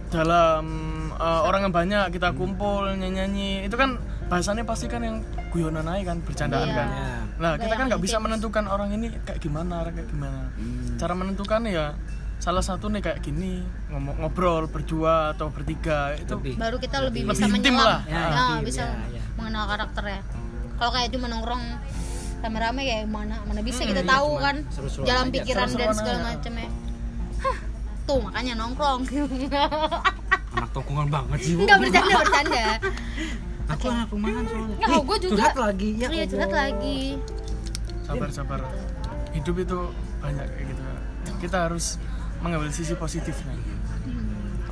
dalam 0.09 0.65
eh, 1.13 1.41
orang 1.43 1.67
yang 1.67 1.75
banyak 1.75 2.05
kita 2.11 2.33
kumpul 2.33 2.87
nyanyi-nyanyi 2.89 3.67
itu 3.67 3.75
kan 3.75 3.99
bahasannya 4.27 4.63
pasti 4.63 4.87
kan 4.87 5.01
yang 5.01 5.23
guyonan 5.49 5.87
aja 5.87 6.03
kan 6.09 6.19
bercandaan 6.19 6.67
Iya. 6.67 6.75
kan 6.75 6.89
Ya. 6.89 7.09
nah 7.37 7.53
kita 7.55 7.75
kan 7.75 7.85
nggak 7.87 8.03
bisa 8.03 8.17
menentukan 8.19 8.65
orang 8.67 8.91
ini 8.93 9.07
kayak 9.21 9.39
gimana 9.39 9.81
orang 9.81 9.95
kayak 9.95 10.09
gimana 10.09 10.41
Hmm. 10.53 10.97
cara 10.97 11.13
menentukan 11.13 11.61
ya 11.65 11.87
salah 12.37 12.61
satu 12.61 12.87
nih 12.89 13.01
kayak 13.01 13.19
gini 13.21 13.63
ngomong 13.89 14.19
ngobrol 14.19 14.67
berdua 14.67 15.33
atau 15.33 15.49
bertiga 15.49 16.13
itu 16.15 16.35
Lebih. 16.35 16.55
baru 16.55 16.77
kita 16.77 16.97
lebih, 17.01 17.23
Lebih 17.23 17.33
bisa 17.33 17.47
menyelam 17.49 17.81
lah. 17.81 18.01
Ya, 18.05 18.13
ya, 18.13 18.25
intim, 18.53 18.65
bisa 18.65 18.83
ya, 18.85 18.93
ya. 19.11 19.23
mengenal 19.35 19.65
karakternya 19.67 20.21
kalau 20.75 20.91
kayak 20.93 21.09
cuma 21.09 21.27
nongkrong 21.27 21.65
rame-rame 22.39 22.83
kayak 22.83 23.05
mana 23.07 23.37
mana 23.43 23.61
bisa 23.63 23.81
Hmm, 23.81 23.91
kita 23.91 24.03
iya, 24.03 24.11
tahu 24.11 24.31
kan 24.37 24.57
seru-seruan 24.69 25.07
jalan 25.07 25.25
aja. 25.25 25.33
pikiran 25.33 25.57
dan 25.63 25.71
Seru-seruan 25.71 25.97
segala 25.97 26.19
aja. 26.19 26.27
macam 26.29 26.53
ya 26.53 26.69
Hah, 27.37 27.57
tuh 28.05 28.19
makanya 28.21 28.53
nongkrong 28.57 29.01
anak 30.53 30.71
tongkongan 30.73 31.09
banget 31.09 31.39
sih 31.41 31.53
Bu. 31.55 31.63
nggak 31.63 31.79
bercanda 31.81 32.15
bercanda 32.19 32.65
aku 33.67 33.85
anak 33.89 34.09
rumahan 34.09 34.45
soalnya. 34.45 34.77
Nggak, 34.77 34.89
Ih, 34.89 35.03
gua 35.03 35.17
juga. 35.19 35.31
curhat 35.33 35.57
lagi 35.57 35.89
ya 35.97 36.09
iya 36.09 36.25
curhat 36.25 36.53
lagi. 36.53 37.01
Sabar 38.03 38.29
sabar 38.31 38.61
hidup 39.33 39.57
itu 39.59 39.79
banyak 40.19 40.47
kayak 40.47 40.67
gitu. 40.71 40.83
Kita 41.43 41.57
harus 41.67 41.99
mengambil 42.39 42.71
sisi 42.71 42.95
positifnya. 42.95 43.55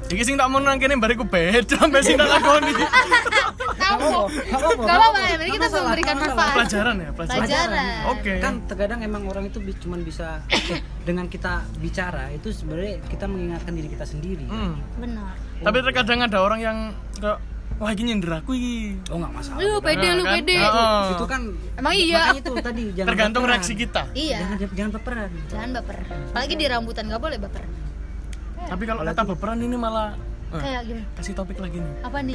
Iki 0.04 0.20
sing 0.22 0.37
tak 0.37 0.52
mau 0.52 0.61
nang 0.61 0.76
kene 0.76 1.00
bariku 1.00 1.24
beda 1.24 1.64
sampai 1.74 2.04
sing 2.04 2.20
tak 2.20 2.28
lakoni. 2.28 2.76
tahu 3.74 4.28
Nggak 4.85 4.96
apa-apa, 5.00 5.18
ya 5.18 5.37
kita 5.40 5.57
masalah, 5.59 5.83
memberikan 5.83 6.16
manfaat. 6.20 6.52
Pelajaran 6.54 6.94
ya, 6.94 7.11
pelajaran. 7.11 7.40
Pelajaran. 7.40 7.94
Oke. 8.12 8.33
kan 8.37 8.54
terkadang 8.68 9.00
emang 9.00 9.22
orang 9.24 9.44
itu 9.48 9.59
bi- 9.59 9.74
cuman 9.74 10.04
bisa 10.04 10.44
eh, 10.50 10.85
dengan 11.02 11.24
kita 11.26 11.64
bicara 11.80 12.28
itu 12.30 12.52
sebenarnya 12.52 13.00
kita 13.09 13.24
mengingatkan 13.24 13.72
diri 13.72 13.88
kita 13.88 14.04
sendiri. 14.04 14.44
Hmm. 14.44 14.76
benar. 15.00 15.35
Tapi 15.64 15.76
terkadang 15.80 16.20
ada 16.20 16.38
orang 16.38 16.61
yang 16.61 16.78
kayak 17.16 17.40
wah 17.74 17.90
ini 17.90 18.02
nyindir 18.06 18.30
aku 18.30 18.54
iki. 18.54 18.76
oh 19.10 19.18
nggak 19.18 19.32
masalah 19.34 19.58
lu 19.58 19.82
pede 19.82 20.08
lu 20.14 20.22
kan? 20.22 20.32
pede 20.38 20.56
Heeh. 20.56 21.02
itu 21.10 21.24
kan 21.26 21.40
emang 21.74 21.92
iya 21.92 22.22
makanya 22.22 22.38
itu 22.38 22.52
tadi 22.62 22.84
jangan 22.94 23.08
Tergantung 23.10 23.42
baperan. 23.42 23.54
reaksi 23.58 23.72
kita. 23.74 24.02
iya 24.14 24.38
jangan 24.40 24.56
jangan 24.70 24.90
baperan 24.94 25.30
jangan 25.50 25.68
baper 25.74 25.96
apalagi 26.30 26.54
di 26.54 26.66
rambutan 26.66 27.04
nggak 27.10 27.22
boleh 27.22 27.38
baper 27.38 27.64
Tapi 28.64 28.84
kalau 28.88 29.02
kata 29.04 29.22
baperan 29.28 29.58
ini 29.60 29.76
malah 29.76 30.16
eh, 30.54 30.60
kayak 30.62 30.80
gimana 30.87 31.06
kasih 31.20 31.34
topik 31.37 31.58
lagi 31.60 31.76
nih. 31.82 31.94
apa 32.00 32.18
nih 32.22 32.34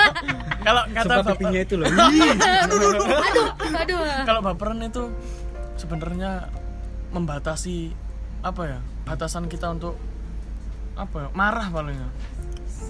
Kalau 0.66 0.82
kata 0.88 1.04
sebab 1.04 1.16
baper, 1.24 1.32
pipinya 1.36 1.60
itu 1.60 1.74
loh 1.76 1.86
aduh 2.64 2.88
aduh 3.72 3.98
kalau 4.24 4.40
baperan 4.42 4.80
itu 4.82 5.02
sebenarnya 5.76 6.48
membatasi 7.10 7.94
apa 8.42 8.62
ya? 8.66 8.78
Batasan 9.04 9.46
kita 9.46 9.70
untuk 9.70 9.94
apa 10.94 11.16
ya? 11.16 11.28
Marah 11.32 11.70
palingnya. 11.70 12.10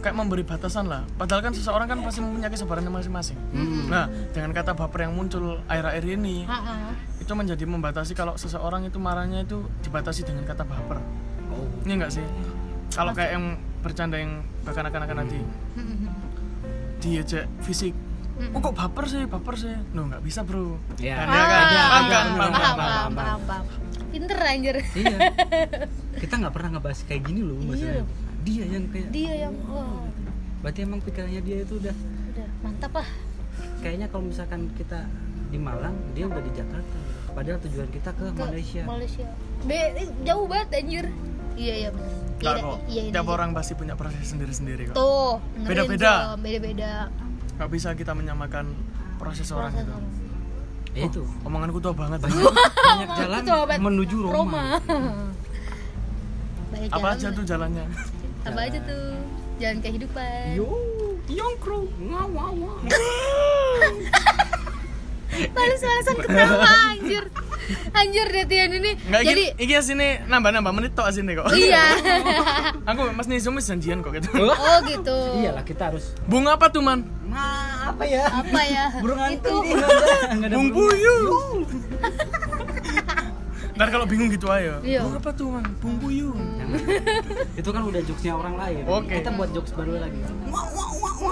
Kayak 0.01 0.17
memberi 0.17 0.43
batasan 0.43 0.85
lah. 0.85 1.05
Padahal 1.15 1.41
kan 1.41 1.53
seseorang 1.53 1.87
kan 1.87 1.99
pasti 2.01 2.21
mempunyai 2.21 2.49
kesabarannya 2.49 2.93
masing-masing. 2.93 3.39
Nah, 3.87 4.05
dengan 4.31 4.53
kata 4.53 4.73
baper 4.73 5.05
yang 5.05 5.15
muncul 5.15 5.65
akhir-akhir 5.65 6.05
ini, 6.11 6.45
Heeh. 6.45 6.93
itu 7.19 7.33
menjadi 7.33 7.65
membatasi 7.65 8.13
kalau 8.13 8.35
seseorang 8.35 8.85
itu 8.85 8.97
marahnya 8.97 9.43
itu 9.43 9.65
dibatasi 9.81 10.23
dengan 10.23 10.45
kata 10.45 10.63
baper. 10.63 11.01
oh 11.49 11.65
Ini 11.83 11.93
enggak 11.97 12.13
sih? 12.13 12.25
Kalau 12.91 13.11
kayak 13.11 13.33
yang 13.33 13.45
bercanda 13.81 14.17
yang 14.17 14.33
bahkan 14.61 14.85
akan-akan 14.85 15.17
nanti 15.21 15.41
diejek 17.01 17.45
fisik. 17.61 17.93
Oh 18.51 18.59
kok 18.59 18.75
baper 18.75 19.05
sih, 19.07 19.23
baper 19.25 19.55
sih. 19.55 19.75
No 19.93 20.05
nggak 20.05 20.21
bisa 20.21 20.43
bro. 20.43 20.75
Ya. 20.99 21.23
Kan, 21.23 21.29
Ah, 21.29 21.35
ya 21.35 21.45
kan? 21.45 21.65
Paham 21.65 21.71
kan? 21.71 21.95
paham, 21.95 22.09
Paham, 22.11 22.35
paham, 22.35 22.53
paham, 22.53 22.75
paham, 22.75 23.13
paham, 23.15 23.41
paham. 23.47 23.65
Pinter 24.11 24.39
anjir. 24.39 24.77
iya 24.95 25.17
kita 26.23 26.35
nggak 26.39 26.55
pernah 26.55 26.79
ngebahas 26.79 27.03
kayak 27.03 27.23
gini 27.27 27.43
loh 27.43 27.59
maksudnya 27.61 27.99
Iya. 27.99 28.05
Dia 28.45 28.65
yang 28.67 28.85
kayak 28.89 29.09
Dia 29.09 29.33
yang 29.41 29.55
oh, 29.67 30.05
berarti 30.61 30.81
emang 30.81 31.01
pikirannya 31.01 31.41
dia 31.41 31.57
itu 31.61 31.75
udah 31.77 31.97
udah 32.31 32.49
mantap 32.61 32.93
lah. 32.95 33.09
kayaknya 33.79 34.07
kalau 34.07 34.25
misalkan 34.27 34.69
kita 34.75 35.05
di 35.47 35.57
Malang 35.57 35.95
dia 36.13 36.25
udah 36.25 36.41
di 36.41 36.53
Jakarta 36.53 36.99
padahal 37.31 37.59
tujuan 37.61 37.89
kita 37.89 38.11
ke, 38.11 38.25
Ke 38.27 38.43
Malaysia 38.43 38.83
Malaysia. 38.85 39.27
Be, 39.63 39.79
jauh 40.23 40.45
banget 40.45 40.69
anjir. 40.77 41.07
Iya, 41.55 41.75
iya 41.79 41.91
benar. 41.91 42.13
Iya, 42.37 42.53
kok. 42.61 42.79
iya, 42.85 43.03
Tiap 43.11 43.29
orang 43.29 43.51
pasti 43.51 43.73
punya 43.73 43.95
proses 43.95 44.27
sendiri-sendiri 44.27 44.91
kok. 44.91 44.95
Tuh, 44.95 45.39
Beda-beda. 45.61 46.35
Beda-beda. 46.37 47.09
Gak 47.55 47.71
bisa 47.71 47.95
kita 47.95 48.11
menyamakan 48.11 48.75
proses 49.17 49.49
orang 49.49 49.71
itu. 49.73 49.87
orang. 49.87 50.05
ya 50.93 51.03
itu 51.07 51.23
Omonganku 51.43 51.79
tua 51.79 51.91
banget. 51.93 52.23
banyak 52.23 53.09
jalan 53.19 53.41
Betul, 53.41 53.63
banget. 53.65 53.81
menuju 53.81 54.17
Roma, 54.25 54.65
Banyak 56.71 56.89
Apa 56.89 57.09
jalan 57.09 57.17
aja 57.17 57.29
tuh 57.31 57.45
jalannya? 57.45 57.85
Apa 58.45 58.61
aja 58.61 58.79
tuh? 58.85 59.17
Jalan 59.57 59.79
kehidupan. 59.81 60.53
yo 60.53 60.69
Yongkro. 61.25 61.89
Balas-balasan 65.51 66.17
ketawa 66.21 66.69
anjir. 66.93 67.25
Anjir 67.97 68.27
Detian 68.29 68.71
ini. 68.77 68.93
Enggak 69.09 69.23
Jadi 69.25 69.45
iki 69.57 69.75
sini 69.81 70.21
nambah-nambah 70.29 70.73
menit 70.77 70.93
tok 70.93 71.09
sini 71.11 71.33
kok. 71.33 71.49
iya. 71.57 71.97
Aku 72.93 73.09
Mas 73.17 73.25
Nizam 73.27 73.57
janjian 73.57 74.05
kok 74.05 74.13
gitu. 74.13 74.29
Oh 74.37 74.79
gitu. 74.85 75.17
iyalah 75.41 75.65
kita 75.65 75.89
harus 75.91 76.13
Bunga 76.29 76.61
apa 76.61 76.69
tuh, 76.69 76.85
Man? 76.85 77.09
nah 77.25 77.91
apa 77.91 78.07
ya 78.07 78.31
Apa 78.31 78.61
ya? 78.63 78.85
burung 79.03 79.19
Itu 79.27 79.27
hantu 79.27 79.57
nggak 79.65 79.91
nggak 80.39 80.51
Bung. 80.55 80.69
Puyuh. 80.71 81.19
Ntar 83.75 83.89
kalau 83.91 84.07
bingung 84.07 84.31
gitu 84.31 84.47
aja. 84.47 84.79
Iya. 84.87 85.03
Bunga 85.03 85.19
apa 85.19 85.31
tuh, 85.35 85.51
Man? 85.51 85.67
Bung 85.83 85.99
Puyuh. 85.99 86.31
Itu 87.61 87.71
kan 87.75 87.83
udah 87.83 88.01
jokesnya 88.07 88.35
orang 88.39 88.55
lain 88.55 88.83
Oke. 88.87 89.19
kita 89.19 89.31
buat 89.35 89.51
jokes 89.51 89.75
baru 89.75 89.99
lagi 89.99 90.19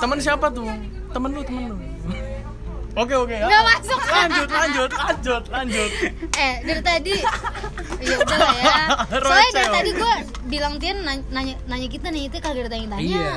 Temen 0.02 0.18
siapa 0.18 0.46
tuh? 0.50 0.66
Temen 1.14 1.31
lu, 1.31 1.42
temen 1.46 1.62
lu. 1.70 1.76
Oke, 2.92 3.16
oke. 3.16 3.33
ya. 3.33 3.48
Nggak 3.48 3.62
masuk. 3.72 4.00
Lanjut, 4.05 4.48
lanjut, 4.52 4.90
lanjut, 4.92 5.42
lanjut. 5.48 5.90
eh 6.37 6.55
dari 6.61 6.83
tadi 6.85 7.14
ya 8.05 8.16
udah 8.20 8.37
lah 8.37 8.52
ya. 8.61 8.85
Soalnya 9.24 9.48
dari 9.57 9.70
tadi 9.72 9.90
gue 9.96 10.14
bilang 10.52 10.76
Tian 10.76 11.00
nanya, 11.00 11.57
nanya, 11.64 11.88
kita 11.88 12.12
nih 12.12 12.28
itu 12.28 12.37
kagak 12.37 12.68
ada 12.68 12.76
tanya-tanya. 12.76 13.00
iya 13.00 13.33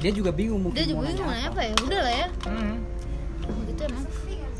dia 0.00 0.10
juga 0.14 0.30
bingung 0.30 0.62
mungkin 0.64 0.78
Dia 0.78 0.86
juga 0.86 1.02
bingung 1.12 1.26
nanya 1.26 1.34
nanya 1.34 1.48
apa 1.50 1.60
ya. 1.66 1.74
Udah 1.82 2.00
lah 2.00 2.14
ya. 2.14 2.26
Hmm. 2.46 2.74
Begitu 3.66 3.80
emang. 3.90 4.04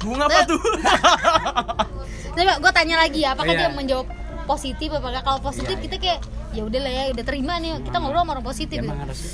Bunga 0.01 0.25
apa 0.27 0.41
tuh? 0.45 0.61
Coba 2.37 2.53
gue 2.57 2.73
tanya 2.73 2.97
lagi 2.99 3.21
ya, 3.21 3.35
apakah 3.35 3.53
Iya. 3.53 3.61
dia 3.67 3.71
menjawab 3.71 4.07
positif 4.45 4.89
apa 4.91 5.07
enggak? 5.07 5.25
Kalau 5.25 5.41
positif 5.41 5.77
Iya, 5.77 5.85
kita 5.85 5.97
kayak 5.97 6.19
ya 6.51 6.63
udah 6.65 6.81
lah 6.81 6.93
ya, 6.93 7.03
udah 7.13 7.25
terima 7.25 7.55
nih. 7.57 7.79
Kita 7.81 7.97
ngobrol 7.99 8.23
sama 8.23 8.31
orang 8.33 8.47
positif. 8.47 8.79
Ya, 8.79 8.87
gitu. 8.87 9.27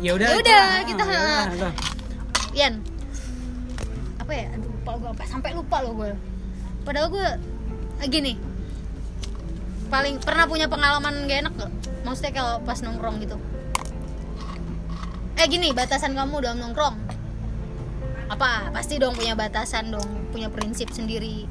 ya 0.00 0.10
udah 0.12 0.26
Ya 0.26 0.36
udah, 0.36 0.60
ah, 0.60 0.82
kita- 0.84 1.04
ya 1.04 1.18
udah, 1.18 1.44
udah. 1.52 1.72
Ian 2.52 2.74
apa 4.16 4.32
ya 4.32 4.48
aduh 4.50 4.72
lupa 4.72 4.90
gue 4.96 5.10
apa 5.10 5.22
sampai 5.26 5.52
lupa 5.52 5.84
loh 5.84 5.92
gue 5.94 6.10
padahal 6.80 7.12
gue 7.12 7.28
eh, 8.00 8.08
gini 8.08 8.40
paling 9.86 10.16
pernah 10.16 10.48
punya 10.48 10.64
pengalaman 10.64 11.28
gak 11.28 11.44
enak 11.44 11.52
gak 11.54 11.68
maksudnya 12.02 12.32
kalau 12.32 12.56
pas 12.62 12.80
nongkrong 12.80 13.20
gitu 13.20 13.36
eh 15.34 15.44
gini 15.44 15.76
batasan 15.76 16.16
kamu 16.16 16.40
dalam 16.40 16.56
nongkrong 16.58 16.96
apa? 18.28 18.72
Pasti 18.72 18.96
dong 18.96 19.14
punya 19.16 19.36
batasan 19.36 19.92
dong 19.92 20.08
punya 20.32 20.48
prinsip 20.48 20.90
sendiri. 20.90 21.44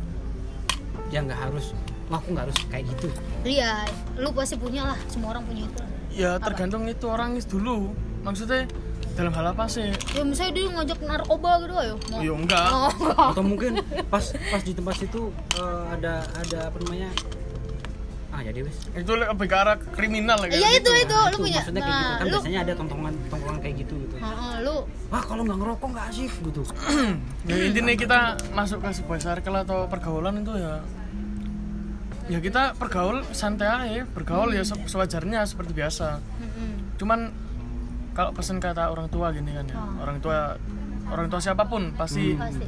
Ya 1.14 1.22
nggak 1.22 1.40
harus. 1.50 1.72
Wah 2.12 2.20
aku 2.20 2.36
nggak 2.36 2.46
harus 2.50 2.58
kayak 2.70 2.86
gitu. 2.96 3.08
Iya 3.46 3.88
lu 4.20 4.30
pasti 4.36 4.56
punya 4.60 4.84
lah 4.88 5.00
semua 5.10 5.38
orang 5.38 5.44
punya 5.48 5.64
itu. 5.66 5.84
Ya 6.14 6.32
tergantung 6.38 6.86
itu 6.90 7.06
orang 7.10 7.38
dulu. 7.40 7.94
Maksudnya 8.24 8.70
dalam 9.14 9.30
hal 9.30 9.54
apa 9.54 9.70
sih? 9.70 9.94
ya 10.18 10.26
misalnya 10.26 10.54
dia 10.58 10.66
ngajak 10.74 11.00
narkoba 11.06 11.52
gitu 11.62 11.74
ayo. 11.78 11.96
Mau? 12.10 12.20
Ya 12.22 12.34
enggak. 12.34 12.68
oh, 12.74 12.92
atau 13.30 13.44
mungkin 13.46 13.78
pas 14.10 14.26
pas 14.50 14.62
di 14.66 14.74
tempat 14.74 14.96
situ 14.98 15.30
eh, 15.54 15.84
ada 15.94 16.26
ada 16.34 16.60
apa 16.74 16.78
namanya 16.82 17.14
ah 18.34 18.42
ya 18.42 18.50
deh 18.50 18.66
wes 18.66 18.78
Itu 18.92 19.14
lebih 19.14 19.46
ke 19.46 19.54
arah 19.54 19.78
kriminal 19.78 20.42
kayak 20.42 20.58
iya 20.58 20.70
itu 20.74 20.90
gitu. 20.90 20.92
itu 21.06 21.16
lu 21.30 21.38
punya 21.38 21.60
maksudnya 21.62 21.82
kayak 21.82 21.94
gitu. 21.94 22.04
Nah 22.04 22.18
kan 22.18 22.26
lu 22.26 22.32
biasanya 22.34 22.60
ada 22.60 22.74
tongkongan 22.74 23.14
tongkongan 23.30 23.60
kayak 23.62 23.76
gitu 23.80 23.94
gitu. 24.02 24.16
Heeh, 24.18 24.54
lu. 24.66 24.76
Wah 25.08 25.22
kalau 25.22 25.42
nggak 25.44 25.58
ngerokok 25.60 25.88
nggak 25.88 26.06
asik 26.10 26.34
gitu. 26.42 26.62
Ya 27.50 27.56
intinya 27.62 27.94
kita 27.94 28.20
masuk 28.52 28.82
ke 28.82 28.90
sebuah 28.92 29.20
circle 29.20 29.58
atau 29.60 29.86
pergaulan 29.86 30.42
itu 30.42 30.54
ya 30.56 30.82
ya 32.26 32.40
kita 32.40 32.74
pergaul 32.74 33.20
santai 33.30 33.68
aja 33.68 34.08
bergaul 34.08 34.50
ya 34.50 34.64
se- 34.64 34.80
sewajarnya 34.80 35.44
seperti 35.44 35.76
biasa. 35.76 36.24
Mm-mm. 36.40 36.96
cuman 36.96 37.20
kalau 38.14 38.32
pesan 38.32 38.58
kata 38.58 38.88
orang 38.88 39.10
tua 39.10 39.30
gini 39.30 39.52
kan 39.52 39.66
ya 39.66 39.76
orang 40.00 40.18
tua 40.18 40.56
orang 41.06 41.28
tua 41.28 41.38
siapa 41.38 41.68
pun 41.68 41.92
pasti 41.94 42.32
pasti. 42.32 42.64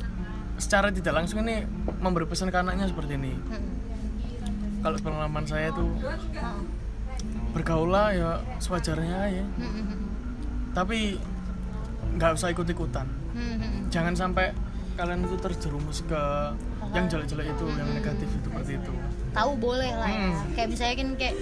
secara 0.57 0.91
tidak 0.91 1.16
langsung 1.16 1.39
ini 1.41 1.63
memberi 1.97 2.26
pesan 2.26 2.49
ke 2.49 2.57
anaknya 2.57 2.86
seperti 2.86 3.16
ini. 3.16 3.32
Kalau 4.86 4.98
pengalaman 5.02 5.46
saya 5.50 5.74
tuh 5.74 5.90
Heeh. 5.98 6.62
bergaul 7.58 7.90
lah 7.90 8.14
ya 8.14 8.38
sewajarnya 8.62 9.18
aja. 9.18 9.46
Mm-mm. 9.58 9.98
tapi 10.78 11.18
nggak 12.14 12.38
usah 12.38 12.54
ikut 12.54 12.70
ikutan 12.70 13.10
jangan 13.90 14.14
sampai 14.14 14.54
kalian 14.96 15.26
itu 15.26 15.36
terjerumus 15.42 16.06
ke 16.08 16.22
yang 16.96 17.10
jelek-jelek 17.12 17.52
itu 17.52 17.66
yang 17.76 17.90
negatif 17.92 18.30
itu 18.32 18.48
seperti 18.48 18.80
itu. 18.80 18.94
Tahu 19.36 19.52
boleh 19.60 19.92
lah 19.92 20.08
ya. 20.08 20.20
Hmm. 20.32 20.56
kayak 20.56 20.68
misalnya 20.72 20.96
kan 20.96 21.10
kayak 21.20 21.36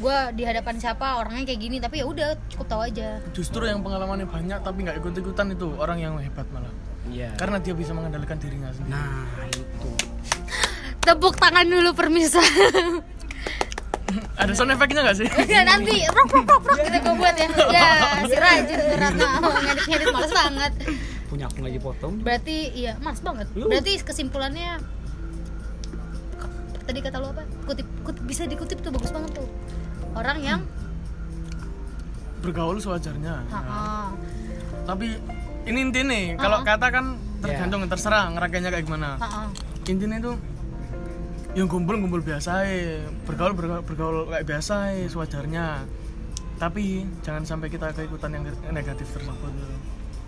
gue 0.00 0.18
di 0.32 0.42
hadapan 0.48 0.74
siapa 0.80 1.20
orangnya 1.20 1.44
kayak 1.44 1.60
gini 1.60 1.76
tapi 1.76 2.00
ya 2.00 2.08
udah 2.08 2.28
cukup 2.48 2.66
tahu 2.66 2.82
aja. 2.88 3.20
Justru 3.36 3.68
yang 3.68 3.84
pengalamannya 3.84 4.24
banyak 4.24 4.58
tapi 4.64 4.88
nggak 4.88 4.96
ikut-ikutan 5.04 5.52
itu 5.52 5.68
orang 5.76 6.00
yang 6.00 6.16
hebat 6.16 6.48
malah. 6.48 6.72
Iya. 7.12 7.36
Karena 7.36 7.60
dia 7.60 7.76
bisa 7.76 7.92
mengendalikan 7.92 8.40
dirinya 8.40 8.72
sendiri. 8.72 8.96
Nah 8.96 9.28
itu 9.52 9.90
tepuk 11.04 11.34
tangan 11.40 11.66
dulu 11.66 11.90
permisa 11.96 12.40
ada 14.40 14.52
sound 14.56 14.72
effect-nya 14.74 15.04
nggak 15.06 15.18
sih? 15.20 15.28
Ya 15.52 15.62
nanti. 15.62 16.02
Rok 16.08 16.28
rok 16.32 16.46
rok 16.48 16.62
rok 16.66 16.78
kita 16.82 16.98
gue 16.98 17.14
buat 17.14 17.36
ya. 17.36 17.48
Ya 17.76 17.88
si 18.26 18.36
rajin 18.36 18.78
berat 18.96 19.14
nah 19.14 19.32
ngedit 19.38 19.86
ngedit 19.86 20.08
males 20.10 20.32
banget. 20.32 20.72
Punya 21.30 21.44
aku 21.46 21.56
nggak 21.62 21.74
dipotong 21.78 22.12
berarti 22.24 22.56
iya 22.74 22.92
males 23.04 23.20
banget. 23.22 23.46
Berarti 23.54 23.92
kesimpulannya 24.02 24.80
tadi 26.88 26.98
kata 27.04 27.16
lu 27.22 27.30
apa? 27.30 27.46
Kutip, 27.68 27.86
kutip 28.02 28.22
bisa 28.26 28.42
dikutip 28.50 28.82
tuh 28.82 28.90
bagus 28.90 29.14
banget 29.14 29.30
tuh. 29.38 29.48
Orang 30.16 30.42
yang 30.42 30.60
bergaul 32.42 32.80
sewajarnya. 32.80 33.46
Ha 33.52 34.10
tapi 34.88 35.06
ini 35.68 35.78
inti 35.86 36.00
nih 36.02 36.34
kalau 36.40 36.64
kata 36.66 36.88
kan 36.90 37.14
tergantung 37.44 37.86
terserah 37.86 38.32
ngeraganya 38.32 38.74
kayak 38.74 38.84
gimana. 38.88 39.20
Intinya 39.86 40.16
itu 40.18 40.32
yang 41.58 41.66
kumpul-kumpul 41.66 42.22
biasa 42.22 42.62
ya 42.62 43.02
bergaul, 43.26 43.52
bergaul 43.58 43.82
bergaul 43.82 44.16
kayak 44.30 44.46
biasa 44.46 44.74
ya 44.94 45.06
sewajarnya 45.10 45.66
tapi 46.62 47.08
jangan 47.24 47.42
sampai 47.42 47.72
kita 47.72 47.90
keikutan 47.96 48.36
yang 48.36 48.44
negatif 48.70 49.10
tersebut 49.10 49.50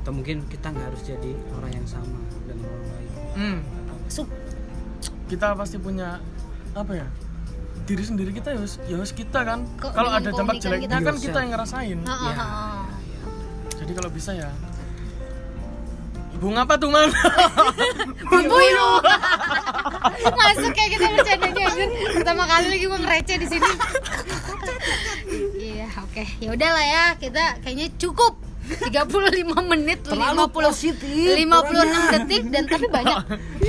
atau 0.02 0.10
mungkin 0.10 0.42
kita 0.50 0.74
nggak 0.74 0.86
harus 0.90 1.02
jadi 1.06 1.30
orang 1.54 1.72
yang 1.78 1.86
sama 1.86 2.18
dengan 2.48 2.66
orang 2.66 2.86
lain 2.90 3.08
hmm, 3.38 3.58
Sup. 4.10 4.26
kita 5.30 5.54
pasti 5.54 5.78
punya 5.78 6.18
apa 6.74 6.92
ya 6.98 7.06
diri 7.86 8.02
sendiri 8.02 8.30
kita 8.34 8.54
ya 8.54 8.58
harus 8.58 8.74
ya 8.90 8.94
harus 8.98 9.12
kita 9.14 9.40
kan 9.46 9.62
kalau 9.78 10.10
ada 10.10 10.30
dampak 10.30 10.58
jeleknya 10.58 10.88
kita? 10.90 11.06
kan 11.06 11.14
Yourself. 11.14 11.26
kita 11.26 11.38
yang 11.38 11.50
ngerasain 11.54 11.98
Ya. 12.02 12.32
ha. 12.34 12.46
jadi 13.78 13.92
kalau 13.94 14.10
bisa 14.10 14.30
ya 14.34 14.50
bunga 16.42 16.66
apa 16.66 16.74
tuh 16.74 16.90
man 16.90 17.06
Bumbuyu. 18.30 18.88
Masuk 20.42 20.74
kayak 20.74 20.90
kita 20.98 21.06
bercandanya 21.14 21.62
anjir. 21.70 21.88
Pertama 22.18 22.42
kali 22.50 22.66
lagi 22.74 22.84
gue 22.90 22.98
ngereceh 22.98 23.36
di 23.38 23.46
sini. 23.46 23.70
Iya, 25.62 25.88
oke. 26.02 26.26
Ya 26.42 26.50
udahlah 26.52 26.84
ya, 26.84 27.04
kita 27.16 27.62
kayaknya 27.62 27.94
cukup 27.96 28.34
35 28.62 29.72
menit 29.72 29.98
Terlalu 30.06 30.46
50 30.48 30.54
positif 30.54 31.34
56 31.34 32.14
detik 32.14 32.42
dan 32.48 32.64
tapi 32.70 32.86
banyak. 32.88 33.18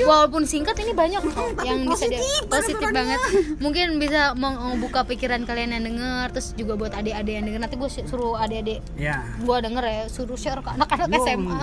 Walaupun 0.04 0.44
singkat 0.46 0.76
ini 0.82 0.94
banyak 0.94 1.22
yang 1.66 1.86
bisa 1.86 2.06
di 2.08 2.22
positif 2.46 2.88
banget. 2.90 3.20
Mungkin 3.58 3.98
bisa 3.98 4.38
membuka 4.38 5.02
pikiran 5.06 5.44
kalian 5.44 5.78
yang 5.78 5.84
denger 5.90 6.26
terus 6.34 6.54
juga 6.54 6.78
buat 6.78 6.94
adik-adik 6.94 7.34
yang 7.34 7.46
denger. 7.50 7.62
Nanti 7.62 7.76
gue 7.78 7.90
suruh 7.90 8.38
adik-adik 8.38 8.80
ya. 8.98 9.22
gue 9.38 9.58
denger 9.60 9.84
ya 9.84 10.02
suruh 10.10 10.38
share 10.38 10.62
ke 10.62 10.70
anak-anak 10.74 11.10
Wow, 11.14 11.26
SMA. 11.26 11.58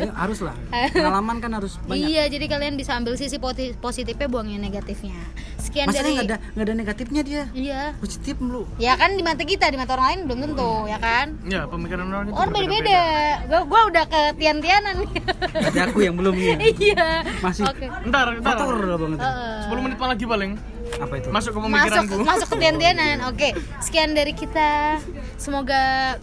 Eh, 0.00 0.10
harus 0.12 0.38
lah 0.44 0.54
pengalaman 0.94 1.36
kan 1.40 1.50
harus 1.56 1.76
banyak. 1.84 2.08
Iya, 2.10 2.22
jadi 2.28 2.44
kalian 2.48 2.74
bisa 2.76 2.96
ambil 2.96 3.16
sisi 3.16 3.36
positifnya, 3.76 4.28
buang 4.28 4.48
yang 4.48 4.60
negatifnya. 4.60 5.16
Sekian 5.60 5.88
masalahnya 5.88 6.04
dari 6.04 6.16
nggak 6.16 6.28
ada 6.28 6.36
nggak 6.56 6.66
ada 6.66 6.74
negatifnya 6.74 7.22
dia? 7.22 7.42
Iya. 7.52 7.82
positif 8.00 8.36
lu 8.40 8.64
Ya 8.80 8.96
kan 8.96 9.12
di 9.14 9.22
mata 9.22 9.44
kita, 9.44 9.68
di 9.68 9.76
mata 9.76 9.92
orang 9.96 10.06
lain 10.10 10.20
belum 10.28 10.38
tentu, 10.50 10.72
ya 10.88 10.98
kan? 10.98 11.26
ya 11.46 11.68
pemikiran 11.68 12.04
orang 12.08 12.24
itu 12.28 12.34
Orang 12.36 12.52
beda-beda. 12.70 13.02
Gua, 13.50 13.60
gua 13.66 13.80
udah 13.90 14.04
ke 14.06 14.20
tian-tianan 14.38 14.94
nih. 15.02 15.10
ada 15.68 15.80
aku 15.90 15.98
yang 16.06 16.14
belum 16.14 16.34
nih 16.38 16.70
iya. 16.78 17.26
Masih. 17.42 17.66
Oke. 17.66 17.86
ntar 18.06 18.38
ntar 18.38 18.54
kotor 18.54 18.78
banget 18.96 19.18
Heeh. 19.18 19.74
10 19.74 19.84
menit 19.84 19.98
lagi 19.98 20.24
paling 20.26 20.52
apa 20.90 21.14
itu 21.22 21.28
masuk 21.30 21.50
ke 21.54 21.58
masuk 21.58 21.70
pemikiranku 21.70 22.16
masuk 22.30 22.48
ke 22.50 22.56
tian-tianan. 22.62 23.16
Oke. 23.26 23.48
Sekian 23.82 24.14
dari 24.14 24.32
kita. 24.32 25.02
Semoga 25.34 26.16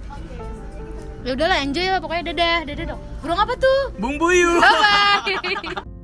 ya 1.27 1.35
udahlah 1.35 1.59
enjoy 1.59 1.83
lah 1.91 1.99
pokoknya 1.99 2.31
dadah 2.31 2.57
dadah 2.63 2.85
dong 2.95 3.01
burung 3.19 3.35
apa 3.35 3.53
tuh 3.59 3.79
bung 3.99 4.15
buyu 4.15 4.63
bye 4.63 4.79
bye 4.79 5.83